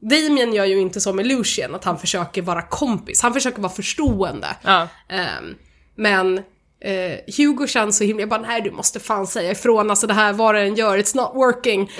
Damien 0.00 0.52
gör 0.52 0.64
ju 0.64 0.78
inte 0.78 1.00
som 1.00 1.16
med 1.16 1.26
Lucian, 1.26 1.74
att 1.74 1.84
han 1.84 1.98
försöker 1.98 2.42
vara 2.42 2.62
kompis. 2.62 3.22
Han 3.22 3.34
försöker 3.34 3.62
vara 3.62 3.72
förstående. 3.72 4.48
Ja. 4.62 4.88
Ehm, 5.08 5.54
men 5.96 6.38
eh, 6.80 7.34
Hugo 7.36 7.66
känns 7.66 7.98
så 7.98 8.04
himla, 8.04 8.22
jag 8.22 8.28
bara 8.28 8.40
nej 8.40 8.60
du 8.60 8.70
måste 8.70 9.00
fan 9.00 9.26
säga 9.26 9.50
ifrån, 9.50 9.90
alltså 9.90 10.06
det 10.06 10.14
här 10.14 10.32
vad 10.32 10.54
det 10.54 10.60
än 10.60 10.74
gör, 10.74 10.98
it's 10.98 11.16
not 11.16 11.30
working. 11.34 11.90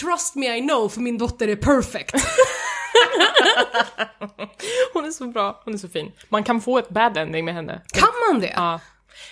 Trust 0.00 0.34
me 0.34 0.56
I 0.56 0.60
know, 0.60 0.88
för 0.88 1.00
min 1.00 1.18
dotter 1.18 1.48
är 1.48 1.56
perfect. 1.56 2.14
Hon 4.92 5.04
är 5.04 5.10
så 5.10 5.26
bra, 5.26 5.60
hon 5.64 5.74
är 5.74 5.78
så 5.78 5.88
fin. 5.88 6.12
Man 6.28 6.44
kan 6.44 6.60
få 6.60 6.78
ett 6.78 6.88
bad 6.88 7.16
ending 7.16 7.44
med 7.44 7.54
henne. 7.54 7.80
kan 7.92 8.08
man 8.30 8.40
det? 8.40 8.52
Ja. 8.56 8.80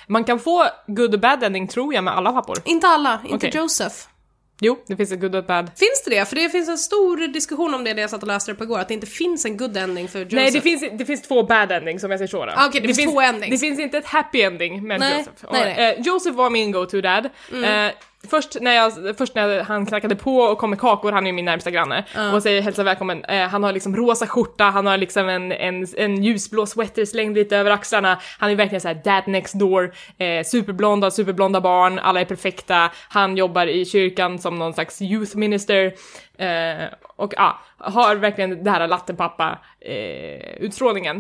Man 0.07 0.25
kan 0.25 0.40
få 0.40 0.66
good 0.87 1.14
och 1.14 1.20
bad 1.20 1.42
ending 1.42 1.68
tror 1.68 1.94
jag 1.94 2.05
med 2.05 2.16
alla 2.16 2.33
pappor. 2.33 2.57
Inte 2.64 2.87
alla, 2.87 3.20
inte 3.25 3.49
Okej. 3.49 3.61
Joseph. 3.61 3.96
Jo, 4.62 4.79
det 4.87 4.96
finns 4.96 5.12
ett 5.12 5.20
good 5.20 5.35
och 5.35 5.38
ett 5.38 5.46
bad. 5.46 5.70
Finns 5.77 6.03
det 6.05 6.11
det? 6.11 6.29
För 6.29 6.37
det 6.37 6.51
finns 6.51 6.68
en 6.68 6.79
stor 6.79 7.29
diskussion 7.29 7.75
om 7.75 7.85
det 7.85 7.94
när 7.94 8.01
jag 8.01 8.11
satt 8.11 8.23
och 8.23 8.29
läste 8.29 8.51
det 8.53 8.55
på 8.55 8.64
igår, 8.64 8.79
att 8.79 8.88
det 8.88 8.94
inte 8.94 9.07
finns 9.07 9.44
en 9.44 9.57
good 9.57 9.77
ending 9.77 10.09
för 10.09 10.18
Joseph. 10.18 10.35
Nej, 10.35 10.51
det 10.51 10.61
finns, 10.61 10.85
det 10.92 11.05
finns 11.05 11.23
två 11.23 11.42
bad 11.42 11.73
endings 11.73 12.05
om 12.05 12.11
jag 12.11 12.20
säger 12.20 12.31
så 12.31 12.46
då. 12.46 12.53
Ah, 12.57 12.66
okej, 12.66 12.81
det 12.81 12.94
finns 12.94 13.12
två 13.12 13.20
endings. 13.20 13.51
Det 13.51 13.59
finns 13.66 13.79
inte 13.81 13.99
ett 13.99 14.07
happy 14.07 14.42
ending 14.42 14.87
med 14.87 15.01
Nej, 15.01 15.18
Joseph. 15.18 15.53
nej, 15.53 15.75
nej. 15.77 15.94
eh, 15.99 16.07
Joseph 16.07 16.37
var 16.37 16.51
min 16.51 16.73
go-to 16.73 17.01
dad. 17.01 17.25
Eh, 17.64 17.92
först, 18.28 18.56
när 18.61 18.74
jag, 18.74 19.16
först 19.18 19.35
när 19.35 19.62
han 19.62 19.87
knackade 19.87 20.16
på 20.16 20.37
och 20.37 20.59
kom 20.59 20.70
med 20.70 20.80
kakor, 20.80 21.12
han 21.12 21.24
är 21.24 21.26
ju 21.26 21.33
min 21.33 21.44
närmsta 21.44 21.70
granne, 21.70 22.04
och 22.35 22.42
säger 22.42 22.62
hälsa 22.62 22.83
välkommen. 22.83 23.24
Eh, 23.24 23.48
han 23.48 23.64
har 23.64 23.72
liksom 23.72 23.96
rosa 23.96 24.26
skjorta, 24.26 24.64
han 24.64 24.87
har 24.87 24.98
liksom 24.98 25.28
en, 25.28 25.52
en, 25.52 25.87
en 25.96 26.24
ljusblå 26.24 26.66
sweater 26.66 27.04
slängd 27.04 27.37
lite 27.37 27.56
över 27.56 27.70
axlarna. 27.70 28.20
Han 28.38 28.50
är 28.50 28.54
verkligen 28.54 28.80
såhär 28.80 29.00
dad 29.04 29.22
next 29.26 29.54
door, 29.54 29.92
eh, 30.18 30.44
superblond, 30.44 31.04
har 31.04 31.11
superblonda 31.11 31.61
barn, 31.61 31.98
alla 31.98 32.20
är 32.20 32.24
perfekta. 32.24 32.90
Han 33.09 33.37
jobbar 33.37 33.66
i 33.66 33.85
kyrkan 33.85 34.38
som 34.38 34.59
någon 34.59 34.72
slags 34.72 35.02
youth 35.02 35.37
minister. 35.37 35.92
Eh, 36.40 36.88
och 37.16 37.35
ja, 37.37 37.59
har 37.79 38.16
verkligen 38.16 38.64
det 38.64 38.70
här 38.70 38.88
lattenpappa 38.88 39.59
eh. 39.81 40.70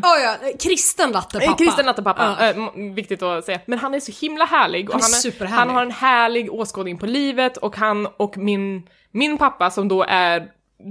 Oh, 0.02 0.20
ja, 0.22 0.36
kristen 0.62 1.12
lattepappa. 1.12 1.50
En 1.50 1.54
kristen 1.54 1.86
nattepappa, 1.86 2.36
Ja. 2.40 2.46
eh, 2.50 2.56
viktigt 2.94 3.22
att 3.22 3.44
säga. 3.44 3.60
Men 3.66 3.78
han 3.78 3.94
är 3.94 4.00
så 4.00 4.26
himla 4.26 4.44
härlig. 4.44 4.88
Och 4.88 4.94
Han 4.94 5.00
är 5.00 5.04
han, 5.04 5.10
superhärlig. 5.10 5.56
han 5.58 5.70
har 5.70 5.82
en 5.82 5.90
härlig 5.90 6.52
åskådning 6.54 6.98
på 6.98 7.06
livet 7.06 7.56
och 7.56 7.76
han 7.76 8.06
och 8.16 8.36
min, 8.38 8.88
min 9.10 9.38
pappa 9.38 9.70
som 9.70 9.88
då 9.88 10.04
är 10.08 10.46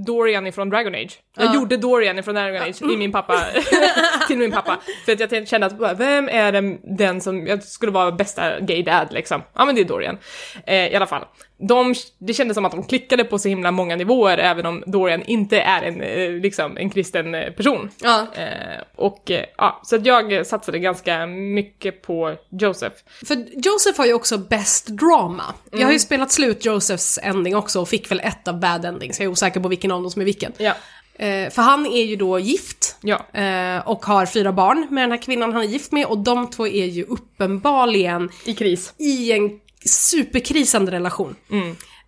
Dorian 0.06 0.48
ifrån 0.48 0.70
Dragon 0.70 0.96
Age. 0.96 1.20
Jag 1.38 1.46
Ja. 1.46 1.54
gjorde 1.56 1.78
Dorian 1.78 2.20
ifrån 2.20 2.36
Dragon 2.36 2.62
Age 2.62 2.82
i 2.82 2.98
min 2.98 3.12
pappa, 3.12 3.40
till 4.28 4.38
min 4.38 4.52
pappa. 4.52 4.78
För 5.06 5.12
att 5.24 5.32
jag 5.32 5.48
kände 5.48 5.68
att 5.68 6.00
vem 6.00 6.30
är 6.30 6.52
den, 6.52 6.80
den 6.98 7.22
som 7.22 7.48
jag 7.48 7.64
skulle 7.64 7.92
vara 7.92 8.12
bästa 8.12 8.60
gay 8.60 8.84
dad 8.84 9.08
liksom? 9.12 9.42
Ja 9.54 9.66
men 9.66 9.76
det 9.76 9.82
är 9.82 9.86
Dorian. 9.86 10.18
Eh, 10.66 10.88
I 10.88 10.96
alla 10.96 11.08
fall. 11.08 11.26
De, 11.62 11.96
det 12.18 12.34
kändes 12.34 12.56
som 12.56 12.66
att 12.66 12.72
de 12.72 12.84
klickade 12.84 13.24
på 13.24 13.40
så 13.40 13.50
himla 13.50 13.72
många 13.72 13.96
nivåer 13.96 14.38
även 14.38 14.66
om 14.66 14.84
Dorian 14.88 15.24
inte 15.24 15.60
är 15.62 15.82
en, 15.82 16.02
eh, 16.02 16.30
liksom, 16.42 16.78
en 16.78 16.90
kristen 16.90 17.36
eh, 17.36 17.52
person. 17.54 17.90
Ja. 18.04 18.28
Eh, 18.36 18.84
och 18.96 19.32
eh, 19.32 19.46
ja, 19.58 19.82
så 19.84 19.96
att 19.96 20.06
jag 20.06 20.48
satsade 20.48 20.80
ganska 20.80 21.26
mycket 21.26 22.02
på 22.02 22.36
Joseph. 22.50 22.96
För 23.28 23.36
Joseph 23.66 23.98
har 23.98 24.06
ju 24.06 24.14
också 24.14 24.38
best 24.38 24.88
drama. 24.88 25.44
Jag 25.72 25.74
Mm. 25.80 25.86
har 25.86 25.94
ju 25.94 26.00
spelat 26.00 26.32
slut 26.32 26.66
Josephs 26.66 27.20
ending 27.24 27.56
också 27.56 27.82
och 27.82 27.90
fick 27.90 28.12
väl 28.12 28.20
ett 28.24 28.48
av 28.48 28.60
bad 28.60 28.86
endings, 28.86 29.20
jag 29.20 29.26
är 29.26 29.32
osäker 29.32 29.60
på 29.60 29.68
vilken 29.70 29.92
av 29.92 30.02
dem 30.02 30.12
som 30.12 30.22
är 30.22 30.26
vilken. 30.26 30.52
Ja. 30.58 30.74
Eh, 31.16 31.50
för 31.50 31.62
han 31.62 31.86
är 31.86 32.04
ju 32.06 32.16
då 32.16 32.40
gift 32.40 32.96
Ja. 33.02 33.40
eh, 33.42 33.88
och 33.88 34.06
har 34.06 34.26
fyra 34.26 34.52
barn 34.52 34.88
med 34.90 35.04
den 35.04 35.12
här 35.12 35.22
kvinnan 35.22 35.54
han 35.54 35.62
är 35.64 35.68
gift 35.68 35.92
med 35.92 36.06
och 36.06 36.18
de 36.18 36.50
två 36.50 36.68
är 36.68 36.86
ju 36.86 37.04
uppenbarligen 37.04 38.30
I 38.46 38.54
kris. 38.54 38.94
i 38.98 39.32
en 39.32 39.60
superkrisande 39.86 40.92
relation. 40.92 41.36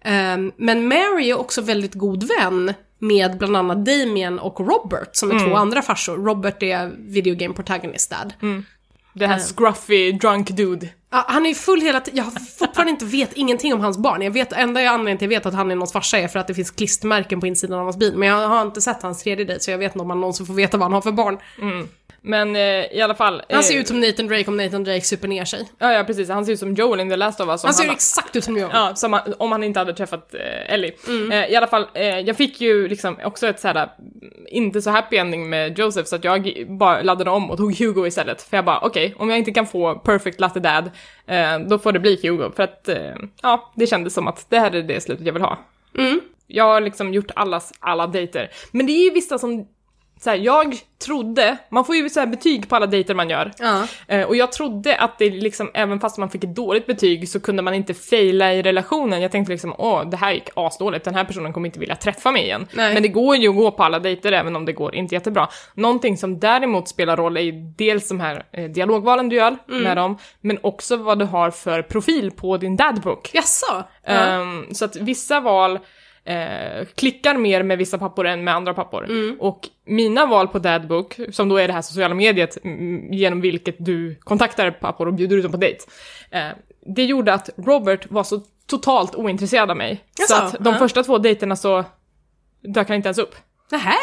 Eh, 0.01 0.37
men 0.57 0.87
Mary 0.87 1.29
är 1.29 1.39
också 1.39 1.61
väldigt 1.61 1.93
god 1.93 2.23
vän 2.23 2.73
med 2.99 3.37
bland 3.37 3.57
annat 3.57 3.85
Damien 3.85 4.39
och 4.39 4.59
Robert 4.59 5.09
som 5.15 5.31
är 5.31 5.39
två 5.39 5.55
andra 5.55 5.81
farsor. 5.81 6.17
Robert 6.25 6.63
är 6.63 6.91
video 6.97 7.35
game 7.35 7.53
protagonist 7.53 8.09
dad. 8.09 8.33
Det 9.13 9.27
här 9.27 9.39
scruffy 9.39 10.11
drunk 10.11 10.49
dude. 10.49 10.89
Ja, 11.11 11.25
han 11.27 11.45
är 11.45 11.49
ju 11.49 11.55
full 11.55 11.81
hela 11.81 11.99
tiden. 12.01 12.17
Jag 12.17 12.23
har 12.23 12.31
fortfarande 12.59 12.91
inte 12.91 13.05
vet 13.05 13.33
ingenting 13.33 13.73
om 13.73 13.79
hans 13.81 13.97
barn. 13.97 14.21
Jag 14.21 14.31
vet, 14.31 14.53
enda 14.53 14.81
jag 14.81 14.93
anledningen 14.93 15.17
till 15.17 15.27
att 15.27 15.31
jag 15.31 15.39
vet 15.39 15.45
att 15.45 15.53
han 15.53 15.71
är 15.71 15.75
någons 15.75 15.93
farsa 15.93 16.17
är 16.19 16.27
för 16.27 16.39
att 16.39 16.47
det 16.47 16.53
finns 16.53 16.71
klistermärken 16.71 17.39
på 17.39 17.47
insidan 17.47 17.79
av 17.79 17.83
hans 17.83 17.97
bil. 17.97 18.13
Men 18.17 18.29
jag 18.29 18.47
har 18.47 18.61
inte 18.61 18.81
sett 18.81 19.01
hans 19.01 19.23
tredje 19.23 19.45
dejt 19.45 19.63
så 19.63 19.71
jag 19.71 19.77
vet 19.77 19.91
inte 19.91 20.01
om 20.01 20.07
man 20.07 20.19
någonsin 20.19 20.45
får 20.45 20.53
veta 20.53 20.77
vad 20.77 20.85
han 20.85 20.93
har 20.93 21.01
för 21.01 21.11
barn. 21.11 21.37
Men 22.23 22.55
eh, 22.55 22.61
i 22.93 23.01
alla 23.01 23.15
fall. 23.15 23.41
Han 23.49 23.63
ser 23.63 23.75
eh, 23.75 23.81
ut 23.81 23.87
som 23.87 23.99
Nathan 23.99 24.27
Drake 24.27 24.47
om 24.47 24.57
Nathan 24.57 24.83
Drake 24.83 25.01
super 25.01 25.27
ner 25.27 25.45
sig. 25.45 25.69
Ja, 25.79 25.93
ja 25.93 26.03
precis. 26.03 26.29
Han 26.29 26.45
ser 26.45 26.53
ut 26.53 26.59
som 26.59 26.73
Joel 26.73 26.99
in 26.99 27.09
The 27.09 27.15
Last 27.15 27.39
of 27.41 27.49
Us. 27.49 27.63
Han 27.63 27.73
ser 27.73 27.83
han- 27.85 27.93
exakt 27.95 28.35
ut 28.35 28.43
som 28.43 28.57
jag. 28.57 28.69
Ja, 28.73 28.95
som 28.95 29.13
han, 29.13 29.33
om 29.39 29.51
han 29.51 29.63
inte 29.63 29.79
hade 29.79 29.93
träffat 29.93 30.33
eh, 30.33 30.73
Ellie. 30.73 30.91
Mm. 31.07 31.31
Eh, 31.31 31.51
I 31.51 31.55
alla 31.55 31.67
fall, 31.67 31.85
eh, 31.93 32.19
jag 32.19 32.37
fick 32.37 32.61
ju 32.61 32.87
liksom 32.87 33.17
också 33.23 33.47
ett 33.47 33.59
såhär, 33.59 33.89
inte 34.47 34.81
så 34.81 34.89
happy 34.89 35.17
ending 35.17 35.49
med 35.49 35.79
Joseph, 35.79 36.07
så 36.07 36.15
att 36.15 36.23
jag 36.23 36.53
bara 36.67 37.01
laddade 37.01 37.29
om 37.29 37.51
och 37.51 37.57
tog 37.57 37.75
Hugo 37.79 38.07
istället. 38.07 38.41
För 38.41 38.57
jag 38.57 38.65
bara, 38.65 38.79
okej, 38.79 39.15
om 39.17 39.29
jag 39.29 39.39
inte 39.39 39.51
kan 39.51 39.67
få 39.67 39.95
perfect 39.95 40.39
latte 40.39 40.59
dad, 40.59 40.91
då 41.67 41.79
får 41.79 41.91
det 41.91 41.99
bli 41.99 42.19
Hugo. 42.23 42.51
För 42.55 42.63
att, 42.63 42.89
ja, 43.41 43.71
det 43.75 43.87
kändes 43.87 44.13
som 44.13 44.27
att 44.27 44.45
det 44.49 44.59
här 44.59 44.75
är 44.75 44.81
det 44.83 45.01
slutet 45.01 45.25
jag 45.25 45.33
vill 45.33 45.41
ha. 45.41 45.59
Mm. 45.97 46.21
Jag 46.47 46.63
har 46.63 46.81
liksom 46.81 47.13
gjort 47.13 47.31
allas, 47.35 47.71
alla 47.79 48.07
dejter. 48.07 48.51
Men 48.71 48.85
det 48.85 48.91
är 48.91 49.03
ju 49.03 49.09
vissa 49.11 49.37
som, 49.39 49.67
så 50.23 50.29
här, 50.29 50.37
jag 50.37 50.75
trodde, 51.05 51.57
man 51.69 51.85
får 51.85 51.95
ju 51.95 52.09
så 52.09 52.25
betyg 52.25 52.69
på 52.69 52.75
alla 52.75 52.85
dejter 52.85 53.13
man 53.15 53.29
gör. 53.29 53.51
Ja. 53.59 53.87
Eh, 54.07 54.27
och 54.27 54.35
jag 54.35 54.51
trodde 54.51 54.97
att 54.97 55.19
det 55.19 55.29
liksom, 55.29 55.71
även 55.73 55.99
fast 55.99 56.17
man 56.17 56.29
fick 56.29 56.43
ett 56.43 56.55
dåligt 56.55 56.85
betyg 56.87 57.29
så 57.29 57.39
kunde 57.39 57.61
man 57.61 57.73
inte 57.73 57.93
faila 57.93 58.53
i 58.53 58.61
relationen. 58.61 59.21
Jag 59.21 59.31
tänkte 59.31 59.51
liksom, 59.51 59.75
åh, 59.77 60.09
det 60.09 60.17
här 60.17 60.31
gick 60.31 60.49
asdåligt, 60.55 61.05
den 61.05 61.15
här 61.15 61.23
personen 61.25 61.53
kommer 61.53 61.67
inte 61.67 61.79
vilja 61.79 61.95
träffa 61.95 62.31
mig 62.31 62.43
igen. 62.43 62.67
Nej. 62.73 62.93
Men 62.93 63.03
det 63.03 63.09
går 63.09 63.35
ju 63.35 63.49
att 63.49 63.55
gå 63.55 63.71
på 63.71 63.83
alla 63.83 63.99
dejter 63.99 64.31
även 64.31 64.55
om 64.55 64.65
det 64.65 64.73
går 64.73 64.95
inte 64.95 65.15
jättebra. 65.15 65.47
Någonting 65.73 66.17
som 66.17 66.39
däremot 66.39 66.87
spelar 66.87 67.17
roll 67.17 67.37
är 67.37 67.41
ju 67.41 67.51
dels 67.77 68.07
de 68.07 68.19
här 68.19 68.43
eh, 68.51 68.63
dialogvalen 68.69 69.29
du 69.29 69.35
gör 69.35 69.57
Mm. 69.69 69.83
med 69.83 69.97
dem, 69.97 70.17
men 70.41 70.57
också 70.63 70.97
vad 70.97 71.19
du 71.19 71.25
har 71.25 71.51
för 71.51 71.81
profil 71.81 72.31
på 72.31 72.57
din 72.57 72.75
dadbook. 72.75 73.29
Jaså? 73.33 73.83
Ja. 74.05 74.11
Ehm, 74.13 74.65
så 74.73 74.85
att 74.85 74.95
vissa 74.95 75.39
val 75.39 75.79
eh, 76.25 76.85
klickar 76.95 77.35
mer 77.37 77.63
med 77.63 77.77
vissa 77.77 77.97
pappor 77.97 78.27
än 78.27 78.43
med 78.43 78.55
andra 78.55 78.73
pappor. 78.73 79.05
Mm. 79.05 79.37
Och 79.39 79.69
mina 79.85 80.25
val 80.25 80.47
på 80.47 80.59
Dadbook, 80.59 81.19
som 81.31 81.49
då 81.49 81.57
är 81.57 81.67
det 81.67 81.73
här 81.73 81.81
sociala 81.81 82.15
mediet 82.15 82.57
mm, 82.63 83.13
genom 83.13 83.41
vilket 83.41 83.75
du 83.79 84.15
kontaktar 84.19 84.71
pappor 84.71 85.07
och 85.07 85.13
bjuder 85.13 85.37
ut 85.37 85.43
dem 85.43 85.51
på 85.51 85.57
dejt. 85.57 85.79
Eh, 86.31 86.47
det 86.95 87.03
gjorde 87.03 87.33
att 87.33 87.49
Robert 87.57 88.11
var 88.11 88.23
så 88.23 88.41
totalt 88.67 89.15
ointresserad 89.15 89.71
av 89.71 89.77
mig. 89.77 90.03
Jaså? 90.19 90.33
Så 90.35 90.41
att 90.43 90.63
de 90.63 90.73
Ja. 90.73 90.79
första 90.79 91.03
två 91.03 91.17
dejterna 91.17 91.55
så 91.55 91.85
dök 92.61 92.87
han 92.87 92.95
inte 92.95 93.07
ens 93.07 93.17
upp. 93.17 93.35
Nähä? 93.71 93.93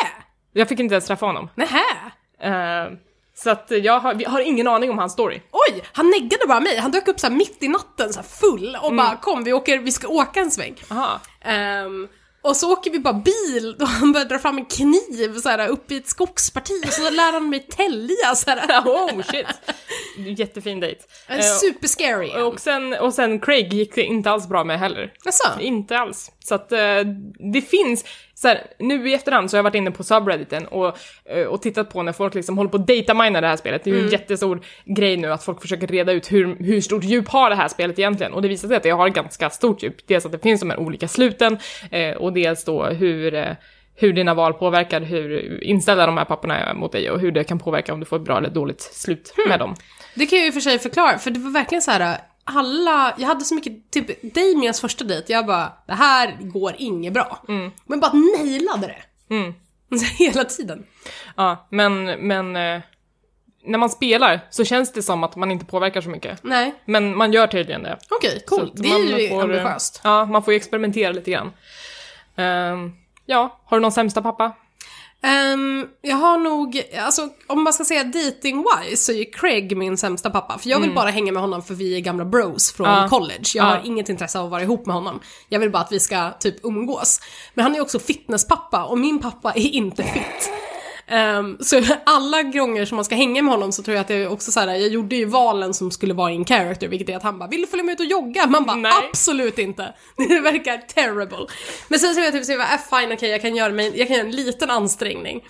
Jag 0.53 0.69
fick 0.69 0.81
inte 0.81 0.95
ens 0.95 1.07
träffa 1.07 1.27
honom. 1.27 1.49
Nähä? 1.55 1.83
Eh, 2.41 2.93
så 3.43 3.51
att 3.51 3.71
jag 3.71 4.01
har, 4.01 4.15
vi 4.15 4.25
har 4.25 4.41
ingen 4.41 4.69
aning 4.69 4.91
om 4.91 4.99
hans 4.99 5.13
story. 5.13 5.41
Oj, 5.53 5.83
han 5.93 6.11
neggade 6.11 6.47
bara 6.47 6.61
mig. 6.61 6.77
Han 6.77 6.91
dök 6.91 7.09
upp 7.09 7.21
så 7.21 7.31
mitt 7.31 7.63
i 7.63 7.69
natten 7.69 8.13
så 8.13 8.23
full 8.23 8.79
och 8.83 8.95
bara 8.95 9.17
kom 9.17 9.45
vi, 9.45 9.53
åker, 9.53 9.79
vi 9.79 9.93
ska 9.93 10.09
åka 10.09 10.41
en 10.41 10.51
sväng. 10.51 10.75
Aha. 10.91 11.21
Ehm, 11.45 12.09
och 12.43 12.57
så 12.57 12.73
åker 12.73 12.91
vi 12.91 12.99
bara 12.99 13.15
bil 13.15 13.77
och 13.81 13.89
han 13.89 14.13
börjar 14.13 14.27
dra 14.27 14.39
fram 14.39 14.59
en 14.59 14.65
kniv 14.65 15.39
så 15.43 15.49
här, 15.49 15.69
upp 15.69 15.91
i 15.91 15.97
ett 15.97 16.09
skogsparti 16.09 16.83
och 16.87 16.93
så 16.93 17.11
lär 17.11 17.33
han 17.33 17.51
mig 17.51 17.61
tälja 17.61 18.35
så 18.35 18.51
här. 18.51 18.81
oh 18.87 19.23
shit! 19.23 19.47
Jättefin 20.39 20.81
dejt. 20.81 21.01
Eh, 21.29 21.41
Superscary. 21.41 22.43
Och 22.43 22.61
sen, 22.61 22.93
och 22.93 23.15
sen 23.15 23.41
Craig 23.41 23.73
gick 23.73 23.95
det 23.95 24.03
inte 24.03 24.31
alls 24.31 24.49
bra 24.49 24.65
med 24.65 24.79
heller. 24.79 25.13
Jaså? 25.25 25.61
Inte 25.61 25.99
alls. 25.99 26.31
Så 26.39 26.55
att 26.55 26.73
eh, 26.73 26.79
det 27.53 27.61
finns, 27.61 28.05
så 28.41 28.49
här, 28.49 28.67
nu 28.79 29.11
i 29.11 29.15
efterhand 29.15 29.51
så 29.51 29.57
har 29.57 29.59
jag 29.59 29.65
varit 29.65 29.75
inne 29.75 29.91
på 29.91 30.05
subredditen 30.05 30.67
och, 30.67 30.99
eh, 31.25 31.47
och 31.47 31.63
tittat 31.63 31.91
på 31.91 32.03
när 32.03 32.13
folk 32.13 32.35
liksom 32.35 32.59
håller 32.59 32.71
på 32.71 32.77
att 32.77 32.87
datamina 32.87 33.41
det 33.41 33.47
här 33.47 33.57
spelet. 33.57 33.85
Det 33.85 33.91
är 33.91 33.95
ju 33.95 34.01
en 34.01 34.09
jättestor 34.09 34.61
grej 34.85 35.17
nu 35.17 35.33
att 35.33 35.45
folk 35.45 35.61
försöker 35.61 35.87
reda 35.87 36.13
ut 36.13 36.33
hur, 36.33 36.57
hur 36.65 36.81
stort 36.81 37.05
djup 37.05 37.29
har 37.29 37.51
det 37.51 37.57
här 37.57 37.69
spelet 37.69 37.99
egentligen. 37.99 38.33
Och 38.33 38.43
det 38.43 38.49
visar 38.49 38.69
sig 38.69 38.77
att 38.77 38.83
det 38.83 38.91
har 38.91 39.09
ganska 39.09 39.51
stort 39.51 39.83
djup. 39.83 39.97
Dels 40.07 40.27
att 40.27 40.33
det 40.33 40.39
finns 40.39 40.61
de 40.61 40.71
här 40.71 40.79
olika 40.79 41.09
sluten 41.09 41.59
eh, 41.91 42.17
och 42.17 42.33
dels 42.33 42.65
då 42.65 42.85
hur 42.85 43.35
eh, 43.35 43.53
hur 44.01 44.13
dina 44.13 44.35
val 44.35 44.55
påverkar 44.55 45.01
hur 45.01 45.65
inställda 45.65 46.07
de 46.07 46.17
här 46.19 46.25
papporna 46.25 46.59
är 46.59 46.75
mot 46.75 46.93
dig 46.93 47.11
och 47.11 47.21
hur 47.21 47.33
det 47.33 47.45
kan 47.45 47.59
påverka 47.59 47.93
om 47.93 48.01
du 48.01 48.07
får 48.07 48.17
ett 48.17 48.23
bra 48.23 48.39
eller 48.39 48.51
dåligt 48.51 48.81
slut 48.81 49.35
med 49.49 49.59
dem. 49.59 49.75
Det 50.15 50.27
kan 50.27 50.39
jag 50.39 50.47
ju 50.47 50.53
för 50.53 50.61
sig 50.61 50.79
förklara, 50.79 51.19
för 51.19 51.31
det 51.31 51.41
var 51.41 51.51
verkligen 51.51 51.83
så 51.83 51.91
här. 51.91 52.19
Alla, 52.51 53.15
jag 53.19 53.27
hade 53.27 53.45
så 53.45 53.55
mycket, 53.55 53.91
typ 53.91 54.35
Damiens 54.35 54.81
första 54.81 55.05
dejt, 55.05 55.33
jag 55.33 55.47
bara, 55.47 55.73
det 55.87 55.95
här 55.95 56.37
går 56.41 56.75
inget 56.79 57.13
bra. 57.13 57.43
Men 57.87 58.01
bara 58.01 58.13
nailade 58.13 58.87
det. 58.87 59.35
Mm. 59.35 59.55
Hela 60.19 60.45
tiden. 60.45 60.87
Ja, 61.37 61.67
men, 61.71 62.05
men 62.05 62.57
eh, 62.57 62.81
när 63.65 63.79
man 63.79 63.91
spelar 63.91 64.41
så 64.51 64.65
känns 64.65 64.93
det 64.93 65.03
som 65.03 65.25
att 65.25 65.37
man 65.37 65.51
inte 65.51 65.65
påverkar 65.65 66.01
så 66.01 66.11
mycket. 66.11 66.43
Nej, 66.43 66.75
Men 66.85 67.17
man 67.17 67.33
gör 67.33 67.47
tydligen 67.47 67.83
det. 67.83 67.99
okej, 68.11 68.43
Så 68.49 68.57
coolt. 68.57 68.73
Det 68.75 68.89
är 68.89 69.19
ju 69.21 69.29
får, 69.29 69.43
ambitiöst. 69.43 70.01
Ja, 70.05 70.25
man 70.25 70.43
får 70.43 70.53
ju 70.53 70.57
experimentera 70.57 71.13
lite 71.13 71.31
grann. 71.31 71.53
Ehm, 72.37 72.93
ja, 73.27 73.61
har 73.65 73.77
du 73.77 73.81
någon 73.81 73.93
sämsta 73.93 74.23
pappa? 74.23 74.53
Ehm, 75.23 75.87
jag 76.03 76.17
har 76.17 76.39
nog, 76.39 76.83
alltså 76.99 77.29
om 77.47 77.65
man 77.65 77.73
ska 77.73 77.85
säga 77.85 78.03
dating-wise 78.05 78.97
så 78.97 79.13
är 79.13 79.17
ju 79.17 79.25
Craig 79.25 79.77
min 79.77 79.97
sämsta 79.97 80.31
pappa. 80.31 80.59
För 80.59 80.71
jag 80.71 80.81
vill 80.81 80.95
bara 80.95 81.11
hänga 81.11 81.33
med 81.33 81.43
honom 81.43 81.63
för 81.63 81.75
vi 81.75 81.97
är 81.97 82.01
gamla 82.01 82.25
bros 82.25 82.73
från 82.73 82.87
Mm. 82.87 83.03
Ja. 83.03 83.09
college. 83.09 83.45
Jag 83.55 83.65
Ja. 83.65 83.69
har 83.69 83.81
inget 83.85 84.09
intresse 84.09 84.39
av 84.39 84.45
att 84.45 84.51
vara 84.51 84.63
ihop 84.63 84.87
med 84.87 84.95
honom. 84.95 85.21
Jag 85.49 85.61
vill 85.61 85.71
bara 85.71 85.83
att 85.83 85.93
vi 85.93 86.01
ska 86.01 86.31
typ 86.41 86.57
umgås. 86.65 87.21
Men 87.55 87.63
han 87.63 87.75
är 87.75 87.81
också 87.81 87.99
fitnesspappa 87.99 88.85
och 88.85 88.99
min 88.99 89.19
pappa 89.21 89.53
är 89.53 89.61
inte 89.75 90.03
fit. 90.03 90.51
Ehm, 91.09 91.57
så 91.61 91.81
alla 92.07 92.43
gånger 92.43 92.85
som 92.85 92.97
man 92.97 93.05
ska 93.05 93.15
hänga 93.15 93.43
med 93.43 93.55
honom 93.55 93.73
så 93.73 93.83
tror 93.83 93.95
jag 93.95 94.01
att 94.01 94.09
det 94.09 94.15
är 94.15 94.33
också 94.33 94.53
så 94.53 94.61
här. 94.61 94.67
jag 94.67 94.89
gjorde 94.89 95.17
ju 95.17 95.25
valen 95.25 95.75
som 95.75 95.91
skulle 95.91 96.15
vara 96.15 96.31
in 96.31 96.45
character, 96.45 96.89
vilket 96.89 97.09
är 97.09 97.17
att 97.17 97.23
han 97.23 97.39
bara 97.39 97.49
“vill 97.49 97.61
du 97.61 97.67
följa 97.67 97.85
med 97.85 97.93
ut 97.93 98.01
och 98.01 98.07
jogga?” 98.07 98.47
Man 98.47 98.65
bara 98.65 98.77
Nej. 98.77 98.93
“absolut 99.11 99.59
inte”. 99.59 99.95
Det 100.17 100.41
verkar 100.41 100.79
terrible. 100.79 101.47
Men 101.89 101.99
sen 101.99 102.15
så 102.15 102.21
jag 102.21 102.33
typ 102.33 102.45
så 102.45 102.53
jag 102.53 102.61
bara, 102.61 102.75
äh, 102.75 103.01
fine 103.01 103.13
okej 103.13 103.31
jag 103.31 103.43
kan 103.43 103.57
göra 103.57 103.73
mig, 103.73 103.93
jag 103.99 104.09
kan 104.09 104.17
göra 104.17 104.27
en 104.27 104.37
liten 104.37 104.71
ansträngning. 104.71 105.45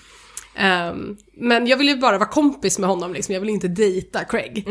Ehm, 0.59 1.17
men 1.37 1.67
jag 1.67 1.77
vill 1.77 1.89
ju 1.89 1.97
bara 1.97 2.19
vara 2.19 2.29
kompis 2.29 2.79
med 2.79 2.89
honom 2.91 3.13
liksom, 3.13 3.35
jag 3.35 3.41
vill 3.41 3.51
inte 3.51 3.69
dejta 3.69 4.25
Craig. 4.25 4.69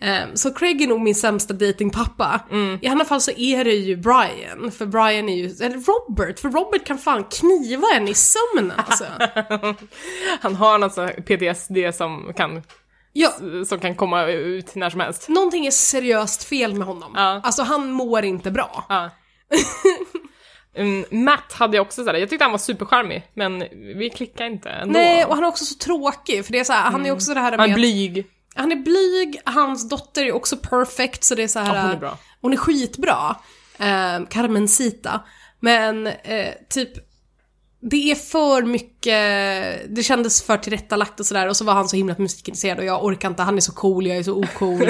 Ehm, 0.00 0.36
så 0.36 0.54
Craig 0.54 0.82
är 0.82 0.86
nog 0.86 1.00
min 1.00 1.14
sämsta 1.14 1.54
datingpappa. 1.54 2.40
I 2.80 2.88
alla 2.88 3.04
fall 3.04 3.20
så 3.20 3.30
är 3.30 3.64
det 3.64 3.74
ju 3.74 3.96
Brian, 3.96 4.70
för 4.78 4.86
Brian 4.86 5.28
är 5.28 5.36
ju, 5.36 5.44
eller 5.66 5.76
Robert, 5.76 6.38
för 6.40 6.48
Robert 6.48 6.84
kan 6.86 6.98
fan 6.98 7.24
kniva 7.24 7.86
en 7.96 8.08
i 8.08 8.14
sömnen 8.14 8.72
alltså. 8.76 9.04
Han 10.40 10.54
har 10.54 10.78
något 10.78 10.96
här 10.96 11.12
PTSD 11.52 11.96
som 11.98 12.32
kan, 12.36 12.62
Ja, 13.12 13.32
som 13.66 13.78
kan 13.80 13.94
komma 13.94 14.26
ut 14.26 14.74
när 14.74 14.90
som 14.90 15.00
helst. 15.00 15.28
någonting 15.28 15.66
är 15.66 15.70
seriöst 15.70 16.44
fel 16.44 16.74
med 16.74 16.86
honom. 16.86 17.12
Ja. 17.16 17.40
Alltså 17.44 17.62
han 17.62 17.90
mår 17.90 18.24
inte 18.24 18.50
bra. 18.50 18.84
Ja. 18.88 19.10
Mm, 20.76 21.24
Matt 21.24 21.52
hade 21.52 21.76
jag 21.76 21.86
också 21.86 22.04
sådär, 22.04 22.18
jag 22.18 22.30
tyckte 22.30 22.44
han 22.44 22.52
var 22.52 22.58
supercharmig, 22.58 23.22
men 23.34 23.64
vi 23.98 24.10
klickade 24.10 24.50
inte 24.50 24.70
ändå. 24.70 24.92
Nej, 24.92 25.24
och 25.24 25.34
han 25.34 25.44
är 25.44 25.48
också 25.48 25.64
så 25.64 25.74
tråkig, 25.74 26.44
för 26.44 26.52
det 26.52 26.58
är 26.58 26.64
så 26.64 26.72
här, 26.72 26.90
han 26.90 27.06
är 27.06 27.10
också 27.10 27.34
det 27.34 27.40
här 27.40 27.50
med 27.50 27.60
han 27.60 27.70
är 27.70 27.74
blyg. 27.74 28.26
Han 28.54 28.72
är 28.72 28.76
blyg, 28.76 29.40
hans 29.44 29.88
dotter 29.88 30.24
är 30.24 30.32
också 30.32 30.56
perfect 30.56 31.24
så 31.24 31.34
det 31.34 31.42
är 31.42 31.48
så 31.48 31.58
här. 31.58 31.74
Ja, 31.74 31.82
hon 31.82 31.90
är 31.90 31.96
bra. 31.96 32.18
Hon 32.40 32.52
är 32.52 32.56
skitbra. 32.56 33.36
Eh, 33.78 34.26
Carmencita. 34.30 35.20
Men 35.60 36.06
eh, 36.06 36.52
typ, 36.68 36.90
det 37.80 38.10
är 38.10 38.14
för 38.14 38.62
mycket, 38.62 39.96
det 39.96 40.02
kändes 40.02 40.42
för 40.42 40.58
tillrättalagt 40.58 41.20
och 41.20 41.26
sådär 41.26 41.48
och 41.48 41.56
så 41.56 41.64
var 41.64 41.74
han 41.74 41.88
så 41.88 41.96
himla 41.96 42.14
musikintresserad 42.18 42.78
och 42.78 42.84
jag 42.84 43.04
orkar 43.04 43.28
inte, 43.28 43.42
han 43.42 43.56
är 43.56 43.60
så 43.60 43.72
cool, 43.72 44.06
jag 44.06 44.16
är 44.16 44.22
så 44.22 44.34
ocool. 44.34 44.82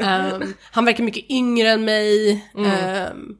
Ehm, 0.00 0.54
han 0.70 0.84
verkar 0.84 1.04
mycket 1.04 1.30
yngre 1.30 1.70
än 1.70 1.84
mig. 1.84 2.44
Mm. 2.56 2.70
Ehm, 2.70 3.36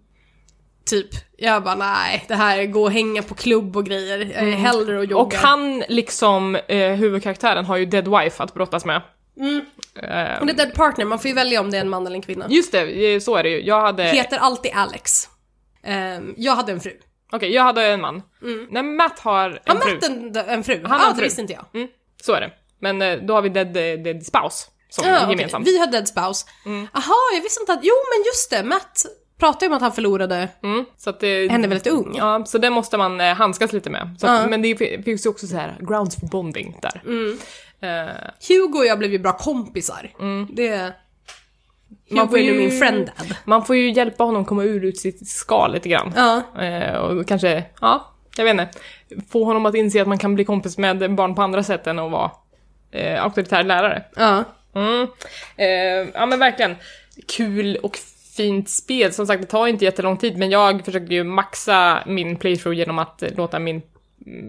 typ, 0.86 1.08
jag 1.36 1.62
bara 1.62 1.74
nej, 1.74 2.24
det 2.28 2.34
här 2.34 2.64
gå 2.66 2.82
och 2.82 2.92
hänga 2.92 3.22
på 3.22 3.34
klubb 3.34 3.76
och 3.76 3.86
grejer. 3.86 4.18
Jag 4.18 4.48
är 4.48 4.52
hellre 4.52 4.98
och 4.98 5.04
jogga. 5.04 5.36
Mm. 5.38 5.42
Och 5.42 5.48
han, 5.48 5.84
liksom 5.88 6.56
eh, 6.68 6.90
huvudkaraktären, 6.92 7.64
har 7.64 7.76
ju 7.76 7.86
Dead 7.86 8.08
Wife 8.08 8.42
att 8.42 8.54
brottas 8.54 8.84
med. 8.84 9.02
Mm. 9.40 9.56
Eh, 10.02 10.40
Och 10.40 10.46
det 10.46 10.52
är 10.52 10.56
dead 10.56 10.74
partner, 10.74 11.04
man 11.04 11.18
får 11.18 11.28
ju 11.28 11.34
välja 11.34 11.60
om 11.60 11.70
det 11.70 11.76
är 11.76 11.80
en 11.80 11.88
man 11.88 12.06
eller 12.06 12.16
en 12.16 12.22
kvinna. 12.22 12.46
just 12.48 12.72
det, 12.72 13.14
eh, 13.14 13.20
så 13.20 13.36
är 13.36 13.42
det 13.42 13.48
ju. 13.48 13.60
Jag 13.64 13.80
hade... 13.80 14.02
Heter 14.02 14.38
alltid 14.38 14.72
Alex. 14.74 15.28
Ehm, 15.84 16.34
jag 16.36 16.56
hade 16.56 16.72
en 16.72 16.80
fru. 16.80 16.92
Okej, 17.32 17.52
jag 17.54 17.62
hade 17.62 17.86
en 17.86 18.00
man. 18.00 18.22
Nej, 18.70 18.82
Matt 18.82 19.18
har 19.18 19.50
en 19.50 19.76
Har 19.76 19.76
fru. 19.76 19.94
Matt 19.94 20.04
en, 20.04 20.36
en 20.48 20.64
fru? 20.64 20.80
Han 20.82 20.90
har 21.00 21.06
ah, 21.06 21.10
en 21.10 21.10
det 21.10 21.16
fru. 21.16 21.24
visste 21.24 21.40
inte 21.40 21.52
jag. 21.52 21.64
Mm, 21.74 21.88
så 22.22 22.32
är 22.32 22.40
det. 22.40 22.50
Men 22.80 23.02
eh, 23.02 23.18
då 23.18 23.34
har 23.34 23.42
vi 23.42 23.48
Dead, 23.48 23.76
eh, 23.76 24.02
dead 24.02 24.26
Spouse 24.26 24.66
som 24.88 25.04
Ah, 25.08 25.16
okej. 25.22 25.30
gemensamt. 25.30 25.68
Vi 25.68 25.78
har 25.78 25.86
dead 25.86 26.08
spouse. 26.08 26.46
Aha, 26.92 27.14
jag 27.34 27.42
visste 27.42 27.62
inte 27.62 27.72
att... 27.72 27.80
Jo, 27.82 27.94
men 28.16 28.24
just 28.26 28.50
det. 28.50 28.62
Matt 28.62 29.02
pratade 29.38 29.64
ju 29.64 29.70
om 29.70 29.76
att 29.76 29.82
han 29.82 29.92
förlorade 29.92 30.48
Mm, 30.62 30.84
så 30.96 31.10
att 31.10 31.20
det, 31.20 31.50
henne 31.50 31.68
väldigt 31.68 31.86
ung. 31.92 32.14
Ja, 32.16 32.44
så 32.46 32.58
det 32.58 32.70
måste 32.70 32.96
man 32.96 33.20
eh, 33.20 33.34
handskas 33.34 33.72
lite 33.72 33.90
med. 33.90 34.16
Så 34.20 34.26
att. 34.26 34.50
Men 34.50 34.62
det 34.62 34.76
fi- 34.76 35.02
finns 35.04 35.26
ju 35.26 35.30
också 35.30 35.46
så 35.46 35.56
här 35.56 35.76
grounds 35.80 36.20
for 36.20 36.26
bonding 36.26 36.78
där. 36.82 37.02
Mm. 37.06 37.38
Eh, 37.80 38.14
Hugo 38.48 38.78
och 38.78 38.86
jag 38.86 38.98
blev 38.98 39.12
ju 39.12 39.18
bra 39.18 39.32
kompisar. 39.32 40.10
Det... 40.52 40.92
Man 42.10 42.28
får 42.28 42.38
ju- 42.38 42.58
min 42.58 42.78
friend 42.78 43.06
dad. 43.06 43.36
man 43.44 43.64
får 43.64 43.76
ju 43.76 43.90
hjälpa 43.92 44.24
honom 44.24 44.44
komma 44.44 44.64
ur 44.64 44.84
ut 44.84 44.98
sitt 44.98 45.28
skal 45.28 45.72
lite 45.72 45.88
grann. 45.88 46.12
Ja. 46.16 46.62
Eh, 46.62 46.96
och 46.96 47.26
kanske, 47.28 47.64
ja, 47.80 48.14
jag 48.36 48.44
vet 48.44 48.50
inte. 48.52 48.68
Få 49.30 49.44
honom 49.44 49.66
att 49.66 49.74
inse 49.74 50.02
att 50.02 50.08
man 50.08 50.18
kan 50.18 50.34
bli 50.34 50.44
kompis 50.44 50.78
med 50.78 51.14
barn 51.14 51.34
på 51.34 51.42
andra 51.42 51.62
sätt 51.62 51.86
än 51.86 51.98
att 51.98 52.10
vara 52.10 52.30
eh, 52.90 53.24
auktoritär 53.24 53.62
lärare. 53.62 54.02
Ja. 54.16 54.44
Mm. 54.74 55.06
Eh, 55.56 56.10
ja 56.14 56.26
men 56.26 56.38
verkligen. 56.38 56.76
Kul 57.28 57.76
och 57.76 57.98
fint 58.36 58.68
spel. 58.68 59.12
Som 59.12 59.26
sagt, 59.26 59.42
det 59.42 59.48
tar 59.48 59.66
inte 59.66 59.84
jättelång 59.84 60.16
tid, 60.16 60.36
men 60.38 60.50
jag 60.50 60.84
försökte 60.84 61.14
ju 61.14 61.24
maxa 61.24 62.02
min 62.06 62.36
playthrough 62.36 62.76
genom 62.78 62.98
att 62.98 63.22
eh, 63.22 63.28
låta 63.36 63.58
min, 63.58 63.82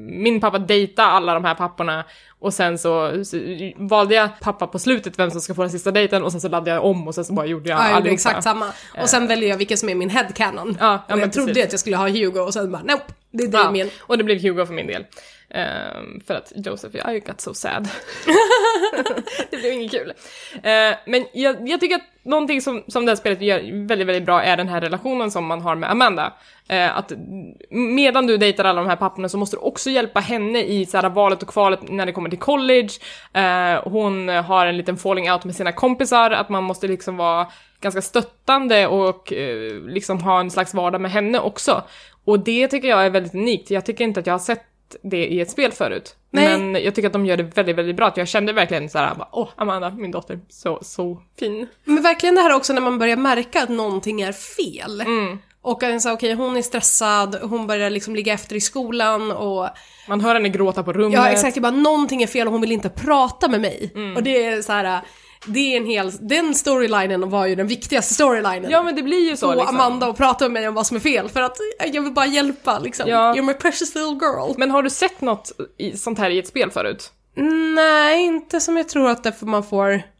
min 0.09 0.41
pappa 0.41 0.59
dejta 0.59 1.03
alla 1.05 1.33
de 1.33 1.45
här 1.45 1.55
papporna. 1.55 2.03
Och 2.39 2.53
sen 2.53 2.77
så, 2.77 3.25
så 3.25 3.38
valde 3.75 4.15
jag 4.15 4.29
pappa 4.41 4.67
på 4.67 4.79
slutet 4.79 5.19
vem 5.19 5.31
som 5.31 5.41
ska 5.41 5.53
få 5.53 5.61
den 5.61 5.71
sista 5.71 5.91
dejten 5.91 6.23
och 6.23 6.31
sen 6.31 6.41
så 6.41 6.49
laddade 6.49 6.71
jag 6.71 6.86
om 6.86 7.07
och 7.07 7.15
sen 7.15 7.25
så 7.25 7.33
bara 7.33 7.45
gjorde 7.45 7.69
jag 7.69 7.79
Ja, 7.79 7.83
allihopa. 7.83 8.13
exakt 8.13 8.43
samma. 8.43 8.65
Och 9.01 9.09
sen 9.09 9.27
väljer 9.27 9.49
jag 9.49 9.57
vilken 9.57 9.77
som 9.77 9.89
är 9.89 9.95
min 9.95 10.09
headcanon. 10.09 10.77
Ja, 10.79 10.86
ja, 10.86 10.99
och 11.07 11.09
men 11.09 11.19
jag 11.19 11.33
trodde 11.33 11.47
precis. 11.53 11.65
att 11.65 11.71
jag 11.71 11.79
skulle 11.79 11.97
ha 11.97 12.09
Hugo 12.09 12.39
och 12.39 12.53
sen 12.53 12.71
bara 12.71 12.81
nope, 12.83 13.03
det 13.31 13.43
är 13.43 13.47
Ja, 13.53 13.63
Damien. 13.63 13.89
och 13.99 14.17
det 14.17 14.23
blev 14.23 14.41
Hugo 14.41 14.65
för 14.65 14.73
min 14.73 14.88
del. 14.88 15.05
Ehm, 15.49 16.21
för 16.27 16.33
att 16.33 16.51
Joseph, 16.55 17.09
I 17.09 17.19
got 17.19 17.41
so 17.41 17.53
sad. 17.53 17.89
det 19.51 19.57
blev 19.57 19.73
inget 19.73 19.91
kul. 19.91 20.13
Eh, 20.63 20.97
men 21.05 21.25
jag, 21.33 21.69
jag 21.69 21.79
tycker 21.79 21.95
att 21.95 22.09
någonting 22.23 22.61
som, 22.61 22.83
som 22.87 23.05
det 23.05 23.11
här 23.11 23.15
spelet 23.15 23.41
gör 23.41 23.87
väldigt, 23.87 24.07
väldigt 24.07 24.25
bra 24.25 24.43
är 24.43 24.57
den 24.57 24.67
här 24.67 24.81
relationen 24.81 25.31
som 25.31 25.45
man 25.45 25.61
har 25.61 25.75
med 25.75 25.91
Amanda. 25.91 26.33
Eh, 26.69 26.97
att 26.97 27.11
medan 27.69 28.27
du 28.27 28.37
dejtar 28.37 28.63
alla 28.63 28.81
de 28.81 28.89
här 28.89 28.95
papporna 28.95 29.29
så 29.29 29.37
måste 29.37 29.55
du 29.55 29.59
också 29.59 29.89
hjälpa 29.89 30.19
henne 30.19 30.63
i 30.63 30.85
så 30.85 30.97
här, 30.97 31.09
valet 31.09 31.43
och 31.43 31.49
kvalet 31.49 31.79
när 31.89 32.05
det 32.05 32.11
kommer 32.11 32.29
till 32.29 32.39
college. 32.39 32.89
Eh, 33.33 33.83
hon 33.83 34.29
har 34.29 34.65
en 34.65 34.77
liten 34.77 34.97
falling 34.97 35.31
out 35.31 35.45
med 35.45 35.55
sina 35.55 35.71
kompisar, 35.71 36.31
att 36.31 36.49
man 36.49 36.63
måste 36.63 36.87
liksom 36.87 37.17
vara 37.17 37.47
ganska 37.81 38.01
stöttande 38.01 38.87
och 38.87 39.33
eh, 39.33 39.73
liksom 39.73 40.21
ha 40.21 40.39
en 40.39 40.51
slags 40.51 40.73
vardag 40.73 41.01
med 41.01 41.11
henne 41.11 41.39
också. 41.39 41.83
Och 42.25 42.39
det 42.39 42.67
tycker 42.67 42.87
jag 42.87 43.05
är 43.05 43.09
väldigt 43.09 43.35
unikt. 43.35 43.71
Jag 43.71 43.85
tycker 43.85 44.03
inte 44.03 44.19
att 44.19 44.27
jag 44.27 44.33
har 44.33 44.39
sett 44.39 44.74
det 45.03 45.27
i 45.27 45.41
ett 45.41 45.51
spel 45.51 45.71
förut. 45.71 46.15
Nej. 46.31 46.57
Men 46.57 46.83
jag 46.83 46.95
tycker 46.95 47.07
att 47.07 47.13
de 47.13 47.25
gör 47.25 47.38
det 47.38 47.43
väldigt, 47.43 47.75
väldigt 47.75 47.95
bra. 47.95 48.07
Att 48.07 48.17
jag 48.17 48.27
kände 48.27 48.53
verkligen 48.53 48.89
så 48.89 48.97
här, 48.97 49.15
åh, 49.31 49.49
Amanda, 49.55 49.89
min 49.89 50.11
dotter, 50.11 50.39
så, 50.49 50.79
så 50.81 51.21
fin. 51.39 51.67
Men 51.83 52.03
verkligen 52.03 52.36
det 52.36 52.41
här 52.41 52.55
också 52.55 52.73
när 52.73 52.81
man 52.81 52.99
börjar 52.99 53.17
märka 53.17 53.63
att 53.63 53.69
någonting 53.69 54.21
är 54.21 54.31
fel. 54.31 55.01
Mm. 55.01 55.38
Och 55.61 55.83
att 55.83 56.01
så, 56.01 56.13
okej, 56.13 56.33
hon 56.33 56.57
är 56.57 56.61
stressad, 56.61 57.36
hon 57.41 57.67
börjar 57.67 57.89
liksom 57.89 58.15
ligga 58.15 58.33
efter 58.33 58.55
i 58.55 58.61
skolan 58.61 59.31
och 59.31 59.69
Man 60.07 60.21
hör 60.21 60.33
henne 60.33 60.49
gråta 60.49 60.83
på 60.83 60.93
rummet. 60.93 61.13
Ja 61.13 61.27
exakt, 61.27 61.55
jag 61.55 61.63
bara 61.63 61.71
någonting 61.71 62.23
är 62.23 62.27
fel 62.27 62.47
och 62.47 62.51
hon 62.51 62.61
vill 62.61 62.71
inte 62.71 62.89
prata 62.89 63.47
med 63.47 63.61
mig. 63.61 63.91
Mm. 63.95 64.15
Och 64.15 64.23
det 64.23 64.45
är 64.45 64.61
så 64.61 64.71
här. 64.71 65.01
Det 65.45 65.73
är 65.73 65.77
en 65.77 65.85
hel, 65.85 66.11
den 66.19 66.55
storylinen 66.55 67.29
var 67.29 67.45
ju 67.45 67.55
den 67.55 67.67
viktigaste 67.67 68.13
storylinen. 68.13 68.71
Ja, 68.71 68.83
men 68.83 68.95
det 68.95 69.03
blir 69.03 69.29
ju 69.29 69.37
så 69.37 69.53
Få 69.53 69.59
liksom. 69.59 69.75
Amanda 69.75 70.07
och 70.07 70.17
prata 70.17 70.45
med 70.45 70.51
mig 70.51 70.67
om 70.67 70.73
vad 70.73 70.87
som 70.87 70.97
är 70.97 71.01
fel 71.01 71.29
för 71.29 71.41
att 71.41 71.57
jag 71.93 72.01
vill 72.01 72.13
bara 72.13 72.25
hjälpa 72.25 72.79
liksom. 72.79 73.09
Ja. 73.09 73.33
You're 73.33 73.41
my 73.41 73.53
precious 73.53 73.95
little 73.95 74.17
girl. 74.21 74.53
Men 74.57 74.71
har 74.71 74.83
du 74.83 74.89
sett 74.89 75.21
något 75.21 75.51
i, 75.77 75.97
sånt 75.97 76.19
här 76.19 76.29
i 76.29 76.39
ett 76.39 76.47
spel 76.47 76.71
förut? 76.71 77.11
Nej, 77.75 78.25
inte 78.25 78.59
som 78.59 78.77
jag 78.77 78.89
tror 78.89 79.09
att 79.09 79.23
det 79.23 79.31
för 79.31 79.45
man 79.45 79.63
får... 79.63 80.14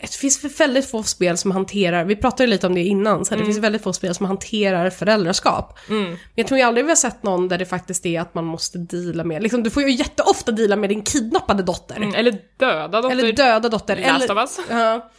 Det 0.00 0.14
finns 0.14 0.60
väldigt 0.60 0.90
få 0.90 1.02
spel 1.02 1.36
som 1.36 1.50
hanterar, 1.50 2.04
vi 2.04 2.16
pratade 2.16 2.44
ju 2.44 2.50
lite 2.50 2.66
om 2.66 2.74
det 2.74 2.84
innan, 2.84 3.24
så 3.24 3.34
det 3.34 3.44
finns 3.44 3.58
väldigt 3.58 3.82
få 3.82 3.92
spel 3.92 4.14
som 4.14 4.26
hanterar 4.26 4.90
föräldraskap. 4.90 5.78
Men 5.86 6.18
jag 6.34 6.46
tror 6.46 6.60
jag 6.60 6.66
aldrig 6.68 6.84
vi 6.86 6.90
har 6.90 6.96
sett 6.96 7.22
någon 7.22 7.48
där 7.48 7.58
det 7.58 7.66
faktiskt 7.66 8.06
är 8.06 8.20
att 8.20 8.34
man 8.34 8.44
måste 8.44 8.78
deala 8.78 9.24
med, 9.24 9.42
liksom, 9.42 9.62
du 9.62 9.70
får 9.70 9.82
ju 9.82 9.90
jätteofta 9.90 10.52
deala 10.52 10.76
med 10.76 10.90
din 10.90 11.02
kidnappade 11.02 11.62
dotter. 11.62 11.96
Mm, 11.96 12.14
eller 12.14 12.38
döda 12.56 13.00
dotter? 13.00 13.10
Eller 13.10 13.32
döda 13.32 13.68
dotter. 13.68 13.96
Last 13.96 14.24
eller, 14.24 14.44
of 14.44 14.58
us. 14.58 14.60
Ja. 14.70 15.10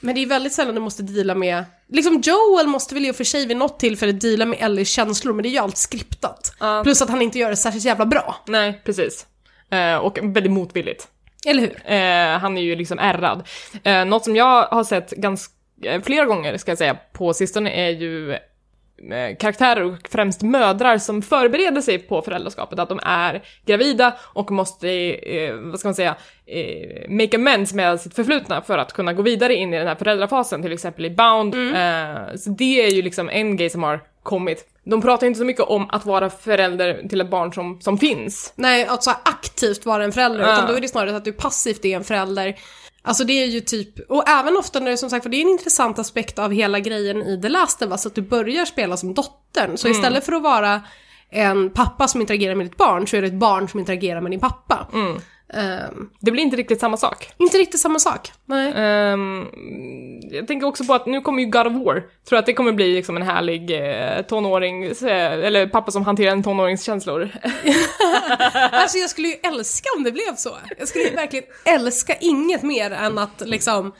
Men 0.00 0.14
det 0.14 0.22
är 0.22 0.26
väldigt 0.26 0.52
sällan 0.52 0.74
du 0.74 0.80
måste 0.80 1.02
deala 1.02 1.34
med... 1.34 1.64
Liksom 1.88 2.20
Joel 2.24 2.66
måste 2.66 2.94
väl 2.94 3.06
i 3.06 3.10
och 3.10 3.16
för 3.16 3.24
sig 3.24 3.46
vid 3.46 3.56
något 3.56 3.78
tillfälle 3.78 4.12
deala 4.12 4.46
med 4.46 4.58
Ellies 4.60 4.88
känslor, 4.88 5.32
men 5.32 5.42
det 5.42 5.48
är 5.48 5.50
ju 5.50 5.58
allt 5.58 5.76
skriptat. 5.76 6.56
Ja. 6.60 6.80
Plus 6.84 7.02
att 7.02 7.10
han 7.10 7.22
inte 7.22 7.38
gör 7.38 7.50
det 7.50 7.56
särskilt 7.56 7.84
jävla 7.84 8.06
bra. 8.06 8.36
Nej, 8.46 8.82
precis. 8.84 9.26
Eh, 9.70 9.96
och 9.96 10.18
väldigt 10.22 10.52
motvilligt. 10.52 11.08
Eller 11.46 11.60
hur? 11.60 11.76
Eh, 11.84 12.38
han 12.38 12.58
är 12.58 12.62
ju 12.62 12.76
liksom 12.76 12.98
ärrad. 12.98 13.48
Eh, 13.84 14.04
något 14.04 14.24
som 14.24 14.36
jag 14.36 14.62
har 14.66 14.84
sett 14.84 15.10
ganska, 15.10 15.54
eh, 15.84 16.02
flera 16.02 16.24
gånger 16.24 16.56
ska 16.56 16.70
jag 16.70 16.78
säga 16.78 16.96
på 17.12 17.34
sistone 17.34 17.70
är 17.70 17.90
ju 17.90 18.32
eh, 18.32 19.36
karaktärer 19.38 19.82
och 19.82 20.08
främst 20.10 20.42
mödrar 20.42 20.98
som 20.98 21.22
förbereder 21.22 21.80
sig 21.80 21.98
på 21.98 22.22
föräldraskapet, 22.22 22.78
att 22.78 22.88
de 22.88 23.00
är 23.02 23.42
gravida 23.66 24.16
och 24.22 24.50
måste, 24.50 24.88
eh, 25.14 25.54
vad 25.54 25.78
ska 25.78 25.88
man 25.88 25.94
säga, 25.94 26.16
eh, 26.46 27.10
make 27.10 27.36
amends 27.36 27.74
med 27.74 28.00
sitt 28.00 28.14
förflutna 28.14 28.62
för 28.62 28.78
att 28.78 28.92
kunna 28.92 29.12
gå 29.12 29.22
vidare 29.22 29.54
in 29.54 29.74
i 29.74 29.78
den 29.78 29.86
här 29.86 29.94
föräldrafasen, 29.94 30.62
till 30.62 30.72
exempel 30.72 31.04
i 31.04 31.10
Bound. 31.10 31.54
Eh, 31.54 32.34
så 32.36 32.50
det 32.50 32.86
är 32.86 32.90
ju 32.90 33.02
liksom 33.02 33.28
en 33.30 33.56
grej 33.56 33.70
som 33.70 33.82
har 33.82 34.00
kommit. 34.22 34.64
De 34.84 35.02
pratar 35.02 35.26
inte 35.26 35.38
så 35.38 35.44
mycket 35.44 35.62
om 35.62 35.86
att 35.90 36.06
vara 36.06 36.30
förälder 36.30 37.08
till 37.08 37.20
ett 37.20 37.30
barn 37.30 37.52
som, 37.52 37.80
som 37.80 37.98
finns. 37.98 38.52
Nej, 38.56 38.86
att 38.86 39.02
så 39.02 39.10
här 39.10 39.18
aktivt 39.24 39.86
vara 39.86 40.04
en 40.04 40.12
förälder, 40.12 40.40
Ja. 40.40 40.54
utan 40.54 40.66
då 40.68 40.72
är 40.76 40.80
det 40.80 40.88
snarare 40.88 41.16
att 41.16 41.24
du 41.24 41.32
passivt 41.32 41.84
är 41.84 41.96
en 41.96 42.04
förälder. 42.04 42.54
Alltså 43.02 43.24
det 43.24 43.32
är 43.42 43.46
ju 43.46 43.60
typ, 43.60 44.10
och 44.10 44.28
även 44.28 44.56
ofta 44.56 44.80
när 44.80 44.90
det 44.90 44.96
som 44.96 45.10
sagt 45.10 45.22
för 45.22 45.30
det 45.30 45.36
är 45.36 45.42
en 45.42 45.48
intressant 45.48 45.98
aspekt 45.98 46.38
av 46.38 46.52
hela 46.52 46.80
grejen 46.80 47.22
i 47.22 47.40
The 47.42 47.48
Last 47.48 47.82
of 47.82 47.90
Us, 47.90 48.06
att 48.06 48.14
du 48.14 48.22
börjar 48.22 48.64
spela 48.64 48.96
som 48.96 49.14
dottern. 49.14 49.76
Så 49.76 49.88
istället 49.88 50.24
för 50.24 50.32
att 50.32 50.42
vara 50.42 50.80
en 51.30 51.70
pappa 51.70 52.08
som 52.08 52.20
interagerar 52.20 52.54
med 52.54 52.66
ditt 52.66 52.76
barn 52.76 53.06
så 53.08 53.16
är 53.16 53.20
det 53.22 53.26
ett 53.28 53.34
barn 53.34 53.68
som 53.68 53.80
interagerar 53.80 54.20
med 54.20 54.30
din 54.32 54.40
pappa. 54.40 54.88
Mm. 54.92 55.20
Ehm, 55.52 56.10
Det 56.20 56.30
blir 56.30 56.42
inte 56.42 56.56
riktigt 56.56 56.80
samma 56.80 56.96
sak. 56.96 57.28
inte 57.36 57.58
riktigt 57.58 57.80
samma 57.80 57.98
sak. 57.98 58.32
Nej. 58.46 58.72
Ehm, 58.76 59.46
jag 60.30 60.46
tänker 60.46 60.66
också 60.66 60.84
på 60.84 60.94
att 60.94 61.06
nu 61.06 61.20
kommer 61.20 61.42
ju 61.42 61.50
God 61.50 61.66
of 61.66 61.72
War. 61.72 62.02
Tror 62.28 62.38
att 62.38 62.46
det 62.46 62.52
kommer 62.54 62.72
bli 62.72 62.94
liksom 62.94 63.16
en 63.16 63.22
härlig 63.22 63.70
eh, 63.70 64.22
tonåring, 64.22 64.84
eh, 64.84 65.32
eller 65.32 65.66
pappa 65.66 65.90
som 65.90 66.04
hanterar 66.04 66.32
en 66.32 66.42
tonårings 66.42 66.84
känslor. 66.84 67.30
Alltså 68.72 68.98
jag 68.98 69.10
skulle 69.10 69.28
ju 69.28 69.34
älska 69.42 69.88
om 69.96 70.02
det 70.04 70.12
blev 70.12 70.34
så. 70.36 70.50
Jag 70.78 70.88
skulle 70.88 71.04
ju 71.04 71.14
verkligen 71.14 71.44
älska 71.64 72.14
inget 72.20 72.62
mer 72.62 72.90
än 72.90 73.18
att 73.18 73.42
liksom 73.46 73.92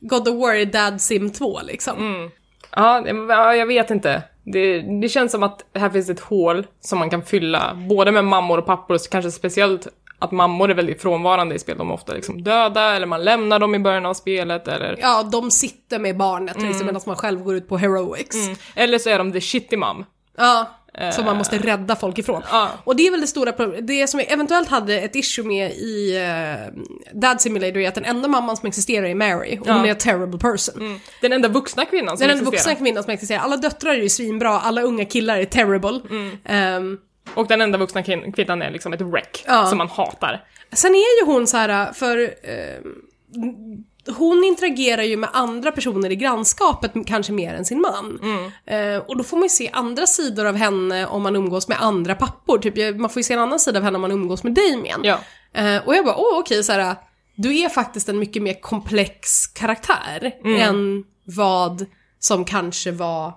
God 0.00 0.28
of 0.28 0.34
War 0.34 0.54
är 0.54 0.64
Dad 0.66 1.00
Sim 1.00 1.30
2 1.30 1.60
liksom. 1.62 2.30
Ja, 2.76 3.00
det- 3.00 3.10
ja, 3.34 3.54
jag 3.56 3.66
vet 3.66 3.90
inte. 3.90 4.22
Det, 4.44 4.80
det 5.00 5.08
känns 5.08 5.32
som 5.32 5.42
att 5.42 5.64
här 5.74 5.90
finns 5.90 6.10
ett 6.10 6.20
hål 6.20 6.66
som 6.80 6.98
man 6.98 7.10
kan 7.10 7.22
fylla, 7.22 7.74
både 7.88 8.12
med 8.12 8.24
mammor 8.24 8.58
och 8.58 8.66
pappor, 8.66 8.94
och 8.94 9.00
kanske 9.10 9.30
speciellt 9.30 9.88
att 10.24 10.32
mammor 10.32 10.70
är 10.70 10.74
väldigt 10.74 11.02
frånvarande 11.02 11.54
i 11.54 11.58
spel. 11.58 11.78
De 11.78 11.90
är 11.90 11.94
ofta 11.94 12.12
liksom 12.12 12.42
döda, 12.42 12.96
eller 12.96 13.06
man 13.06 13.24
lämnar 13.24 13.58
dem 13.58 13.74
i 13.74 13.78
början 13.78 14.06
av 14.06 14.14
spelet, 14.14 14.68
eller... 14.68 14.98
Ja, 15.00 15.22
de 15.22 15.50
sitter 15.50 15.98
med 15.98 16.16
barnet 16.16 16.62
liksom 16.62 16.86
medan 16.86 17.00
man 17.06 17.16
själv 17.16 17.42
går 17.42 17.54
ut 17.54 17.68
på 17.68 17.76
heroics. 17.76 18.36
Eller 18.74 18.98
så 18.98 19.10
är 19.10 19.18
de 19.18 19.32
the 19.32 19.40
shitty 19.40 19.76
mom. 19.76 20.04
Ja, 20.38 20.66
som 21.12 21.24
man 21.24 21.36
måste 21.36 21.58
rädda 21.58 21.96
folk 21.96 22.18
ifrån. 22.18 22.42
Ja. 22.50 22.68
Och 22.84 22.96
det 22.96 23.06
är 23.06 23.10
väl 23.10 23.20
det 23.20 23.26
stora 23.26 23.52
problemet. 23.52 23.86
Det 23.86 24.06
som 24.06 24.20
jag 24.20 24.32
eventuellt 24.32 24.68
hade 24.68 25.00
ett 25.00 25.16
issue 25.16 25.44
med 25.44 25.70
i 25.72 26.18
uh, 26.18 26.82
Dad 27.20 27.40
Simulator 27.40 27.76
är 27.78 27.88
att 27.88 27.94
den 27.94 28.04
enda 28.04 28.28
mamman 28.28 28.56
som 28.56 28.66
existerar 28.68 29.06
är 29.06 29.14
Mary. 29.14 29.58
Och 29.60 29.66
hon 29.66 29.76
Ja. 29.76 29.86
är 29.86 29.92
a 29.92 29.96
terrible 30.00 30.38
person. 30.38 31.00
Den 31.20 31.32
enda 31.32 31.48
vuxna 31.48 31.84
kvinnan 31.84 32.18
som 32.18 32.26
Den 32.28 32.36
enda 32.38 32.48
existerar. 32.50 32.72
vuxna 32.74 32.84
kvinnan 32.84 33.02
som 33.02 33.12
existerar. 33.12 33.40
Alla 33.40 33.56
döttrar 33.56 33.90
är 33.92 34.02
ju 34.02 34.08
svinbra, 34.08 34.60
alla 34.60 34.82
unga 34.82 35.04
killar 35.04 35.38
är 35.38 35.44
terrible. 35.44 36.00
Ehm, 36.44 36.98
Och 37.34 37.46
den 37.46 37.60
enda 37.60 37.78
vuxna 37.78 38.02
kvin- 38.02 38.32
kvinnan 38.32 38.62
är 38.62 38.70
liksom 38.70 38.92
ett 38.92 39.00
wreck, 39.00 39.44
Ja. 39.46 39.66
som 39.66 39.78
man 39.78 39.88
hatar. 39.88 40.44
Sen 40.72 40.94
är 40.94 41.20
ju 41.20 41.32
hon 41.32 41.46
så 41.46 41.56
här 41.56 41.92
för 41.92 42.18
ehm, 42.42 43.84
hon 44.16 44.44
interagerar 44.44 45.02
ju 45.02 45.16
med 45.16 45.30
andra 45.32 45.72
personer 45.72 46.10
i 46.12 46.16
grannskapet 46.16 46.92
kanske 47.06 47.32
mer 47.32 47.54
än 47.54 47.64
sin 47.64 47.80
man. 47.80 48.18
Eh, 48.66 48.96
och 48.96 49.16
då 49.16 49.24
får 49.24 49.36
man 49.36 49.42
ju 49.44 49.48
se 49.48 49.70
andra 49.72 50.06
sidor 50.06 50.46
av 50.46 50.56
henne 50.56 51.06
om 51.06 51.22
man 51.22 51.36
umgås 51.36 51.68
med 51.68 51.76
andra 51.82 52.14
pappor. 52.14 52.58
Typ, 52.58 52.96
man 53.00 53.10
får 53.10 53.20
ju 53.20 53.24
se 53.24 53.34
en 53.34 53.40
annan 53.40 53.60
sida 53.60 53.78
av 53.78 53.84
henne 53.84 53.96
om 53.96 54.02
man 54.02 54.12
umgås 54.12 54.42
med 54.44 54.52
Damien. 54.54 55.00
Ja. 55.04 55.18
Eh, 55.52 55.86
och 55.86 55.94
jag 55.96 56.04
bara, 56.04 56.16
åh 56.16 56.38
okej, 56.38 56.64
så 56.64 56.72
här, 56.72 56.94
du 57.34 57.58
är 57.58 57.68
faktiskt 57.68 58.08
en 58.08 58.18
mycket 58.18 58.42
mer 58.42 58.60
komplex 58.60 59.46
karaktär 59.46 60.32
än 60.58 61.04
vad 61.24 61.86
som 62.18 62.44
kanske 62.44 62.92
var 62.92 63.32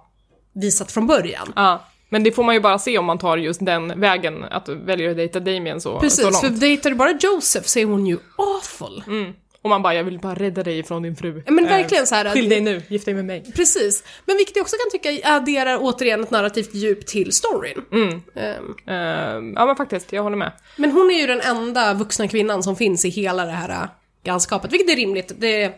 visat 0.53 0.91
från 0.91 1.07
början. 1.07 1.53
ja. 1.55 1.83
Men 2.09 2.23
det 2.23 2.31
får 2.31 2.43
man 2.43 2.55
ju 2.55 2.61
bara 2.61 2.79
se 2.79 2.97
om 2.97 3.05
man 3.05 3.17
tar 3.17 3.37
just 3.37 3.65
den 3.65 3.99
vägen, 3.99 4.43
att 4.43 4.65
du 4.65 4.75
väljer 4.75 5.09
att 5.11 5.17
dejta 5.17 5.39
Damien 5.39 5.81
så, 5.81 5.93
så 5.93 5.99
Precis, 5.99 6.23
långt. 6.23 6.39
för 6.39 6.49
dejtar 6.49 6.89
du 6.89 6.95
bara 6.95 7.17
Joseph 7.21 7.65
så 7.67 7.79
är 7.79 7.85
hon 7.85 8.05
ju 8.07 8.17
awful. 8.35 9.03
Mm. 9.07 9.33
Och 9.61 9.69
man 9.69 9.81
bara, 9.81 9.93
jag 9.93 10.03
vill 10.03 10.19
bara 10.19 10.35
rädda 10.35 10.63
dig 10.63 10.83
från 10.83 11.01
din 11.03 11.15
fru. 11.15 11.43
Men 11.45 11.65
Eh, 11.65 11.69
verkligen 11.69 12.07
så 12.07 12.15
här. 12.15 12.29
Skilj 12.33 12.49
dig 12.49 12.61
nu, 12.61 12.81
gift 12.89 13.05
dig 13.05 13.13
med 13.13 13.25
mig. 13.25 13.51
Precis. 13.55 14.03
Men 14.25 14.37
vilket 14.37 14.55
jag 14.55 14.63
också 14.63 14.75
kan 14.75 14.99
tycka 14.99 15.29
adderar 15.29 15.77
återigen 15.81 16.23
ett 16.23 16.31
narrativt 16.31 16.73
djup 16.75 17.05
till 17.07 17.31
storyn. 17.31 17.81
Mm. 17.91 18.21
Ehm, 18.35 18.75
Eh, 18.87 19.53
ja 19.55 19.65
men 19.65 19.75
faktiskt, 19.75 20.13
jag 20.13 20.23
håller 20.23 20.37
med. 20.37 20.51
men 20.75 20.91
hon 20.91 21.11
är 21.11 21.19
ju 21.21 21.27
den 21.27 21.41
enda 21.41 21.93
vuxna 21.93 22.27
kvinnan 22.27 22.63
som 22.63 22.75
finns 22.75 23.05
i 23.05 23.09
hela 23.09 23.45
det 23.45 23.51
här 23.51 23.69
äh, 23.69 23.89
grannskapet, 24.23 24.73
vilket 24.73 24.89
är 24.89 24.95
rimligt. 24.95 25.31
Det, 25.37 25.71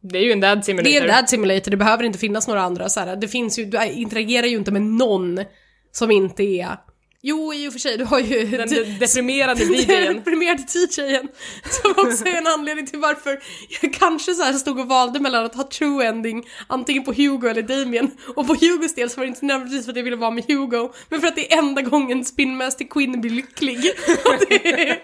Det 0.00 0.18
är 0.18 0.22
ju 0.22 0.32
en 0.32 0.40
dad 0.40 0.64
simulator. 0.64 0.90
det 0.90 0.96
är 0.96 1.02
en 1.02 1.08
dad 1.08 1.28
simulator, 1.28 1.70
det 1.70 1.76
behöver 1.76 2.04
inte 2.04 2.18
finnas 2.18 2.48
några 2.48 2.62
andra 2.62 2.88
så 2.88 3.00
här. 3.00 3.16
Det 3.16 3.28
finns 3.28 3.58
ju, 3.58 3.64
du 3.64 3.84
interagerar 3.84 4.46
ju 4.46 4.56
inte 4.56 4.72
med 4.72 4.82
någon 4.82 5.44
som 5.92 6.10
inte 6.10 6.42
är... 6.42 6.76
Jo, 7.22 7.54
i 7.54 7.68
och 7.68 7.72
för 7.72 7.80
sig, 7.80 7.98
du 7.98 8.04
har 8.04 8.18
ju... 8.20 8.44
Den 8.46 8.68
de- 8.68 8.98
deprimerade 9.00 9.64
Den 9.64 9.74
DJn. 9.74 10.14
deprimerade 10.16 10.62
DJn. 10.74 11.28
Som 11.70 11.90
också 11.90 12.24
är 12.26 12.36
en 12.38 12.46
anledning 12.46 12.86
till 12.86 12.98
varför 12.98 13.40
jag 13.82 13.94
kanske 13.94 14.34
så 14.34 14.42
här 14.42 14.52
stod 14.52 14.80
och 14.80 14.88
valde 14.88 15.20
mellan 15.20 15.44
att 15.44 15.54
ha 15.54 15.68
true 15.68 16.06
ending 16.06 16.44
antingen 16.66 17.04
på 17.04 17.12
Hugo 17.12 17.48
eller 17.48 17.62
Damien. 17.62 18.10
Och 18.36 18.46
på 18.46 18.54
Hugos 18.54 18.94
del 18.94 19.10
så 19.10 19.16
var 19.16 19.24
det 19.24 19.28
inte 19.28 19.44
nödvändigtvis 19.46 19.84
för 19.84 19.92
att 19.92 19.96
jag 19.96 20.04
ville 20.04 20.16
vara 20.16 20.30
med 20.30 20.44
Hugo, 20.48 20.92
men 21.08 21.20
för 21.20 21.28
att 21.28 21.36
det 21.36 21.52
är 21.52 21.58
enda 21.58 21.82
gången 21.82 22.24
Spinmaster 22.24 22.84
Quinn 22.84 23.20
blir 23.20 23.30
lycklig. 23.30 23.78
Och, 24.24 24.52
är, 24.52 24.98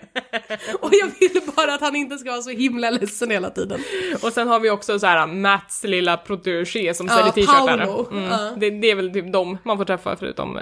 och 0.80 0.90
jag 0.92 1.10
vill 1.20 1.40
bara 1.56 1.74
att 1.74 1.80
han 1.80 1.96
inte 1.96 2.18
ska 2.18 2.30
vara 2.30 2.42
så 2.42 2.50
himla 2.50 2.90
ledsen 2.90 3.30
hela 3.30 3.50
tiden. 3.50 3.80
Och 4.22 4.32
sen 4.32 4.48
har 4.48 4.60
vi 4.60 4.70
också 4.70 4.98
så 4.98 5.06
här 5.06 5.26
Mats 5.26 5.84
lilla 5.84 6.16
protégé 6.16 6.94
som 6.94 7.06
Ja, 7.06 7.14
säljer 7.16 7.32
t-shirtar. 7.32 8.10
Mm. 8.12 8.24
Ja. 8.24 8.52
Det, 8.56 8.70
det 8.70 8.90
är 8.90 8.94
väl 8.94 9.12
typ 9.12 9.32
de 9.32 9.58
man 9.64 9.76
får 9.78 9.84
träffa 9.84 10.16
förutom... 10.16 10.58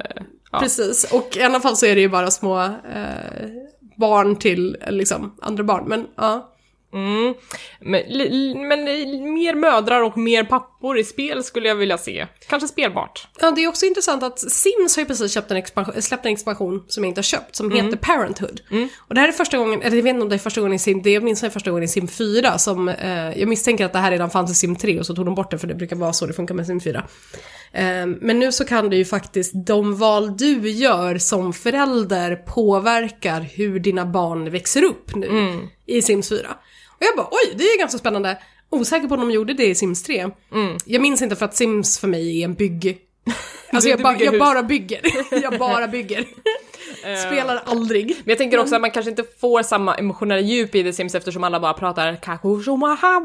Ja. 0.54 0.60
Precis, 0.60 1.12
och 1.12 1.36
i 1.36 1.42
alla 1.42 1.60
fall 1.60 1.76
så 1.76 1.86
är 1.86 1.94
det 1.94 2.00
ju 2.00 2.08
bara 2.08 2.30
små 2.30 2.62
eh, 2.62 2.70
barn 3.96 4.36
till 4.36 4.76
liksom 4.88 5.36
andra 5.42 5.64
barn, 5.64 5.84
men 5.86 6.06
ja. 6.16 6.50
Mm. 6.92 7.34
Men, 7.80 8.02
men 8.68 8.84
mer 9.34 9.54
mödrar 9.54 10.02
och 10.02 10.18
mer 10.18 10.44
pappor 10.44 10.73
i 10.98 11.04
spel 11.04 11.44
skulle 11.44 11.68
jag 11.68 11.74
vilja 11.74 11.98
se. 11.98 12.26
Kanske 12.48 12.68
spelbart. 12.68 13.28
Ja, 13.40 13.50
det 13.50 13.64
är 13.64 13.68
också 13.68 13.86
intressant 13.86 14.22
att 14.22 14.38
Sims 14.38 14.96
har 14.96 15.00
ju 15.02 15.06
precis 15.06 15.32
köpt 15.32 15.50
en 15.50 15.56
expansion, 15.56 16.02
släppt 16.02 16.26
en 16.26 16.32
expansion 16.32 16.84
som 16.88 17.04
jag 17.04 17.10
inte 17.10 17.18
har 17.18 17.22
köpt, 17.22 17.56
som 17.56 17.70
heter 17.72 17.96
Parenthood. 17.96 18.60
Och 18.98 19.14
det 19.14 19.20
här 19.20 19.28
är 19.28 19.32
första 19.32 19.58
gången, 19.58 19.82
eller 19.82 19.96
jag 19.96 20.02
vet 20.02 20.10
inte 20.10 20.22
om 20.22 20.28
det 20.28 20.36
är 20.36 20.38
första 20.38 20.60
gången 20.60 20.74
i 20.74 20.78
Sim, 20.78 21.02
det 21.02 21.10
är 21.10 21.20
åtminstone 21.20 21.50
första 21.50 21.70
gången 21.70 21.84
i 21.84 21.88
Sim 21.88 22.08
4 22.08 22.58
som, 22.58 22.88
eh, 22.88 23.38
jag 23.38 23.48
misstänker 23.48 23.84
att 23.84 23.92
det 23.92 23.98
här 23.98 24.10
redan 24.10 24.30
fanns 24.30 24.50
i 24.50 24.54
Sim 24.54 24.76
3 24.76 24.98
och 25.00 25.06
så 25.06 25.14
tog 25.14 25.24
de 25.24 25.34
bort 25.34 25.50
det 25.50 25.58
för 25.58 25.66
det 25.66 25.74
brukar 25.74 25.96
vara 25.96 26.12
så 26.12 26.26
det 26.26 26.32
funkar 26.32 26.54
med 26.54 26.66
Sim 26.66 26.80
4. 26.80 27.04
Eh, 27.72 28.06
men 28.06 28.38
nu 28.38 28.52
så 28.52 28.64
kan 28.64 28.90
det 28.90 28.96
ju 28.96 29.04
faktiskt, 29.04 29.52
de 29.66 29.96
val 29.96 30.36
du 30.36 30.70
gör 30.70 31.18
som 31.18 31.52
förälder 31.52 32.36
påverkar 32.36 33.40
hur 33.40 33.78
dina 33.80 34.06
barn 34.06 34.50
växer 34.50 34.84
upp 34.84 35.14
nu 35.14 35.58
i 35.86 36.02
Sims 36.02 36.28
4. 36.28 36.38
Och 36.88 37.02
jag 37.02 37.16
bara, 37.16 37.28
oj, 37.30 37.54
det 37.56 37.64
är 37.64 37.78
ganska 37.78 37.98
spännande. 37.98 38.38
Osäker 38.74 39.08
på 39.08 39.14
om 39.14 39.20
de 39.20 39.30
gjorde 39.30 39.54
det 39.54 39.66
i 39.66 39.74
Sims 39.74 40.02
3. 40.02 40.30
Jag 40.84 41.02
minns 41.02 41.22
inte 41.22 41.36
för 41.36 41.44
att 41.44 41.56
Sims 41.56 41.98
för 41.98 42.08
mig 42.08 42.40
är 42.40 42.44
en 42.44 42.54
bygg... 42.54 42.98
Alltså 43.74 43.88
jag, 43.90 44.02
ba, 44.02 44.14
jag 44.18 44.38
bara 44.38 44.62
bygger. 44.62 45.00
jag 45.42 45.58
bara 45.58 45.88
bygger. 45.88 46.24
Spelar 47.26 47.62
aldrig. 47.66 48.06
Men 48.06 48.24
jag 48.24 48.38
tänker 48.38 48.58
också 48.58 48.74
att 48.74 48.80
man 48.80 48.90
kanske 48.90 49.10
inte 49.10 49.24
får 49.40 49.62
samma 49.62 49.94
emotionella 49.94 50.40
djup 50.40 50.74
i 50.74 50.82
The 50.82 50.92
Sims 50.92 51.14
eftersom 51.14 51.44
alla 51.44 51.60
bara 51.60 51.72
pratar 51.72 52.16
kakushomaha 52.16 53.20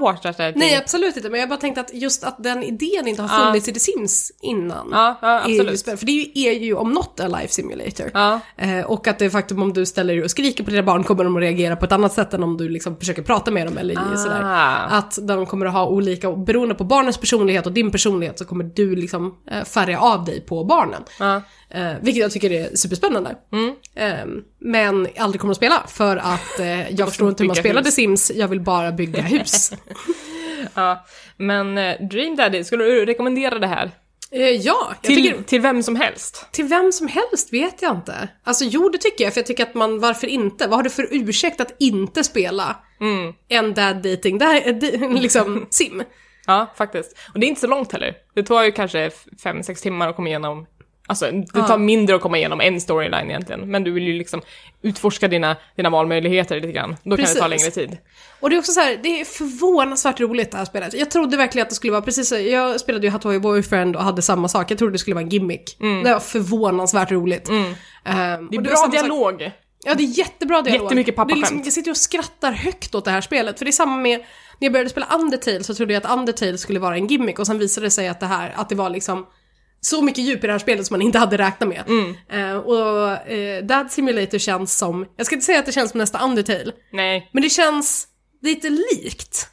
Nej, 0.56 0.76
absolut 0.76 1.18
inte. 1.18 1.30
Men 1.30 1.40
jag 1.40 1.50
bara 1.50 1.60
tänkte 1.60 1.82
att 1.82 1.94
just 1.94 2.24
att 2.24 2.44
den 2.44 2.64
idén 2.64 3.08
inte 3.08 3.22
har 3.22 3.46
funnits 3.46 3.68
i 3.68 3.74
The 3.74 3.80
Sims 3.80 4.32
innan. 4.42 4.90
Ja, 4.92 5.18
är 5.22 5.50
ju 5.50 5.60
absolut. 5.60 5.86
spä- 5.86 5.96
För 5.98 6.06
det 6.06 6.12
är 6.12 6.16
ju, 6.36 6.50
är 6.50 6.60
ju 6.60 6.74
om 6.74 6.92
något 6.94 7.20
en 7.20 7.32
life 7.32 7.54
simulator. 7.54 8.12
Ja. 8.14 8.40
Eh, 8.58 8.80
och 8.86 9.08
att 9.08 9.20
det 9.20 9.30
faktum 9.30 9.62
om 9.62 9.74
du 9.74 9.86
ställer 9.86 10.14
dig 10.16 10.24
och 10.24 10.32
skriker 10.32 10.64
på 10.64 10.72
dina 10.72 10.84
barn 10.84 11.04
kommer 11.04 11.24
de 11.24 11.36
att 11.36 11.42
reagera 11.42 11.76
på 11.76 11.86
ett 11.86 11.92
annat 11.92 12.14
sätt 12.14 12.34
än 12.34 12.44
om 12.44 12.58
du 12.58 12.70
liksom 12.70 12.98
försöker 12.98 13.22
prata 13.22 13.52
med 13.52 13.68
dem 13.68 13.78
eller 13.78 14.16
sådär. 14.18 14.42
Ah. 14.44 14.76
Att 14.98 15.18
de 15.22 15.46
kommer 15.46 15.66
att 15.66 15.74
ha 15.74 15.86
olika, 15.88 16.32
beroende 16.32 16.76
på 16.76 16.84
barnens 16.84 17.18
personlighet 17.18 17.66
och 17.66 17.72
din 17.72 17.92
personlighet 17.92 18.40
så 18.40 18.46
kommer 18.46 18.64
du 18.64 18.96
liksom 18.96 19.36
eh, 19.52 19.64
färga 19.64 20.00
av 20.00 20.26
dig 20.26 20.39
på 20.40 20.64
barnen. 20.64 21.04
Ja. 21.20 21.42
Eh, 21.70 21.92
vilket 22.02 22.22
jag 22.22 22.32
tycker 22.32 22.52
är 22.52 22.76
superspännande. 22.76 23.36
Eh, 23.96 24.14
men 24.60 25.08
aldrig 25.18 25.42
kommer 25.42 25.52
att 25.52 25.58
spela 25.58 25.84
för 25.88 26.18
att 26.18 26.60
eh, 26.60 26.92
jag 27.00 27.08
förstår 27.10 27.30
inte 27.30 27.44
hur 27.44 27.48
man 27.48 27.56
spelar 27.56 27.84
hus. 27.84 27.94
Sims, 27.96 28.32
jag 28.36 28.48
vill 28.48 28.62
bara 28.62 28.92
bygga 28.92 29.22
hus. 29.22 29.72
Ja. 30.74 31.06
Men 31.38 31.78
eh, 31.78 31.96
Dream 32.10 32.36
Daddy, 32.36 32.64
skulle 32.64 32.84
du 32.84 33.06
rekommendera 33.06 33.60
det 33.60 33.68
här? 33.68 33.92
eh, 34.32 34.42
ja, 34.42 34.94
Till, 35.02 35.16
tycker... 35.16 35.44
till 35.44 35.62
vem 35.62 35.84
som 35.84 35.96
helst? 35.96 36.46
Till 36.52 36.66
vem 36.66 36.92
som 36.92 37.08
helst 37.08 37.54
vet 37.54 37.82
jag 37.82 37.96
inte. 37.96 38.30
Alltså 38.44 38.66
jo, 38.66 38.90
det 38.90 38.98
tycker 38.98 39.24
jag, 39.24 39.34
för 39.34 39.40
jag 39.42 39.46
tycker 39.48 39.64
att 39.64 39.74
man, 39.74 40.00
varför 40.00 40.28
inte? 40.28 40.68
Vad 40.68 40.76
har 40.78 40.84
du 40.84 40.90
för 40.90 41.08
ursäkt 41.12 41.62
att 41.62 41.76
inte 41.80 42.24
spela 42.24 42.76
en 43.50 43.74
dad 43.74 43.96
dating, 43.96 44.38
det 44.38 44.46
här 44.46 44.62
är 44.62 44.74
di- 44.74 44.98
liksom 45.22 45.68
sim? 45.70 46.04
Ja, 46.50 46.68
faktiskt. 46.76 47.18
Och 47.34 47.40
det 47.40 47.46
är 47.46 47.48
inte 47.48 47.62
så 47.62 47.68
långt 47.68 47.92
heller. 47.92 48.14
Det 48.36 48.44
tar 48.44 48.64
ju 48.64 48.72
kanske 48.72 49.10
5-6 49.44 49.82
timmar 49.82 50.08
att 50.08 50.16
komma 50.16 50.28
igenom 50.28 50.66
Alltså, 51.08 51.32
det 51.32 51.68
tar 51.68 51.78
mindre 51.78 52.16
att 52.16 52.22
komma 52.22 52.38
igenom 52.38 52.62
en 52.62 52.82
storyline 52.82 53.30
egentligen, 53.30 53.72
men 53.72 53.84
du 53.84 53.92
vill 53.92 54.04
ju 54.04 54.14
liksom 54.14 54.42
utforska 54.82 55.28
dina, 55.28 55.56
dina 55.76 55.90
valmöjligheter 55.90 56.56
lite 56.56 56.72
grann. 56.72 56.96
Då 57.04 57.18
kan 57.18 57.26
det 57.26 57.34
ta 57.34 57.48
Precis. 57.50 57.76
längre 57.76 57.88
tid. 57.88 57.98
Och 58.40 58.50
det 58.50 58.56
är 58.56 58.58
också 58.60 58.72
så 58.72 58.80
här, 58.80 59.00
det 59.04 59.22
är 59.22 59.26
förvånansvärt 59.26 60.20
roligt 60.20 60.52
det 60.52 60.58
här 60.58 60.66
spelet. 60.66 60.94
Jag 60.94 61.12
trodde 61.12 61.38
verkligen 61.38 61.64
att 61.64 61.70
det 61.70 61.76
skulle 61.76 61.92
vara 61.92 62.02
precis 62.02 62.32
jag 62.32 62.80
spelade 62.80 63.08
ju 63.08 63.12
Hathaway 63.12 63.40
Boyfriend 63.40 63.96
och 63.96 64.04
hade 64.04 64.22
samma 64.22 64.48
sak, 64.48 64.72
jag 64.72 64.78
trodde 64.78 64.94
det 64.94 64.98
skulle 65.00 65.14
vara 65.16 65.24
en 65.24 65.30
gimmick. 65.30 65.78
Det 66.04 66.14
var 66.14 66.20
förvånansvärt 66.20 67.12
roligt. 67.12 67.50
Mm. 67.50 67.74
Det 68.04 68.12
är 68.12 68.62
bra 68.62 68.72
var 68.72 68.76
samma 68.76 68.92
sak- 68.92 68.92
dialog. 68.92 69.52
Ja, 69.84 69.96
det 69.96 70.04
är 70.04 70.18
jättebra 70.18 70.62
dialog. 70.62 70.84
Jättemycket 70.84 71.16
Det 71.16 71.22
är 71.22 71.26
liksom, 71.26 71.42
pappaskämt. 71.42 71.66
Jag 71.66 71.74
sitter 71.74 71.92
och 71.92 71.98
skrattar 71.98 72.52
högt 72.52 72.96
åt 72.96 73.06
det 73.06 73.12
här 73.12 73.22
spelet, 73.22 73.58
för 73.58 73.66
det 73.66 73.70
är 73.70 73.72
samma 73.72 73.98
med, 73.98 74.20
när 74.20 74.66
jag 74.66 74.72
började 74.72 74.90
spela 74.90 75.08
Undertale 75.20 75.64
så 75.64 75.76
trodde 75.76 75.94
jag 75.94 76.06
att 76.06 76.18
Undertale 76.18 76.58
skulle 76.58 76.80
vara 76.80 76.96
en 76.96 77.08
gimmick 77.08 77.40
och 77.40 77.48
sen 77.48 77.60
visade 77.60 77.88
det 77.88 77.92
sig 77.92 78.08
att 78.08 78.20
det 78.20 78.26
här, 78.26 78.54
att 78.56 78.70
det 78.70 78.76
var 78.76 78.90
liksom 78.90 79.26
så 79.82 80.02
mycket 80.02 80.24
djup 80.24 80.44
i 80.44 80.48
det 80.48 80.54
här 80.54 80.60
spelet 80.60 80.88
som 80.88 80.94
man 80.94 81.02
inte 81.02 81.20
hade 81.20 81.38
räknat 81.38 81.70
med. 81.70 81.84
Mm. 81.88 82.16
Eh, 82.30 82.58
och 82.58 83.12
eh, 83.32 83.64
Dad 83.64 83.92
Simulator 83.92 84.38
känns 84.38 84.78
som, 84.78 85.06
jag 85.18 85.26
ska 85.26 85.36
inte 85.36 85.46
säga 85.46 85.60
att 85.60 85.66
det 85.66 85.72
känns 85.72 85.92
som 85.92 85.98
nästa 85.98 86.24
Undertale, 86.24 86.72
Nej. 86.92 87.30
men 87.34 87.44
det 87.44 87.50
känns 87.50 88.08
lite 88.42 88.70
likt. 88.70 89.48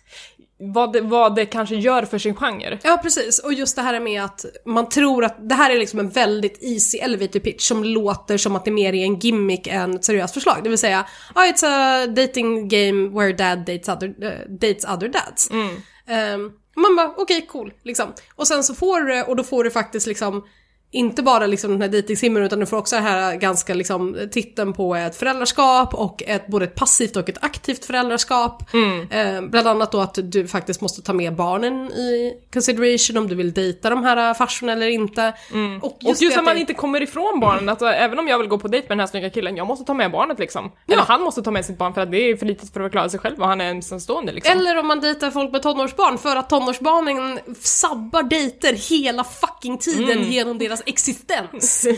Vad 0.59 0.92
det, 0.92 1.00
vad 1.00 1.34
det 1.34 1.46
kanske 1.46 1.76
gör 1.76 2.02
för 2.02 2.18
sin 2.18 2.34
genre. 2.34 2.78
Ja, 2.82 2.98
precis. 3.02 3.38
Och 3.38 3.52
just 3.52 3.76
det 3.76 3.82
här 3.82 4.00
med 4.00 4.24
att 4.24 4.44
man 4.64 4.88
tror 4.88 5.24
att 5.24 5.48
det 5.48 5.54
här 5.54 5.70
är 5.70 5.78
liksom 5.78 6.00
en 6.00 6.09
väldigt 6.09 6.62
easy 6.62 6.98
elevator 6.98 7.40
pitch 7.40 7.68
som 7.68 7.84
låter 7.84 8.36
som 8.36 8.57
att 8.57 8.64
det 8.64 8.70
mer 8.70 8.94
är 8.94 9.04
en 9.04 9.18
gimmick 9.18 9.66
än 9.66 9.94
ett 9.94 10.04
seriöst 10.04 10.34
förslag. 10.34 10.57
Det 10.62 10.68
vill 10.68 10.78
säga, 10.78 11.07
ah, 11.34 11.44
it's 11.44 11.66
a 11.66 12.07
dating 12.07 12.68
game 12.68 13.09
where 13.09 13.32
dad 13.32 13.59
dates 13.59 13.88
other, 13.88 14.09
uh, 14.09 14.57
dates 14.61 14.84
other 14.84 15.09
dads. 15.09 15.50
Um, 15.50 16.52
man 16.76 16.96
bara, 16.96 17.09
okej, 17.09 17.22
okay, 17.22 17.46
cool, 17.46 17.72
liksom. 17.82 18.12
Och 18.34 18.48
sen 18.48 18.64
så 18.64 18.74
får 18.74 19.00
du, 19.00 19.22
och 19.22 19.36
då 19.36 19.44
får 19.44 19.64
du 19.64 19.70
faktiskt 19.70 20.07
liksom 20.07 20.44
inte 20.91 21.22
bara 21.22 21.47
liksom 21.47 21.70
den 21.70 21.82
här 21.82 21.89
dejtingsimmen 21.89 22.43
utan 22.43 22.61
du 22.61 22.66
får 22.66 22.76
också 22.76 22.97
den 22.97 23.05
här 23.05 23.37
ganska 23.37 23.74
liksom 23.74 24.28
titeln 24.32 24.72
på 24.72 24.95
ett 24.95 25.16
föräldraskap 25.16 25.95
och 25.95 26.22
ett, 26.26 26.47
både 26.47 26.64
ett 26.64 26.74
passivt 26.74 27.16
och 27.16 27.28
ett 27.28 27.45
aktivt 27.45 27.84
föräldraskap. 27.84 28.74
Mm. 28.74 29.11
Eh, 29.11 29.51
bland 29.51 29.68
annat 29.68 29.93
då 29.93 30.01
att 30.01 30.18
du 30.22 30.47
faktiskt 30.47 30.80
måste 30.80 31.03
ta 31.03 31.12
med 31.12 31.34
barnen 31.34 31.93
i 31.93 32.34
consideration 32.53 33.16
om 33.16 33.28
du 33.28 33.34
vill 33.34 33.53
dejta 33.53 33.91
de 33.91 34.05
här 34.05 34.34
farsorna 34.34 34.72
eller 34.72 34.89
inte. 34.89 35.32
Mm. 35.53 35.78
Och 35.82 35.99
just, 36.01 36.20
och 36.20 36.24
just 36.24 36.39
att 36.39 36.45
man 36.45 36.55
det... 36.55 36.61
inte 36.61 36.74
kommer 36.74 37.03
ifrån 37.03 37.41
barnen, 37.41 37.68
alltså, 37.68 37.87
även 37.87 38.18
om 38.18 38.28
jag 38.28 38.39
vill 38.39 38.49
gå 38.49 38.59
på 38.59 38.68
dejt 38.68 38.89
med 38.89 38.99
den 38.99 39.01
här 39.01 39.07
snygga 39.07 39.30
killen, 39.30 39.57
jag 39.57 39.66
måste 39.66 39.84
ta 39.84 39.95
med 39.95 40.11
barnet 40.11 40.39
liksom. 40.39 40.72
Ja. 40.87 40.93
Eller 40.95 41.05
han 41.05 41.22
måste 41.22 41.43
ta 41.43 41.51
med 41.51 41.64
sitt 41.64 41.78
barn 41.78 41.95
för 41.95 42.01
att 42.01 42.11
det 42.11 42.18
är 42.18 42.37
för 42.37 42.47
litet 42.47 42.72
för 42.72 42.80
att 42.80 42.93
klara 42.93 43.09
sig 43.09 43.20
själv 43.20 43.41
och 43.41 43.49
han 43.49 43.61
är 43.61 43.70
ensamstående 43.70 44.32
liksom. 44.32 44.59
Eller 44.59 44.78
om 44.78 44.87
man 44.87 45.01
dejtar 45.01 45.30
folk 45.30 45.53
med 45.53 45.62
tonårsbarn 45.62 46.18
för 46.18 46.37
att 46.37 46.51
tonårsbarnen 46.51 47.39
sabbar 47.61 48.22
dejter 48.22 48.72
hela 48.91 49.24
fucking 49.24 49.78
tiden 49.78 50.16
Mm. 50.16 50.30
genom 50.30 50.59
deras 50.59 50.75
existens. 50.86 51.86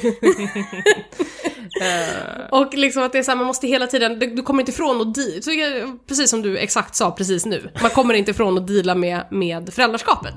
och 2.51 2.75
liksom 2.75 3.03
att 3.03 3.13
det 3.13 3.19
är 3.19 3.23
så 3.23 3.31
här, 3.31 3.39
man 3.39 3.47
måste 3.47 3.67
hela 3.67 3.87
tiden, 3.87 4.19
du, 4.19 4.27
du 4.27 4.43
kommer 4.43 4.61
inte 4.63 4.73
ifrån 4.73 5.01
att 5.09 5.45
så 5.45 5.51
jag- 5.53 5.99
precis 6.07 6.31
som 6.31 6.43
du 6.43 6.59
exakt 6.59 6.95
sa 6.95 7.11
precis 7.11 7.47
nu, 7.47 7.71
man 7.83 7.91
kommer 7.91 8.15
inte 8.15 8.31
ifrån 8.31 8.59
att 8.59 8.67
deala 8.67 8.95
med, 8.95 9.25
med 9.31 9.73
föräldraskapet. 9.75 10.35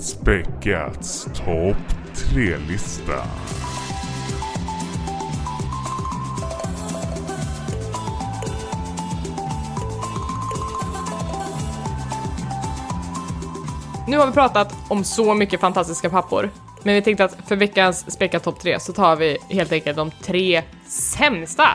Späckats 0.00 1.24
topp 1.24 1.76
3-lista. 2.14 3.22
Nu 14.06 14.18
har 14.18 14.26
vi 14.26 14.32
pratat 14.32 14.74
om 14.88 15.04
så 15.04 15.34
mycket 15.34 15.60
fantastiska 15.60 16.10
pappor, 16.10 16.50
men 16.86 16.94
vi 16.94 17.02
tänkte 17.02 17.24
att 17.24 17.36
för 17.48 17.56
veckans 17.56 18.12
Späckat 18.12 18.44
topp 18.44 18.60
3 18.60 18.80
så 18.80 18.92
tar 18.92 19.16
vi 19.16 19.38
helt 19.48 19.72
enkelt 19.72 19.96
de 19.96 20.10
tre 20.10 20.62
sämsta 20.88 21.68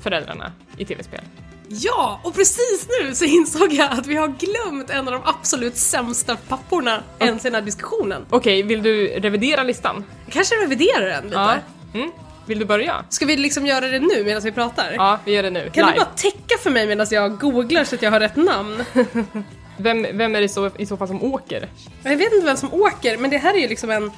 föräldrarna 0.00 0.52
i 0.76 0.84
tv-spel. 0.84 1.20
Ja, 1.68 2.20
och 2.24 2.34
precis 2.34 2.88
nu 3.00 3.14
så 3.14 3.24
insåg 3.24 3.72
jag 3.72 3.92
att 3.92 4.06
vi 4.06 4.16
har 4.16 4.28
glömt 4.28 4.90
en 4.90 5.08
av 5.08 5.12
de 5.12 5.20
absolut 5.24 5.76
sämsta 5.76 6.36
papporna 6.36 7.02
ens 7.18 7.44
i 7.44 7.48
den 7.48 7.54
här 7.54 7.62
diskussionen. 7.62 8.26
Okej, 8.30 8.62
vill 8.62 8.82
du 8.82 9.06
revidera 9.06 9.62
listan? 9.62 10.04
Kanske 10.30 10.54
reviderar 10.54 11.06
den 11.06 11.24
lite. 11.24 11.36
Ja. 11.36 11.54
Mm. 11.94 12.10
Vill 12.46 12.58
du 12.58 12.64
börja? 12.64 13.04
Ska 13.08 13.26
vi 13.26 13.36
liksom 13.36 13.66
göra 13.66 13.88
det 13.88 14.00
nu 14.00 14.24
medan 14.24 14.42
vi 14.42 14.52
pratar? 14.52 14.92
Ja, 14.96 15.18
vi 15.24 15.32
gör 15.32 15.42
det 15.42 15.50
nu. 15.50 15.70
Kan 15.70 15.86
live. 15.86 15.98
du 15.98 16.04
bara 16.04 16.14
täcka 16.16 16.58
för 16.62 16.70
mig 16.70 16.86
medan 16.86 17.06
jag 17.10 17.38
googlar 17.38 17.84
så 17.84 17.94
att 17.94 18.02
jag 18.02 18.10
har 18.10 18.20
rätt 18.20 18.36
namn? 18.36 18.84
Vem, 19.76 20.06
vem 20.12 20.34
är 20.34 20.40
det 20.40 20.48
så, 20.48 20.70
i 20.78 20.86
så 20.86 20.96
fall 20.96 21.08
som 21.08 21.22
åker? 21.22 21.68
Jag 22.02 22.16
vet 22.16 22.32
inte 22.32 22.46
vem 22.46 22.56
som 22.56 22.74
åker, 22.74 23.16
men 23.16 23.30
det 23.30 23.38
här 23.38 23.54
är 23.54 23.58
ju 23.58 23.68
liksom 23.68 23.90
en... 23.90 24.10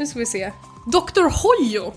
Nu 0.00 0.06
ska 0.06 0.18
vi 0.18 0.26
se. 0.26 0.52
Dr. 0.86 1.22
Hoyo 1.22 1.92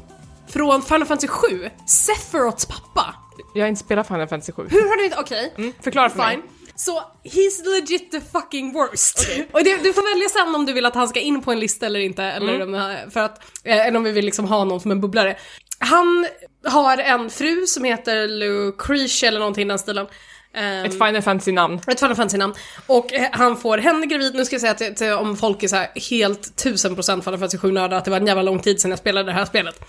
från 0.48 0.82
Final 0.82 1.06
Fantasy 1.06 1.28
7. 1.28 1.70
Sephiroths 1.88 2.66
pappa. 2.66 3.16
Jag 3.54 3.64
har 3.64 3.68
inte 3.70 3.82
spelat 3.84 4.08
Final 4.08 4.28
Fantasy 4.28 4.52
7. 4.52 4.68
Hur 4.70 4.82
har 4.90 4.98
du 4.98 5.06
inte... 5.06 5.18
Okej. 5.20 5.54
Mm, 5.58 5.74
förklara 5.82 6.10
för 6.10 6.16
Fine. 6.30 6.40
mig. 6.40 6.50
Så, 6.76 7.04
he's 7.24 7.66
legit 7.80 8.12
the 8.12 8.22
fucking 8.22 8.74
worst. 8.74 9.28
Och 9.52 9.64
det, 9.64 9.78
du 9.84 9.94
får 9.94 10.16
välja 10.16 10.30
sen 10.30 10.56
om 10.56 10.66
du 10.66 10.74
vill 10.74 10.86
att 10.86 10.96
han 10.96 11.08
ska 11.08 11.20
in 11.20 11.42
på 11.42 11.52
en 11.52 11.60
lista 11.60 11.86
eller 11.86 12.00
inte, 12.00 12.24
eller, 12.24 12.60
Mm. 12.60 12.74
om, 12.74 13.12
för 13.12 13.20
att, 13.20 13.38
eh, 13.64 13.88
eller 13.88 13.98
om 13.98 14.04
vi 14.04 14.12
vill 14.12 14.26
liksom 14.26 14.46
ha 14.46 14.64
någon 14.64 14.80
som 14.80 14.92
en 14.92 15.02
bubblare. 15.02 15.38
Han 15.80 16.28
har 16.68 16.98
en 16.98 17.30
fru 17.30 17.66
som 17.68 17.84
heter 17.84 18.28
Lucretia 18.28 19.28
eller 19.30 19.40
någonting 19.40 19.62
i 19.66 19.68
den 19.70 19.80
stilen. 19.80 20.08
Ehm, 20.56 20.86
Ett 20.86 20.92
Final 20.94 21.22
Fantasy-namn. 21.22 21.82
ett 21.88 22.00
Final 22.00 22.16
Fantasy-namn. 22.16 22.54
Och 22.88 23.14
eh, 23.14 23.28
han 23.32 23.58
får 23.58 23.78
henne 23.78 24.06
gravid, 24.06 24.36
nu 24.36 24.46
ska 24.46 24.54
jag 24.54 24.62
säga 24.62 24.74
till, 24.74 24.96
till 24.96 25.14
om 25.14 25.38
folk 25.38 25.64
är 25.64 25.68
så 25.68 25.76
här 25.76 25.92
helt 26.10 26.56
tusen 26.56 26.96
procent 26.96 27.24
Final 27.24 27.40
Fantasy 27.40 27.58
7-nördar 27.58 27.98
att 27.98 28.06
det 28.06 28.12
var 28.12 28.18
en 28.18 28.28
jävla 28.28 28.42
lång 28.44 28.60
tid 28.60 28.82
sedan 28.82 28.92
jag 28.92 29.00
spelade 29.00 29.26
det 29.26 29.32
här 29.32 29.46
spelet. 29.46 29.82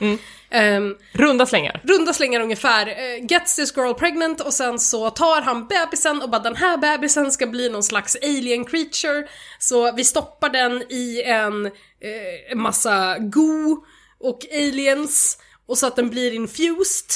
Ehm, 0.51 0.97
Runda 1.13 1.47
slängar. 1.47 1.81
runda 1.85 2.13
slängar 2.13 2.41
ungefär, 2.41 2.87
eh, 2.87 3.27
gets 3.29 3.57
this 3.57 3.77
girl 3.77 3.95
pregnant 3.95 4.41
och 4.41 4.53
sen 4.55 4.79
så 4.79 5.11
tar 5.11 5.43
han 5.43 5.67
bebisen 5.67 6.23
och 6.23 6.31
bara 6.31 6.43
den 6.43 6.57
här 6.57 6.77
bebisen 6.77 7.33
ska 7.33 7.47
bli 7.47 7.69
någon 7.69 7.83
slags 7.83 8.17
alien 8.23 8.65
creature. 8.65 9.29
Så 9.59 9.93
vi 9.93 10.05
stoppar 10.05 10.49
den 10.49 10.83
i 10.89 11.23
en 11.27 11.67
eh, 11.67 12.57
massa 12.57 13.17
go 13.19 13.85
och 14.21 14.39
aliens 14.53 15.39
och 15.67 15.79
så 15.79 15.87
att 15.87 15.97
den 15.97 16.11
blir 16.11 16.33
infused. 16.35 17.09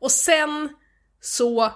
Och 0.00 0.10
sen 0.10 0.68
så 1.20 1.72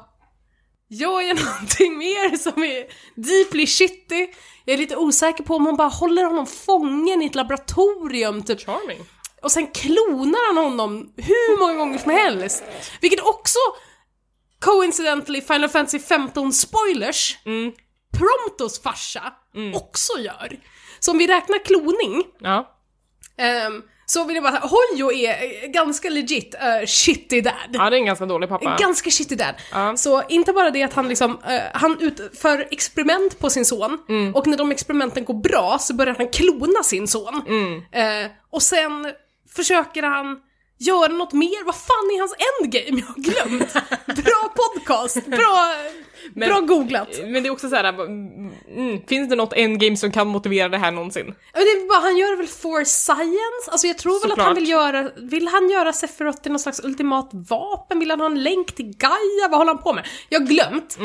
jag 0.88 1.36
någonting 1.44 1.98
mer 1.98 2.36
som 2.36 2.62
är 2.62 2.86
deeply 3.14 3.66
shitty. 3.66 4.26
Jag 4.64 4.74
är 4.74 4.78
lite 4.78 4.96
osäker 4.96 5.44
på 5.44 5.54
om 5.56 5.66
hon 5.66 5.76
bara 5.76 5.88
håller 5.88 6.24
honom 6.24 6.46
fången 6.46 7.22
i 7.22 7.26
ett 7.26 7.34
laboratorium 7.34 8.42
typ 8.42 8.60
Charming. 8.66 8.98
och 9.42 9.52
sen 9.52 9.66
klonar 9.66 10.46
han 10.54 10.64
honom 10.64 11.12
hur 11.16 11.58
många 11.58 11.74
gånger 11.74 11.98
som 11.98 12.10
helst. 12.10 12.64
Vilket 13.00 13.20
också, 13.20 13.58
coincidentally, 14.60 15.40
Final 15.40 15.68
Fantasy 15.68 15.98
15 15.98 16.52
spoilers, 16.52 17.38
Promptos 18.18 18.82
farsa 18.82 19.32
också 19.74 20.18
gör. 20.18 20.58
Så 21.00 21.10
om 21.10 21.18
vi 21.18 21.26
räknar 21.26 21.64
kloning, 21.64 22.24
Ja. 22.40 22.76
ehm, 23.38 23.82
så 24.14 24.24
vill 24.24 24.36
jag 24.36 24.42
bara 24.44 24.52
säga, 24.52 24.66
Hoyo 24.66 25.12
är 25.12 25.30
eh, 25.64 25.68
ganska 25.70 26.10
legit 26.10 26.54
uh, 26.54 26.86
shitty 26.86 27.40
dad. 27.40 27.54
ja, 27.72 27.90
det 27.90 27.96
är 27.96 28.00
en 28.00 28.06
ganska 28.06 28.26
dålig 28.26 28.48
pappa. 28.48 28.76
Ganska 28.80 29.10
shitty 29.10 29.34
dad. 29.34 29.54
Ja. 29.72 29.96
Så 29.96 30.22
inte 30.28 30.52
bara 30.52 30.70
det 30.70 30.82
att 30.82 30.92
han 30.94 31.08
liksom, 31.08 31.30
eh, 31.48 31.60
han 31.72 31.96
utför 32.00 32.68
experiment 32.70 33.38
på 33.38 33.50
sin 33.50 33.64
son 33.64 33.98
Mm. 34.08 34.34
och 34.34 34.46
när 34.46 34.56
de 34.56 34.70
experimenten 34.70 35.24
går 35.24 35.34
bra 35.34 35.76
så 35.80 35.94
börjar 35.94 36.14
han 36.18 36.28
klona 36.28 36.82
sin 36.82 37.08
son. 37.08 37.42
Mm. 37.48 37.82
Eh, 38.24 38.30
och 38.50 38.62
sen 38.62 39.12
försöker 39.56 40.02
han 40.02 40.38
göra 40.86 41.12
något 41.12 41.32
mer, 41.32 41.64
vad 41.64 41.74
fan 41.74 42.10
är 42.14 42.18
hans 42.18 42.34
endgame? 42.60 43.00
Jag 43.00 43.06
har 43.06 43.14
glömt. 43.22 43.72
bra 44.24 44.52
podcast, 44.54 45.26
bra, 45.26 45.74
Men- 46.34 46.48
bra 46.48 46.60
googlat. 46.60 47.08
Men 47.22 47.32
det 47.32 47.46
är 47.48 47.50
också 47.50 47.68
så 47.68 47.76
här, 47.76 47.84
mm, 47.88 49.00
finns 49.08 49.28
det 49.28 49.36
något 49.36 49.52
endgame 49.52 49.96
som 49.96 50.12
kan 50.12 50.28
motivera 50.28 50.68
det 50.68 50.78
här 50.78 50.90
någonsin? 50.90 51.34
Det 51.52 51.58
är 51.60 51.88
bara, 51.88 52.00
han 52.00 52.16
gör 52.16 52.30
det 52.30 52.36
väl 52.36 52.46
for 52.46 52.84
science? 52.84 53.70
Alltså 53.70 53.86
jag 53.86 53.98
tror 53.98 54.20
väl 54.22 54.32
att 54.32 54.38
han 54.38 54.46
Såklart. 54.46 54.56
vill 54.62 54.68
göra, 54.70 55.10
vill 55.16 55.48
han 55.48 55.70
göra 55.70 55.92
Sephiroth 55.92 56.42
till 56.42 56.52
någon 56.52 56.58
slags 56.58 56.84
ultimat 56.84 57.30
vapen? 57.32 57.98
Vill 57.98 58.10
han 58.10 58.20
ha 58.20 58.26
en 58.26 58.42
länk 58.42 58.74
till 58.74 58.86
Gaia? 58.96 59.48
Vad 59.50 59.58
håller 59.58 59.74
han 59.74 59.82
på 59.82 59.92
med? 59.92 60.06
Jag 60.28 60.40
har 60.40 60.46
glömt. 60.46 60.98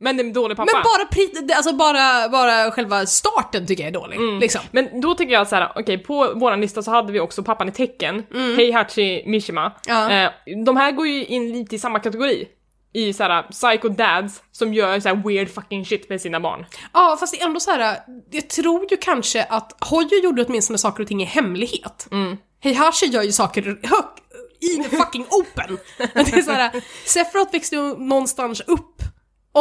Men 0.00 0.16
det 0.16 0.22
är 0.22 0.32
dålig 0.32 0.56
pappa. 0.56 0.70
Men 0.74 0.82
bara, 0.82 1.08
pri- 1.10 1.54
alltså 1.56 1.72
bara, 1.72 2.28
bara 2.28 2.70
själva 2.70 3.06
starten 3.06 3.66
tycker 3.66 3.82
jag 3.82 3.88
är 3.88 3.94
dålig. 3.94 4.40
Liksom. 4.40 4.60
Men 4.70 5.00
då 5.00 5.14
tycker 5.14 5.32
jag 5.32 5.48
så 5.48 5.56
här, 5.56 5.72
okej, 5.74 5.98
på 5.98 6.32
våran 6.34 6.60
lista 6.60 6.82
så 6.82 6.90
hade 6.90 7.12
vi 7.12 7.20
också 7.20 7.42
pappan 7.42 7.68
i 7.68 7.72
tecken, 7.72 8.26
Heihachi 8.56 9.22
Mishima. 9.26 9.72
Ja. 9.86 10.10
Eh, 10.12 10.30
de 10.64 10.76
här 10.76 10.92
går 10.92 11.06
ju 11.06 11.24
in 11.24 11.52
lite 11.52 11.76
i 11.76 11.78
samma 11.78 11.98
kategori. 11.98 12.48
I 12.92 13.12
såhär 13.12 13.42
psycho 13.42 13.88
dads 13.88 14.42
som 14.52 14.74
gör 14.74 15.00
såhär 15.00 15.22
weird 15.28 15.48
fucking 15.54 15.84
shit 15.84 16.08
med 16.08 16.20
sina 16.20 16.40
barn. 16.40 16.66
Ja, 16.92 17.16
fast 17.20 17.34
det 17.34 17.40
är 17.40 17.46
ändå 17.46 17.60
så 17.60 17.70
här. 17.70 17.96
jag 18.30 18.48
tror 18.48 18.86
ju 18.90 18.96
kanske 18.96 19.44
att 19.44 19.72
Hoyo 19.90 20.22
gjorde 20.24 20.44
åtminstone 20.44 20.78
saker 20.78 21.02
och 21.02 21.08
ting 21.08 21.22
i 21.22 21.24
hemlighet. 21.24 22.08
Mm. 22.12 22.36
Heihachi 22.60 23.06
gör 23.06 23.22
ju 23.22 23.32
saker 23.32 23.62
hög, 23.62 24.04
i 24.60 24.82
the 24.82 24.96
fucking 24.96 25.26
open. 25.30 25.78
Det 26.14 26.32
är 26.38 26.42
så 26.42 26.50
här, 26.52 26.70
Sephiroth 27.06 27.52
växte 27.52 27.76
ju 27.76 27.96
någonstans 27.96 28.60
upp, 28.60 29.02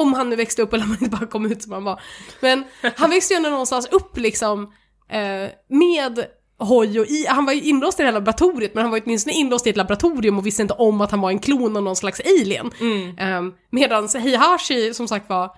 om 0.01 0.13
han 0.13 0.29
nu 0.29 0.35
växte 0.35 0.61
upp 0.61 0.73
eller 0.73 0.83
om 0.83 0.89
han 0.91 1.03
inte 1.03 1.17
bara 1.17 1.27
kom 1.29 1.45
ut 1.51 1.63
som 1.63 1.71
han 1.71 1.83
var. 1.83 2.01
Men 2.41 2.63
han 2.95 3.09
växte 3.09 3.33
ju 3.33 3.37
ändå 3.37 3.49
någonstans 3.49 3.87
upp 3.91 4.17
liksom, 4.17 4.63
eh, 5.09 5.49
med 5.69 6.25
Hoyo 6.59 7.05
i, 7.05 7.25
han 7.29 7.45
var 7.45 7.53
ju 7.53 7.61
inlåst 7.61 7.99
i 7.99 8.03
det 8.03 8.07
här 8.07 8.13
laboratoriet 8.13 8.73
men 8.73 8.81
han 8.81 8.91
var 8.91 8.97
ju 8.97 9.03
åtminstone 9.05 9.33
inlåst 9.35 9.67
i 9.67 9.69
ett 9.69 9.77
laboratorium 9.77 10.37
och 10.37 10.45
visste 10.45 10.61
inte 10.61 10.73
om 10.73 11.01
att 11.01 11.11
han 11.11 11.21
var 11.21 11.29
en 11.29 11.39
klon 11.39 11.77
av 11.77 11.83
någon 11.83 11.95
slags 11.95 12.21
alien. 12.25 12.71
Mm. 12.79 13.35
Um, 13.37 13.53
Medan 13.71 14.07
Heihachi 14.07 14.93
som 14.93 15.07
sagt 15.07 15.29
var 15.29 15.51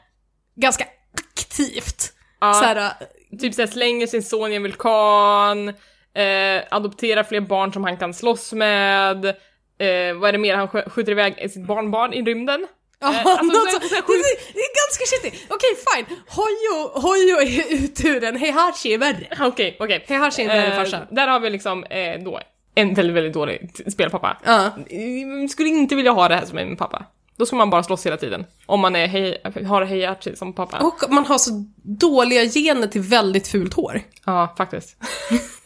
ganska 0.56 0.86
aktivt. 1.34 2.14
Ja. 2.42 2.54
Så 2.54 2.64
här, 2.64 2.92
Typ 3.40 3.54
såhär 3.54 3.68
slänger 3.68 4.08
sin 4.08 4.24
son 4.24 4.52
i 4.52 4.56
en 4.56 4.64
vulkan, 4.64 5.70
eh, 5.70 6.64
adopterar 6.72 7.24
fler 7.24 7.42
barn 7.42 7.74
som 7.74 7.84
han 7.84 7.98
kan 7.98 8.14
slåss 8.14 8.54
med, 8.54 9.26
eh, 9.26 10.14
vad 10.20 10.28
är 10.30 10.32
det 10.32 10.38
mer, 10.38 10.56
han 10.56 10.68
skj- 10.68 10.90
skjuter 10.90 11.12
iväg 11.12 11.52
sitt 11.52 11.68
barnbarn 11.68 12.14
i 12.14 12.22
rymden. 12.22 12.68
Ja, 13.02 13.08
alltså, 13.08 13.44
något 13.44 13.72
så- 13.72 13.90
så, 13.90 13.96
det, 13.96 14.54
det 14.54 14.60
är 14.60 14.76
ganska 14.88 15.06
shitty. 15.16 15.46
Okej, 15.50 15.70
fine. 15.96 16.06
Hoyo, 16.28 17.00
Hoyo 17.02 17.38
är 17.42 17.74
ut 17.74 18.06
ur 18.06 18.22
den, 18.22 18.36
Heihachi 18.38 18.94
är 18.94 18.98
värre. 18.98 19.28
Okej, 19.48 19.78
okej. 19.80 20.06
Heihachi 20.08 20.42
är 20.42 20.50
en 20.50 20.58
värre 20.72 20.76
farsa. 20.76 21.08
där 21.12 21.28
har 21.28 21.40
vi 21.40 21.50
liksom 21.50 21.84
eh, 21.84 22.20
då 22.24 22.40
en 22.76 22.94
väldigt, 22.94 23.16
väldigt 23.16 23.34
dålig 23.34 23.72
spelpappa. 23.92 24.38
Eh, 24.46 25.48
Skulle 25.50 25.70
inte 25.70 25.96
vilja 25.96 26.12
ha 26.12 26.28
det 26.28 26.36
här 26.36 26.46
som 26.46 26.58
är 26.58 26.66
min 26.66 26.78
pappa. 26.78 27.06
Då 27.38 27.46
ska 27.46 27.56
man 27.56 27.70
bara 27.70 27.84
slåss 27.84 28.06
hela 28.06 28.18
tiden. 28.18 28.46
Om 28.66 28.80
man 28.80 28.96
är 28.96 29.08
hej, 29.08 29.42
har 29.68 29.86
Heihachi 29.86 30.36
som 30.36 30.54
pappa. 30.54 30.78
Och 30.78 31.12
man 31.12 31.26
har 31.26 31.38
så 31.38 31.52
dåliga 31.84 32.44
gener 32.46 32.88
till 32.88 33.02
väldigt 33.02 33.48
fult 33.48 33.74
hår. 33.74 34.02
Ja, 34.26 34.54
faktiskt. 34.58 34.98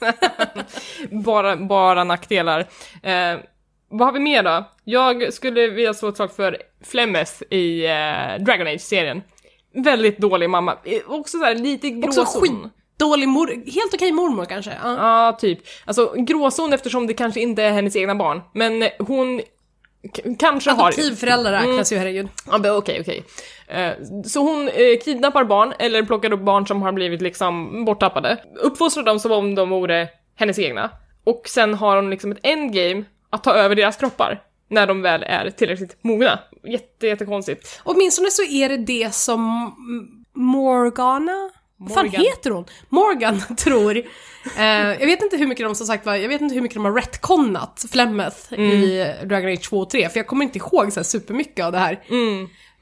bara, 1.12 1.58
bara 1.58 2.04
nackdelar. 2.04 2.60
Eh, 3.04 3.38
vad 3.98 4.08
har 4.08 4.14
vi 4.14 4.20
mer 4.20 4.44
då? 4.44 4.64
Jag 4.84 5.34
skulle 5.34 5.68
vilja 5.68 5.94
slå 5.94 6.10
ett 6.10 6.16
slag 6.16 6.32
för 6.36 6.58
Flemeth 6.84 7.32
i 7.50 7.86
eh, 7.86 8.44
Dragon 8.44 8.68
Age-serien. 8.68 9.22
Väldigt 9.76 10.18
dålig 10.18 10.50
mamma. 10.50 10.78
Eh, 10.84 11.00
Också 11.08 11.38
så 11.38 11.44
här, 11.44 11.56
lite 11.56 11.88
Också 11.88 12.22
gråzon. 12.22 12.42
skit. 12.42 12.72
Dålig 12.98 13.28
mor... 13.28 13.48
Helt 13.48 13.94
okej 13.94 14.12
mormor 14.12 14.46
kanske. 14.46 14.72
Ja. 14.84 14.96
Ja, 15.26 15.38
typ. 15.40 15.60
Alltså 15.86 16.14
gråzon 16.18 16.74
eftersom 16.74 17.08
det 17.08 17.14
kanske 17.14 17.42
inte 17.42 17.64
är 17.64 17.72
hennes 17.72 17.96
egna 17.96 18.16
barn. 18.16 18.42
Men 18.54 18.90
hon 19.00 19.42
kanske 20.40 20.72
har... 20.72 20.84
Adoptivföräldrar 20.88 21.52
räknas 21.52 21.94
ju, 21.94 21.98
herregud. 21.98 22.28
Ja, 22.52 22.76
okej, 22.78 22.98
okej. 23.02 23.24
Eh, 23.68 23.92
Så 24.26 24.40
hon 24.40 24.68
eh, 24.68 25.00
kidnappar 25.06 25.44
barn, 25.44 25.74
eller 25.80 26.04
plockar 26.04 26.34
upp 26.34 26.40
barn 26.42 26.68
som 26.68 26.82
har 26.82 26.92
blivit 26.92 27.22
liksom 27.22 27.86
borttappade, 27.86 28.38
uppfostrar 28.62 29.04
dem 29.04 29.20
som 29.20 29.32
om 29.32 29.56
de 29.56 29.70
vore 29.70 30.08
hennes 30.36 30.60
egna, 30.60 30.90
och 31.24 31.42
sen 31.48 31.74
har 31.74 31.96
hon 31.96 32.10
liksom 32.10 32.32
ett 32.32 32.40
endgame 32.44 33.04
att 33.34 33.44
ta 33.44 33.54
över 33.54 33.76
deras 33.76 33.98
kroppar 33.98 34.42
när 34.70 34.88
de 34.88 35.02
väl 35.02 35.24
är 35.24 35.50
tillräckligt 35.50 35.98
mogna. 36.02 36.40
Jätte, 36.64 37.08
jättekonstigt. 37.08 37.82
Åtminstone 37.84 38.32
så 38.32 38.44
är 38.44 38.70
det 38.70 38.78
det 38.78 39.14
som 39.14 39.72
Morgana? 40.36 41.50
Vad 41.78 41.94
fan 41.94 42.10
heter 42.10 42.50
hon? 42.52 42.66
Morgan 42.90 43.42
tror. 43.58 43.98
Eh, 44.58 44.66
jag 45.00 45.06
vet 45.06 45.22
inte 45.24 45.38
hur 45.38 45.48
mycket 45.48 45.66
de 45.66 45.76
som 45.76 45.88
sagt 45.88 46.06
var, 46.06 46.16
jag 46.16 46.30
vet 46.30 46.42
inte 46.42 46.56
hur 46.56 46.62
mycket 46.62 46.76
de 46.76 46.86
har 46.86 46.94
retconnat 46.94 47.86
Flemeth 47.92 48.54
i 48.54 49.16
Dragon 49.26 49.52
Age 49.54 49.70
2 49.70 49.80
och 49.80 49.90
3, 49.90 50.10
för 50.10 50.20
jag 50.20 50.28
kommer 50.28 50.46
inte 50.46 50.58
ihåg 50.58 50.94
så 50.94 51.00
här 51.00 51.04
supermycket 51.04 51.66
av 51.66 51.72
det 51.72 51.78
här. 51.78 52.00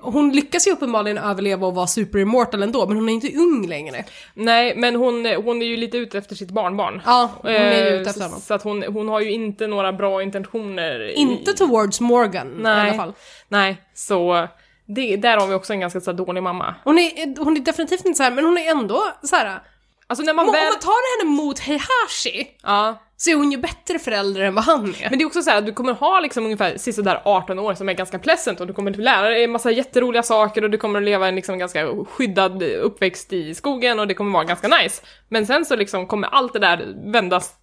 Hon 0.02 0.32
lyckas 0.32 0.68
ju 0.68 0.72
uppenbarligen 0.72 1.18
överleva 1.18 1.68
och 1.68 1.76
vara 1.76 1.88
super 1.88 2.20
immortal 2.20 2.64
ändå, 2.64 2.88
men 2.88 2.97
hon 2.97 3.10
är 3.10 3.14
inte 3.14 3.36
ung 3.38 3.68
längre. 3.68 4.06
Nej, 4.34 4.76
men 4.76 4.95
hon, 4.95 5.26
hon 5.26 5.62
är 5.62 5.66
ju 5.66 5.78
lite 5.78 5.97
ute 5.97 6.18
efter 6.18 6.36
sitt 6.36 6.52
barnbarn. 6.52 7.02
Ja, 7.06 7.30
hon 7.41 7.52
är 7.52 7.84
ju 7.86 7.88
Eh, 7.95 8.02
ute 8.02 8.10
efter 8.10 8.24
honom. 8.24 8.39
så 8.41 8.54
att 8.54 8.64
hon, 8.64 8.84
hon 8.84 9.08
har 9.10 9.20
ju 9.22 9.32
inte 9.32 9.68
några 9.68 9.93
bra 9.93 10.24
intentioner. 10.24 10.99
i- 11.10 11.14
Inte 11.14 11.54
towards 11.54 12.02
Morgan 12.02 12.47
i 12.60 12.62
Nej. 12.64 12.89
alla 12.89 12.93
fall. 12.97 13.14
Nej, 13.47 13.78
så 13.93 14.47
det, 14.86 15.16
där 15.16 15.38
har 15.38 15.47
vi 15.47 15.54
också 15.54 15.74
en 15.74 15.80
ganska 15.80 16.02
så 16.02 16.12
dålig 16.12 16.43
mamma. 16.43 16.76
Hon 16.84 16.99
är, 16.99 17.43
hon 17.43 17.58
är 17.58 17.62
definitivt 17.62 18.06
inte 18.06 18.18
så 18.18 18.24
här, 18.24 18.32
men 18.32 18.45
hon 18.45 18.58
är 18.58 18.72
ändå 18.72 19.04
så 19.24 19.36
här. 19.36 19.60
Alltså 20.08 20.26
när 20.26 20.34
man 20.34 20.45
Om 20.45 20.52
väl... 20.52 20.64
man 20.64 20.80
tar 20.80 21.20
henne 21.24 21.32
mot 21.32 21.60
Heihachi 21.60 22.47
Ja, 22.64 23.02
så 23.24 23.30
är 23.30 23.36
hon 23.36 23.51
ju 23.51 23.57
bättre 23.57 23.99
förälder 23.99 24.41
än 24.41 24.55
vad 24.55 24.63
han 24.63 24.86
är. 24.86 25.09
Men 25.09 25.19
det 25.19 25.24
är 25.24 25.26
också 25.26 25.41
så 25.41 25.49
här 25.49 25.57
att 25.57 25.65
du 25.65 25.74
kommer 25.74 25.93
ha 25.93 26.19
liksom 26.19 26.43
ungefär 26.43 26.78
sista 26.78 27.01
där 27.01 27.22
18 27.26 27.59
år 27.59 27.74
som 27.74 27.89
är 27.89 27.93
ganska 27.93 28.19
pleasant 28.19 28.61
och 28.61 28.67
du 28.67 28.74
kommer 28.74 28.91
lära 28.91 29.30
dig 29.30 29.43
en 29.43 29.51
massa 29.51 29.72
jätteroliga 29.72 30.24
saker 30.24 30.63
och 30.63 30.69
du 30.69 30.78
kommer 30.78 30.99
att 30.99 31.05
leva 31.05 31.28
en 31.28 31.36
liksom 31.36 31.59
ganska 31.59 31.88
skyddad 32.09 32.63
uppväxt 32.63 33.34
i 33.34 33.55
skogen 33.55 33.99
och 33.99 34.07
det 34.07 34.13
kommer 34.13 34.32
vara 34.32 34.43
ganska 34.43 34.67
nice. 34.67 35.03
Men 35.30 35.45
sen 35.45 35.65
så 35.65 35.76
liksom 35.76 36.07
kommer 36.07 36.28
allt 36.28 36.53
det 36.53 36.59
där 36.59 36.88
vändas 37.11 37.53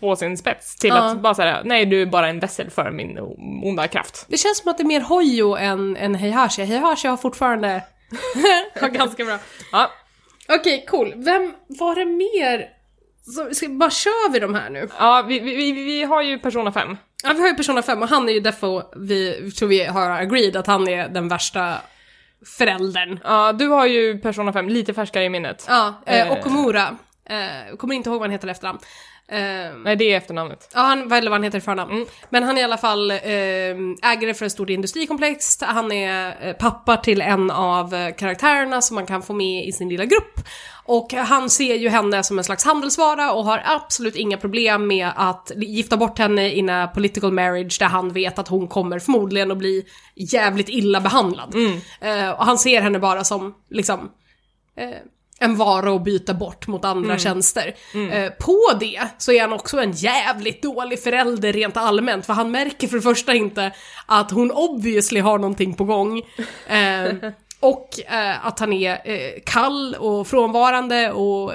på 0.00 0.16
sin 0.16 0.36
spets 0.38 0.76
till 0.76 0.90
Ja. 0.90 1.04
att 1.04 1.20
bara 1.20 1.34
säga 1.34 1.62
nej 1.64 1.86
du 1.86 2.02
är 2.02 2.06
bara 2.06 2.28
en 2.28 2.40
vässel 2.40 2.70
för 2.70 2.90
min 2.90 3.18
onda 3.64 3.88
kraft. 3.88 4.26
Det 4.28 4.36
känns 4.36 4.58
som 4.58 4.70
att 4.70 4.78
det 4.78 4.82
är 4.82 4.86
mer 4.86 5.00
Hojo 5.00 5.56
än, 5.56 5.96
än 5.96 6.14
Heihachi. 6.14 6.64
Heihachi 6.64 7.08
har 7.08 7.16
fortfarande... 7.16 7.82
har 8.80 8.88
ganska 8.88 9.24
bra. 9.24 9.38
Ja, 9.72 9.90
Okej, 10.48 10.84
cool. 10.88 11.12
Vem 11.16 11.54
var 11.66 11.94
det 11.94 12.04
mer? 12.04 12.81
Så, 13.22 13.54
ska, 13.54 13.68
bara 13.68 13.90
kör 13.90 14.32
vi 14.32 14.38
de 14.38 14.54
här 14.54 14.70
nu? 14.70 14.88
ja 14.98 15.24
vi, 15.28 15.40
vi, 15.40 15.72
vi, 15.72 16.04
har 16.04 16.22
ju 16.22 16.38
Persona 16.38 16.72
5. 16.72 16.96
Ja, 17.24 17.32
vi 17.32 17.40
har 17.40 17.48
ju 17.48 17.54
Persona 17.54 17.82
5 17.82 18.02
och 18.02 18.08
han 18.08 18.28
är 18.28 18.32
ju 18.32 18.40
defo, 18.40 18.82
vi 18.96 19.50
tror 19.50 19.68
vi 19.68 19.84
har 19.84 20.10
agreed 20.10 20.56
att 20.56 20.66
han 20.66 20.88
är 20.88 21.08
den 21.08 21.28
värsta 21.28 21.74
föräldern. 22.58 23.18
Ja, 23.24 23.52
du 23.52 23.68
har 23.68 23.86
ju 23.86 24.18
Persona 24.18 24.52
5 24.52 24.68
lite 24.68 24.94
färskare 24.94 25.24
i 25.24 25.28
minnet. 25.28 25.66
Ja, 25.68 26.02
Eh. 26.06 26.32
Okumura. 26.32 26.96
Eh, 27.32 27.76
kommer 27.76 27.94
inte 27.94 28.10
ihåg 28.10 28.18
vad 28.18 28.28
han 28.28 28.32
heter 28.32 28.48
i 28.48 28.50
efternamn. 28.50 28.78
Eh, 29.28 29.76
Nej, 29.84 29.96
det 29.96 30.12
är 30.12 30.16
efternamnet. 30.16 30.70
Ja, 30.74 30.80
han, 30.80 31.12
eller 31.12 31.30
vad 31.30 31.32
han 31.32 31.42
heter 31.42 31.58
i 31.58 31.60
förnamn. 31.60 32.06
Men 32.30 32.42
han 32.42 32.56
är 32.56 32.60
i 32.60 32.64
alla 32.64 32.78
fall 32.78 33.10
eh, 33.10 33.18
ägare 34.02 34.34
för 34.34 34.46
ett 34.46 34.52
stort 34.52 34.70
industrikomplex. 34.70 35.62
Han 35.62 35.92
är 35.92 36.48
eh, 36.48 36.52
pappa 36.52 36.96
till 36.96 37.20
en 37.20 37.50
av 37.50 37.94
eh, 37.94 38.14
karaktärerna 38.14 38.80
som 38.80 38.94
man 38.94 39.06
kan 39.06 39.22
få 39.22 39.32
med 39.32 39.66
i 39.66 39.72
sin 39.72 39.88
lilla 39.88 40.04
grupp. 40.04 40.40
Och 40.84 41.12
han 41.12 41.50
ser 41.50 41.74
ju 41.74 41.88
henne 41.88 42.22
som 42.22 42.38
en 42.38 42.44
slags 42.44 42.64
handelsvara 42.64 43.32
och 43.32 43.44
har 43.44 43.62
absolut 43.64 44.16
inga 44.16 44.36
problem 44.36 44.86
med 44.86 45.10
att 45.16 45.52
gifta 45.56 45.96
bort 45.96 46.18
henne 46.18 46.50
in 46.50 46.70
a 46.70 46.90
political 46.94 47.32
marriage 47.32 47.76
där 47.78 47.86
han 47.86 48.12
vet 48.12 48.38
att 48.38 48.48
hon 48.48 48.68
kommer 48.68 48.98
förmodligen 48.98 49.50
att 49.50 49.58
bli 49.58 49.84
jävligt 50.14 50.68
illa 50.68 51.00
behandlad. 51.00 51.54
Eh, 52.00 52.30
och 52.30 52.44
han 52.44 52.58
ser 52.58 52.80
henne 52.80 52.98
bara 52.98 53.24
som 53.24 53.54
liksom 53.70 54.10
en 55.38 55.56
vara 55.56 55.94
att 55.94 56.04
byta 56.04 56.34
bort 56.34 56.66
mot 56.66 56.84
andra 56.84 57.18
tjänster. 57.18 57.74
Eh, 58.12 58.32
på 58.32 58.58
det 58.80 59.00
så 59.18 59.32
är 59.32 59.40
han 59.40 59.52
också 59.52 59.80
en 59.80 59.92
jävligt 59.92 60.62
dålig 60.62 61.02
förälder 61.02 61.52
rent 61.52 61.76
allmänt, 61.76 62.26
för 62.26 62.32
han 62.32 62.50
märker 62.50 62.88
för 62.88 62.96
det 62.96 63.02
första 63.02 63.34
inte 63.34 63.72
att 64.06 64.30
hon 64.30 64.50
obviously 64.50 65.20
har 65.20 65.38
någonting 65.38 65.74
på 65.74 65.84
gång. 65.84 66.22
Eh, 66.66 67.14
och 67.60 67.88
eh, 68.10 68.46
att 68.46 68.60
han 68.60 68.72
är 68.72 69.00
eh, 69.04 69.40
kall 69.46 69.94
och 69.94 70.26
frånvarande 70.26 71.12
och 71.12 71.52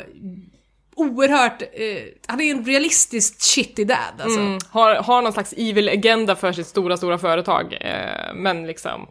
oerhört, 0.95 1.61
eh, 1.61 2.03
han 2.27 2.41
är 2.41 2.51
en 2.51 2.65
realistiskt 2.65 3.41
shitty 3.41 3.85
dad 3.85 4.21
alltså. 4.21 4.39
Mm, 4.39 4.59
har, 4.69 4.95
har 4.95 5.21
någon 5.21 5.33
slags 5.33 5.53
evil 5.57 5.89
agenda 5.89 6.35
för 6.35 6.51
sitt 6.51 6.67
stora, 6.67 6.97
stora 6.97 7.17
företag. 7.17 7.77
Eh, 7.81 8.33
men 8.35 8.67
liksom, 8.67 9.09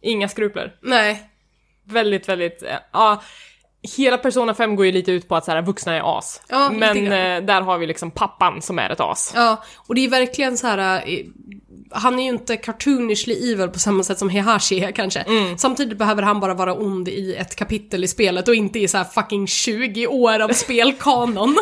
inga 0.00 0.28
skrupler. 0.28 0.74
Nej. 0.82 1.22
väldigt, 1.84 2.28
väldigt, 2.28 2.62
eh, 2.62 2.76
ja, 2.92 3.22
hela 3.96 4.18
Persona 4.18 4.54
5 4.54 4.76
går 4.76 4.86
ju 4.86 4.92
lite 4.92 5.12
ut 5.12 5.28
på 5.28 5.36
att 5.36 5.44
så 5.44 5.50
här, 5.50 5.62
vuxna 5.62 5.94
är 5.94 6.18
as. 6.18 6.40
Ja, 6.48 6.70
Men 6.70 6.96
eh, 7.06 7.44
där 7.46 7.60
har 7.60 7.78
vi 7.78 7.86
liksom 7.86 8.10
pappan 8.10 8.62
som 8.62 8.78
är 8.78 8.90
ett 8.90 9.00
as. 9.00 9.32
Ja, 9.34 9.62
och 9.76 9.94
det 9.94 10.04
är 10.04 10.08
verkligen 10.08 10.58
så 10.58 10.66
här. 10.66 11.02
eh, 11.08 11.18
Han 11.90 12.18
är 12.18 12.22
ju 12.22 12.28
inte 12.28 12.56
cartoonishly 12.56 13.52
evil 13.52 13.68
på 13.68 13.78
samma 13.78 14.02
sätt 14.02 14.18
som 14.18 14.28
Heihachi 14.28 14.80
är 14.84 14.90
kanske. 14.92 15.24
Samtidigt 15.56 15.98
behöver 15.98 16.22
han 16.22 16.40
bara 16.40 16.54
vara 16.54 16.74
ond 16.74 17.08
i 17.08 17.34
ett 17.34 17.56
kapitel 17.56 18.04
i 18.04 18.08
spelet 18.08 18.48
och 18.48 18.54
inte 18.54 18.78
i 18.78 18.88
så 18.88 18.96
här 18.96 19.04
fucking 19.04 19.46
20 19.46 20.06
år 20.06 20.40
av 20.40 20.48
spelkanon. 20.48 21.56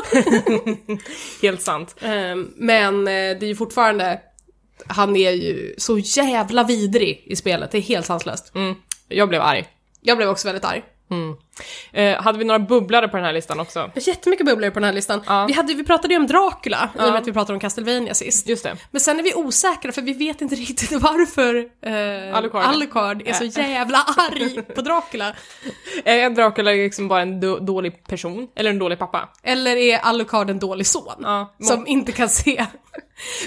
Helt 1.43 1.63
sant. 1.63 1.95
Ehm, 2.01 2.51
Men 2.57 2.99
eh, 2.99 3.13
det 3.13 3.43
är 3.43 3.47
ju 3.47 3.57
fortfarande, 3.57 4.21
han 4.87 5.17
är 5.17 5.31
ju 5.31 5.75
så 5.79 5.99
jävla 5.99 6.65
vidrig 6.65 7.23
i 7.27 7.37
spelet, 7.37 7.71
det 7.71 7.79
är 7.79 7.83
helt 7.83 8.07
sanslöst. 8.07 8.55
Mm. 8.55 8.75
Jag 9.09 9.29
blev 9.29 9.43
arg. 9.43 9.65
Jag 10.01 10.17
blev 10.17 10.29
också 10.29 10.49
väldigt 10.49 10.65
arg. 10.65 10.83
Eh, 11.93 12.23
hade 12.23 12.39
vi 12.39 12.45
några 12.45 12.59
bubblare 12.59 13.09
på 13.09 13.17
den 13.17 13.27
här 13.27 13.33
listan 13.33 13.61
också? 13.61 13.91
Jättemycket 13.95 14.47
bubblor 14.47 14.71
på 14.71 14.75
den 14.75 14.85
här 14.85 14.93
listan. 14.93 15.23
Ja. 15.27 15.45
Vi, 15.47 15.53
hade, 15.53 15.75
vi 15.75 15.85
pratade 15.85 16.15
ju 16.15 16.21
om 16.21 16.27
Dracula, 16.27 16.89
i 16.95 16.99
och 16.99 17.03
Ja. 17.03 17.11
med 17.11 17.21
att 17.21 17.29
vi 17.29 17.33
pratade 17.33 17.53
om 17.53 17.61
Castlevania 17.61 18.15
sist. 18.15 18.49
Just 18.49 18.65
det. 18.65 18.77
Men 18.91 19.01
sen 19.01 19.19
är 19.19 19.23
vi 19.23 19.35
osäkra 19.35 19.93
för 19.93 20.03
vi 20.03 20.13
vet 20.13 20.41
inte 20.41 20.55
riktigt 20.55 20.93
varför 20.93 21.57
eh, 21.83 22.37
Alucard. 22.37 22.63
Alucard 22.65 23.23
är 23.27 23.33
så 23.33 23.45
jävla 23.45 23.99
arg 24.17 24.63
på 24.75 24.81
Dracula. 24.81 25.35
Är 26.05 26.31
Dracula 26.31 26.71
liksom 26.71 27.09
bara 27.09 27.23
en 27.23 27.41
då- 27.41 27.59
dålig 27.59 28.07
person? 28.07 28.49
Eller 28.57 28.71
en 28.71 28.79
dålig 28.79 28.99
pappa? 28.99 29.29
Eller 29.43 29.77
är 29.77 29.99
Alucard 29.99 30.51
en 30.51 30.59
dålig 30.59 30.87
son? 30.87 31.15
Ja, 31.23 31.55
som 31.61 31.87
inte 31.87 32.13
kan 32.13 32.29
se. 32.29 32.67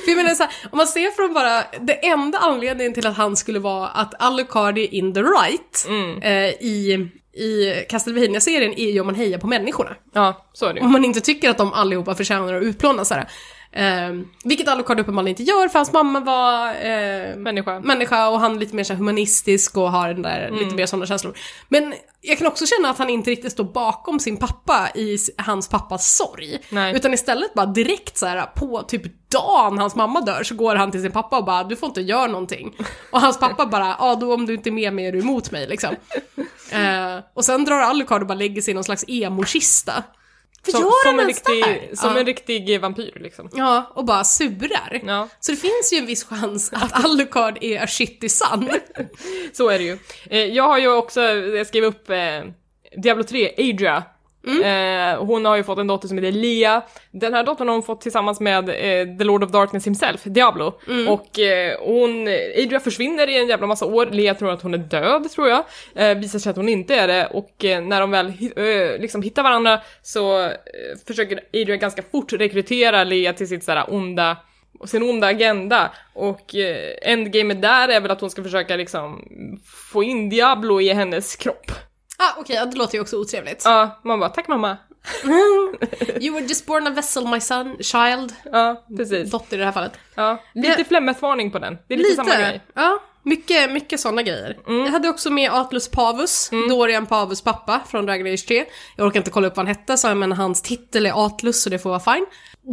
För 0.05 0.09
jag 0.11 0.17
menar 0.17 0.35
så 0.35 0.43
här, 0.43 0.51
om 0.71 0.77
man 0.77 0.87
ser 0.87 1.11
från 1.11 1.33
bara, 1.33 1.63
det 1.79 2.07
enda 2.07 2.37
anledningen 2.37 2.93
till 2.93 3.07
att 3.07 3.17
han 3.17 3.35
skulle 3.35 3.59
vara 3.59 3.87
att 3.87 4.21
Alucard 4.21 4.77
är 4.77 4.93
in 4.93 5.13
the 5.13 5.21
right 5.21 5.85
Mm. 5.87 6.21
eh, 6.21 6.49
i, 6.49 7.07
i 7.33 7.85
Castlevania-serien 7.89 8.73
är 8.73 8.91
ju 8.91 8.99
om 8.99 9.05
man 9.05 9.15
hejar 9.15 9.37
på 9.37 9.47
människorna. 9.47 9.95
Ja, 10.13 10.45
så 10.53 10.65
är 10.65 10.73
det. 10.73 10.81
Om 10.81 10.91
man 10.91 11.05
inte 11.05 11.21
tycker 11.21 11.49
att 11.49 11.57
de 11.57 11.73
allihopa 11.73 12.15
förtjänar 12.15 12.53
att 12.53 12.63
utplånas. 12.63 13.07
så 13.07 13.13
här. 13.13 13.29
Eh, 13.71 14.09
vilket 14.43 14.67
Alucard 14.67 14.99
uppenbarligen 14.99 15.29
inte 15.39 15.43
gör 15.51 15.67
för 15.67 15.79
hans 15.79 15.93
mamma 15.93 16.19
var 16.19 16.67
eh, 16.67 17.35
Människa. 17.35 17.79
människa 17.79 18.29
och 18.29 18.39
han 18.39 18.55
är 18.55 18.59
lite 18.59 18.75
mer 18.75 18.83
så 18.83 18.93
humanistisk 18.93 19.77
och 19.77 19.91
har 19.91 20.07
den 20.07 20.21
där, 20.21 20.47
Mm. 20.47 20.59
lite 20.59 20.75
mer 20.75 20.85
sådana 20.85 21.05
känslor. 21.05 21.37
Men 21.67 21.93
jag 22.21 22.37
kan 22.37 22.47
också 22.47 22.65
känna 22.65 22.89
att 22.89 22.97
han 22.97 23.09
inte 23.09 23.31
riktigt 23.31 23.51
står 23.51 23.63
bakom 23.63 24.19
sin 24.19 24.37
pappa 24.37 24.89
i 24.95 25.17
hans 25.37 25.67
pappas 25.69 26.15
sorg. 26.17 26.57
Nej. 26.69 26.95
Utan 26.95 27.13
istället 27.13 27.53
bara 27.53 27.65
direkt 27.65 28.17
så 28.17 28.25
här 28.25 28.45
på 28.45 28.81
typ 28.81 29.29
dagen 29.31 29.77
hans 29.77 29.95
mamma 29.95 30.21
dör 30.21 30.43
så 30.43 30.55
går 30.55 30.75
han 30.75 30.91
till 30.91 31.01
sin 31.01 31.11
pappa 31.11 31.37
och 31.37 31.45
bara 31.45 31.63
du 31.63 31.75
får 31.75 31.87
inte 31.87 32.01
göra 32.01 32.27
någonting. 32.27 32.75
Och 33.11 33.21
hans 33.21 33.39
pappa 33.39 33.65
bara 33.65 33.95
ja 33.99 34.15
då 34.15 34.33
om 34.33 34.45
du 34.45 34.53
inte 34.53 34.69
är 34.69 34.71
med 34.71 34.93
mig 34.93 35.05
är 35.07 35.11
du 35.11 35.19
emot 35.19 35.51
mig 35.51 35.67
liksom. 35.67 35.95
Eh, 36.71 37.19
och 37.33 37.45
sen 37.45 37.65
drar 37.65 37.79
Alucard 37.79 38.21
och 38.21 38.27
bara 38.27 38.33
lägger 38.33 38.61
sig 38.61 38.71
i 38.71 38.75
någon 38.75 38.83
slags 38.83 39.05
emo-kista. 39.07 40.03
Som, 40.67 40.91
som, 41.03 41.19
en 41.19 41.27
riktig, 41.27 41.63
som 41.93 42.13
ja. 42.13 42.19
en 42.19 42.25
riktig 42.25 42.81
vampyr 42.81 43.17
liksom. 43.19 43.49
ja, 43.53 43.91
och 43.95 44.05
bara 44.05 44.23
surar. 44.23 45.01
Ja. 45.05 45.29
Så 45.39 45.51
det 45.51 45.57
finns 45.57 45.93
ju 45.93 45.97
en 45.97 46.05
viss 46.05 46.23
chans 46.23 46.73
att 46.73 47.05
Alucard 47.05 47.57
är 47.61 47.83
a 47.83 47.87
shitty 47.87 48.29
son. 48.29 48.69
Så 49.53 49.69
är 49.69 49.79
det 49.79 49.85
ju. 49.85 49.97
Eh, 50.29 50.45
jag 50.45 50.63
har 50.63 50.77
ju 50.77 50.87
också, 50.87 51.21
jag 51.21 51.67
skrev 51.67 51.83
upp 51.83 52.09
eh, 52.09 52.41
Diablo 52.97 53.23
3, 53.23 53.53
Adria. 53.57 54.03
Eh, 54.63 55.23
hon 55.25 55.45
har 55.45 55.57
ju 55.57 55.63
fått 55.63 55.77
en 55.79 55.87
dotter 55.87 56.07
som 56.07 56.17
heter 56.17 56.31
Lia. 56.31 56.81
Den 57.11 57.33
här 57.33 57.43
dottern 57.43 57.67
har 57.67 57.75
hon 57.75 57.83
fått 57.83 58.01
tillsammans 58.01 58.39
med 58.39 58.69
eh, 58.69 59.17
The 59.17 59.23
Lord 59.23 59.43
of 59.43 59.51
Darkness 59.51 59.87
himself, 59.87 60.23
Diablo. 60.23 60.79
Och 61.09 61.39
eh, 61.39 61.79
hon, 61.79 62.27
Adria 62.63 62.79
försvinner 62.79 63.29
i 63.29 63.37
en 63.37 63.47
jävla 63.47 63.67
massa 63.67 63.85
år, 63.85 64.05
Lia 64.05 64.33
tror 64.33 64.51
att 64.51 64.61
hon 64.61 64.73
är 64.73 64.77
död 64.77 65.31
tror 65.31 65.47
jag. 65.49 65.63
Eh, 65.95 66.17
visar 66.17 66.39
sig 66.39 66.49
att 66.49 66.55
hon 66.55 66.69
inte 66.69 66.95
är 66.95 67.07
det 67.07 67.25
och 67.25 67.65
eh, 67.65 67.81
när 67.81 68.01
de 68.01 68.11
väl 68.11 68.33
liksom 68.99 69.21
hittar 69.21 69.43
varandra 69.43 69.81
så 70.01 70.45
eh, 70.45 70.51
försöker 71.07 71.39
Adria 71.53 71.75
ganska 71.75 72.03
fort 72.11 72.33
rekrytera 72.33 73.03
Lia 73.03 73.33
till 73.33 73.47
sitt 73.47 73.63
sådär 73.63 73.85
onda 73.87 74.37
sin 74.85 75.03
onda 75.03 75.27
agenda 75.27 75.91
och 76.13 76.55
endgamet 77.01 77.61
där 77.61 77.87
är 77.89 78.01
väl 78.01 78.11
att 78.11 78.21
hon 78.21 78.29
ska 78.29 78.43
försöka 78.43 78.75
liksom 78.75 79.21
få 79.91 80.03
in 80.03 80.29
Diablo 80.29 80.81
i 80.81 80.93
hennes 80.93 81.35
kropp. 81.35 81.71
Ah, 82.21 82.33
okej, 82.37 82.55
ja, 82.55 82.65
det 82.65 82.77
låter 82.77 82.95
ju 82.95 83.01
också 83.01 83.17
otrevligt. 83.17 83.61
Ja, 83.65 83.99
man 84.03 84.19
bara 84.19 84.29
tack 84.29 84.47
mamma. 84.47 84.77
You 86.21 86.33
were 86.33 86.45
just 86.45 86.65
born 86.65 86.87
a 86.87 86.89
vessel 86.89 87.27
my 87.27 87.39
son, 87.39 87.77
child. 87.79 88.33
Ja, 88.51 88.85
precis. 88.97 89.31
Dotter 89.31 89.57
i 89.57 89.59
det 89.59 89.65
här 89.65 89.71
fallet. 89.71 89.93
Ja, 90.15 90.43
lite 90.53 90.83
flämmesvarning 90.83 91.51
på 91.51 91.59
den. 91.59 91.77
Det 91.87 91.93
är 91.93 91.97
lite, 91.97 92.15
samma 92.15 92.35
grej. 92.35 92.61
Ja, 92.73 92.99
mycket, 93.23 93.71
mycket 93.71 93.99
sådana 93.99 94.21
grejer. 94.21 94.57
Jag 94.67 94.91
hade 94.91 95.09
också 95.09 95.29
med 95.29 95.51
Atlus 95.51 95.87
Pavus, 95.87 96.49
Dorian 96.69 97.05
Pavus 97.05 97.41
pappa 97.41 97.81
från 97.87 98.05
Dragon 98.05 98.33
Age 98.33 98.47
3. 98.47 98.65
Jag 98.95 99.07
orkar 99.07 99.19
inte 99.19 99.31
kolla 99.31 99.47
upp 99.47 99.57
vad 99.57 99.67
han 99.67 99.75
hette, 99.75 99.97
så 99.97 100.15
men 100.15 100.31
hans 100.31 100.61
titel 100.61 101.05
är 101.05 101.25
Atlus 101.25 101.63
så 101.63 101.69
det 101.69 101.79
får 101.79 101.89
vara 101.89 102.15
fine. 102.15 102.25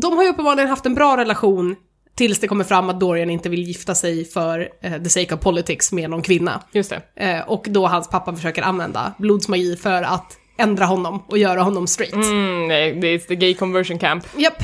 De 0.02 0.16
har 0.16 0.24
ju 0.24 0.30
uppenbarligen 0.30 0.68
haft 0.68 0.86
en 0.86 0.94
bra 0.94 1.16
relation 1.16 1.76
tills 2.16 2.38
det 2.38 2.48
kommer 2.48 2.64
fram 2.64 2.90
att 2.90 3.00
Dorian 3.00 3.30
inte 3.30 3.48
vill 3.48 3.62
gifta 3.62 3.94
sig 3.94 4.24
för 4.24 4.68
eh, 4.82 5.02
the 5.02 5.08
sake 5.08 5.34
of 5.34 5.40
politics 5.40 5.92
med 5.92 6.10
någon 6.10 6.22
kvinna. 6.22 6.62
Just 6.72 6.90
det. 6.90 7.24
Eh, 7.24 7.48
och 7.48 7.66
då 7.68 7.86
hans 7.86 8.08
pappa 8.08 8.36
försöker 8.36 8.62
använda 8.62 9.12
blodsmagi 9.18 9.76
för 9.76 10.02
att 10.02 10.38
ändra 10.58 10.84
honom 10.84 11.22
och 11.28 11.38
göra 11.38 11.62
honom 11.62 11.86
straight. 11.86 12.14
Mm, 12.14 12.68
det 13.00 13.08
är 13.08 13.18
the 13.18 13.34
gay 13.34 13.54
conversion 13.54 13.98
camp. 13.98 14.26
Japp. 14.36 14.58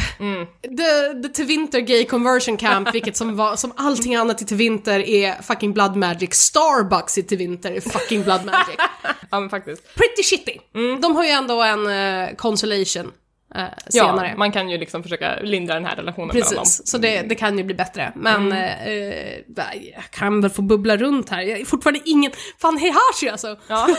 The, 0.63 1.23
the 1.23 1.29
Tevinter 1.29 1.81
Gay 1.81 2.05
Conversion 2.05 2.57
Camp, 2.57 2.89
vilket 2.95 3.17
som, 3.17 3.37
var, 3.37 3.57
som 3.57 3.73
allting 3.77 4.15
annat 4.15 4.43
i 4.43 4.45
Tevinter 4.45 5.01
är 5.01 5.43
fucking 5.43 5.73
blood 5.73 5.97
magic. 5.97 6.35
Starbucks 6.35 7.19
i 7.19 7.23
Tevinter 7.23 7.73
är 7.73 7.81
fucking 7.81 8.23
blood 8.23 8.45
magic. 8.45 8.77
Ja, 9.31 9.41
men 9.41 9.51
faktiskt. 9.51 9.95
Pretty 9.95 10.23
shitty. 10.23 10.59
De 11.03 11.17
har 11.17 11.25
ju 11.25 11.31
ändå 11.31 11.63
en 11.63 11.87
uh, 11.87 12.37
consolation 12.37 13.13
eh, 13.55 13.65
senare. 13.89 14.29
Ja, 14.29 14.37
man 14.37 14.53
kan 14.53 14.69
ju 14.71 14.79
liksom 14.79 15.03
försöka 15.03 15.41
lindra 15.43 15.75
den 15.75 15.85
här 15.85 15.97
relationen 15.97 16.29
mellan 16.29 16.55
dem. 16.55 16.59
Precis, 16.65 16.87
så 16.91 16.99
det, 16.99 17.23
det 17.23 17.35
kan 17.35 17.59
ju 17.59 17.65
bli 17.65 17.75
bättre. 17.75 18.13
Men 18.17 18.53
eh, 18.53 18.87
eh, 18.89 19.37
jag 19.95 20.05
kan 20.11 20.41
väl 20.41 20.51
få 20.51 20.63
bubbla 20.63 20.97
runt 20.97 21.29
här. 21.29 21.41
Jag 21.43 21.61
är 21.61 21.65
fortfarande 21.65 22.01
ingen... 22.05 22.33
Fan, 22.59 22.77
Heihachi 22.79 23.29
alltså! 23.29 23.57
Ja. 23.69 23.89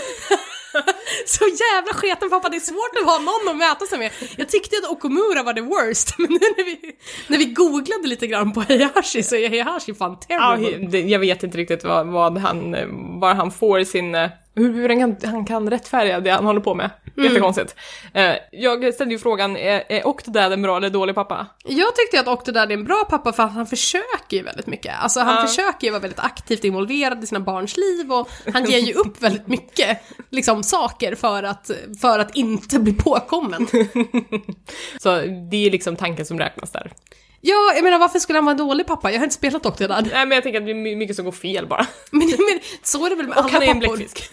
Så 1.25 1.43
jävla 1.45 1.93
sketen 1.93 2.29
pappa, 2.29 2.49
det 2.49 2.55
är 2.57 2.59
svårt 2.59 2.97
att 3.01 3.05
ha 3.05 3.19
någon 3.19 3.49
att 3.51 3.57
mäta 3.57 3.85
sig 3.85 3.99
med. 3.99 4.11
Jag 4.37 4.49
tyckte 4.49 4.75
att 4.83 4.91
Okumura 4.91 5.43
var 5.43 5.53
the 5.53 5.61
worst, 5.61 6.15
men 6.17 6.29
nu 6.31 6.39
när 6.57 6.65
vi, 6.65 6.95
när 7.27 7.37
vi 7.37 7.45
googlade 7.45 8.07
lite 8.07 8.27
grann 8.27 8.53
på 8.53 8.61
Heihachi 8.61 9.23
så 9.23 9.35
är 9.35 9.49
Heihachi 9.49 9.93
fan 9.93 10.17
Ja, 10.27 10.57
terrible. 10.57 10.87
det- 10.87 10.99
jag 11.09 11.19
vet 11.19 11.43
inte 11.43 11.57
riktigt 11.57 11.83
vad, 11.83 12.07
vad 12.07 12.37
han, 12.37 12.71
var 13.19 13.33
han 13.35 13.51
får 13.51 13.83
sin, 13.83 14.15
eh, 14.15 14.29
hur, 14.55 14.73
hur 14.73 14.89
han, 14.89 14.99
kan, 15.15 15.31
han 15.33 15.45
kan 15.45 15.69
rättfärdiga 15.69 16.19
det 16.19 16.29
han 16.31 16.45
håller 16.45 16.61
på 16.61 16.73
med. 16.75 16.89
Jättekonstigt. 17.17 17.75
Eh, 18.13 18.31
jag 18.51 18.93
ställde 18.93 19.13
ju 19.13 19.19
frågan, 19.19 19.57
är, 19.57 19.83
är 19.89 20.07
Octodad 20.07 20.53
en 20.53 20.61
bra 20.61 20.77
eller 20.77 20.89
dålig 20.89 21.15
pappa? 21.15 21.47
Jag 21.65 21.95
tyckte 21.95 22.19
att 22.19 22.27
Octodad 22.27 22.71
är 22.71 22.73
en 22.73 22.83
bra 22.83 23.05
pappa 23.09 23.33
för 23.33 23.43
att 23.43 23.51
han 23.53 23.67
försöker 23.67 24.37
ju 24.37 24.43
väldigt 24.43 24.67
mycket. 24.67 24.93
Alltså 24.99 25.19
han 25.19 25.35
Ja. 25.35 25.47
försöker 25.47 25.87
ju 25.87 25.91
vara 25.91 26.01
väldigt 26.01 26.19
aktivt 26.19 26.63
involverad 26.63 27.23
i 27.23 27.27
sina 27.27 27.39
barns 27.39 27.77
liv 27.77 28.11
och 28.11 28.29
han 28.53 28.65
ger 28.65 28.79
ju 28.79 28.93
upp 28.93 29.21
väldigt 29.21 29.47
mycket 29.47 29.99
liksom 30.29 30.63
saker 30.63 31.15
för 31.15 31.43
att, 31.43 31.71
för 32.01 32.19
att 32.19 32.35
inte 32.35 32.79
bli 32.79 32.93
påkommen. 32.93 33.67
Så 35.01 35.15
det 35.51 35.65
är 35.67 35.71
liksom 35.71 35.95
tanken 35.95 36.25
som 36.25 36.39
räknas 36.39 36.71
där. 36.71 36.91
Ja, 37.45 37.71
jag 37.75 37.83
menar 37.83 37.99
varför 37.99 38.19
skulle 38.19 38.37
han 38.37 38.45
vara 38.45 38.51
en 38.51 38.57
dålig 38.57 38.85
pappa? 38.87 39.11
Jag 39.11 39.19
har 39.19 39.23
inte 39.23 39.35
spelat 39.35 39.65
Octodad. 39.65 40.09
Nej 40.13 40.25
men 40.25 40.31
jag 40.35 40.43
tänker 40.43 40.59
att 40.59 40.65
det 40.65 40.71
är 40.71 40.75
my- 40.75 40.95
mycket 40.95 41.15
som 41.15 41.25
går 41.25 41.31
fel 41.31 41.67
bara. 41.67 41.85
Men, 42.11 42.27
men 42.27 42.59
så 42.83 43.05
är 43.05 43.09
det 43.09 43.15
väl 43.15 43.27
med 43.27 43.37
Och 43.37 43.43
alla 43.43 43.53
han 43.53 43.63
är 43.63 43.67
en 43.67 43.79
pappor? 43.81 43.97
bläckfisk. 43.97 44.29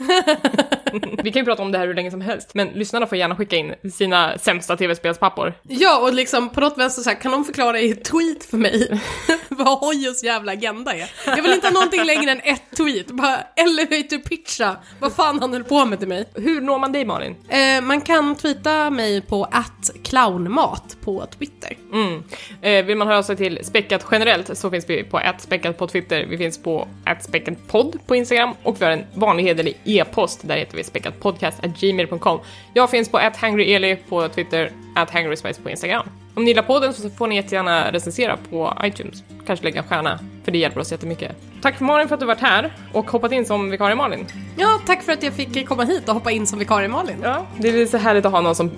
Vi 1.24 1.32
kan 1.32 1.40
ju 1.40 1.44
prata 1.44 1.62
om 1.62 1.72
det 1.72 1.78
här 1.78 1.86
hur 1.86 1.94
länge 1.94 2.10
som 2.10 2.20
helst, 2.20 2.50
men 2.54 2.68
lyssnarna 2.68 3.06
får 3.06 3.18
gärna 3.18 3.36
skicka 3.36 3.56
in 3.56 3.74
sina 3.92 4.38
sämsta 4.38 4.76
tv-spelspappor. 4.76 5.54
Ja, 5.62 5.98
och 6.00 6.14
liksom 6.14 6.48
på 6.48 6.60
något 6.60 6.78
vänster 6.78 7.02
så 7.02 7.10
här, 7.10 7.20
kan 7.20 7.32
de 7.32 7.44
förklara 7.44 7.80
i 7.80 7.90
ett 7.90 8.04
tweet 8.04 8.44
för 8.44 8.56
mig 8.56 9.00
vad 9.48 9.78
Hojos 9.78 10.22
jävla 10.24 10.52
agenda 10.52 10.92
är? 10.94 11.10
Jag 11.26 11.42
vill 11.42 11.52
inte 11.52 11.66
ha 11.66 11.72
någonting 11.72 12.04
längre 12.04 12.30
än 12.30 12.40
ett 12.44 12.62
tweet, 12.76 13.06
bara 13.06 13.36
elevator 13.56 14.18
pitcha 14.18 14.76
vad 15.00 15.12
fan 15.12 15.40
han 15.40 15.52
höll 15.52 15.64
på 15.64 15.84
med 15.84 15.98
till 15.98 16.08
mig. 16.08 16.24
Hur 16.34 16.60
når 16.60 16.78
man 16.78 16.92
dig 16.92 17.04
Malin? 17.04 17.36
Eh, 17.48 17.80
man 17.82 18.00
kan 18.00 18.34
tweeta 18.34 18.90
mig 18.90 19.20
på 19.20 19.48
clownmat 20.04 20.96
på 21.04 21.26
Twitter. 21.38 21.76
Mm. 21.92 22.22
Eh, 22.62 22.84
man 23.00 23.08
höra 23.08 23.18
av 23.18 23.22
sig 23.22 23.36
till 23.36 23.58
Späckat 23.62 24.06
generellt 24.10 24.58
så 24.58 24.70
finns 24.70 24.90
vi 24.90 25.04
på 25.04 25.20
späckat 25.38 25.78
på 25.78 25.86
Twitter, 25.86 26.26
vi 26.26 26.38
finns 26.38 26.62
på 26.62 26.88
späckatpodd 27.20 27.98
på 28.06 28.16
Instagram 28.16 28.54
och 28.62 28.80
vi 28.80 28.84
har 28.84 28.92
en 28.92 29.04
vanlig 29.14 29.44
hederlig 29.44 29.76
e-post, 29.84 30.40
där 30.48 30.56
heter 30.56 30.76
vi 30.76 30.84
späckatpodcast.gmail.com. 30.84 32.40
Jag 32.74 32.90
finns 32.90 33.08
på 33.08 33.18
hangryeli 33.36 33.96
på 34.08 34.28
Twitter, 34.28 34.72
hangryspice 35.10 35.62
på 35.62 35.70
Instagram. 35.70 36.19
Om 36.40 36.44
ni 36.44 36.50
gillar 36.50 36.62
podden 36.62 36.94
så 36.94 37.10
får 37.10 37.26
ni 37.26 37.36
jättegärna 37.36 37.92
recensera 37.92 38.36
på 38.50 38.74
iTunes, 38.84 39.24
kanske 39.46 39.64
lägga 39.64 39.80
en 39.80 39.88
stjärna, 39.88 40.18
för 40.44 40.52
det 40.52 40.58
hjälper 40.58 40.80
oss 40.80 40.92
jättemycket. 40.92 41.36
Tack 41.62 41.78
för 41.78 41.84
Malin 41.84 42.08
för 42.08 42.14
att 42.14 42.20
du 42.20 42.26
varit 42.26 42.40
här 42.40 42.72
och 42.92 43.10
hoppat 43.10 43.32
in 43.32 43.46
som 43.46 43.70
vikarie 43.70 43.94
Malin. 43.94 44.26
Ja, 44.56 44.80
tack 44.86 45.02
för 45.02 45.12
att 45.12 45.22
jag 45.22 45.32
fick 45.32 45.68
komma 45.68 45.84
hit 45.84 46.08
och 46.08 46.14
hoppa 46.14 46.30
in 46.30 46.46
som 46.46 46.58
vikarie 46.58 46.88
Malin. 46.88 47.16
Ja, 47.22 47.46
det 47.58 47.68
är 47.68 47.86
så 47.86 47.96
härligt 47.96 48.26
att 48.26 48.32
ha 48.32 48.40
någon 48.40 48.54
som 48.54 48.70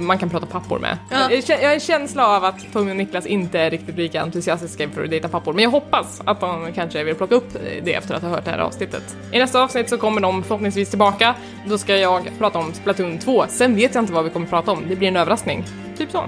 man 0.00 0.18
kan 0.18 0.30
prata 0.30 0.46
pappor 0.46 0.78
med. 0.78 0.98
Ja. 1.10 1.30
Jag 1.30 1.68
har 1.68 1.74
en 1.74 1.80
känsla 1.80 2.26
av 2.26 2.44
att 2.44 2.72
Tommy 2.72 2.90
och 2.90 2.96
Niklas 2.96 3.26
inte 3.26 3.60
är 3.60 3.70
riktigt 3.70 3.96
lika 3.96 4.22
entusiastiska 4.22 4.88
för 4.88 5.04
att 5.04 5.10
dejta 5.10 5.28
pappor, 5.28 5.52
men 5.52 5.62
jag 5.64 5.70
hoppas 5.70 6.22
att 6.24 6.40
de 6.40 6.72
kanske 6.74 7.04
vill 7.04 7.14
plocka 7.14 7.34
upp 7.34 7.56
det 7.82 7.94
efter 7.94 8.14
att 8.14 8.22
ha 8.22 8.28
hört 8.28 8.44
det 8.44 8.50
här 8.50 8.58
avsnittet. 8.58 9.16
I 9.32 9.38
nästa 9.38 9.62
avsnitt 9.62 9.88
så 9.88 9.98
kommer 9.98 10.20
de 10.20 10.42
förhoppningsvis 10.42 10.90
tillbaka. 10.90 11.34
Då 11.66 11.78
ska 11.78 11.96
jag 11.96 12.30
prata 12.38 12.58
om 12.58 12.72
Splatoon 12.72 13.18
2. 13.18 13.44
Sen 13.48 13.74
vet 13.74 13.94
jag 13.94 14.02
inte 14.02 14.12
vad 14.12 14.24
vi 14.24 14.30
kommer 14.30 14.46
prata 14.46 14.72
om. 14.72 14.84
Det 14.88 14.96
blir 14.96 15.08
en 15.08 15.16
överraskning. 15.16 15.64
Typ 15.98 16.10
så. 16.10 16.24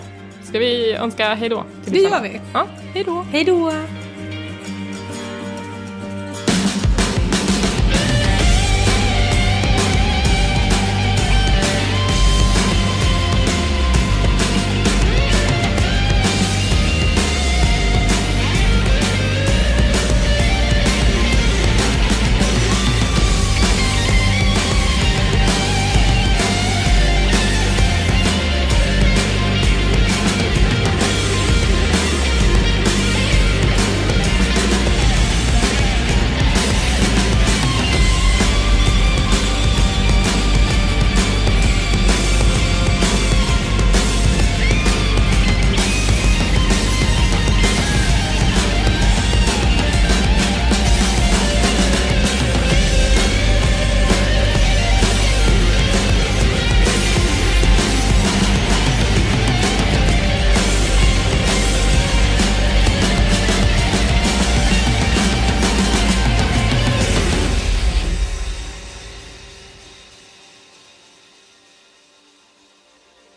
Ska 0.53 0.59
vi 0.59 0.93
önska 0.93 1.35
hejdå? 1.35 1.65
till 1.85 1.93
Det 1.93 1.99
gör 1.99 2.23
vi. 2.23 2.41
Ja, 2.55 2.67
hejdå. 2.95 3.27
Hej 3.33 3.45
då! 3.45 3.73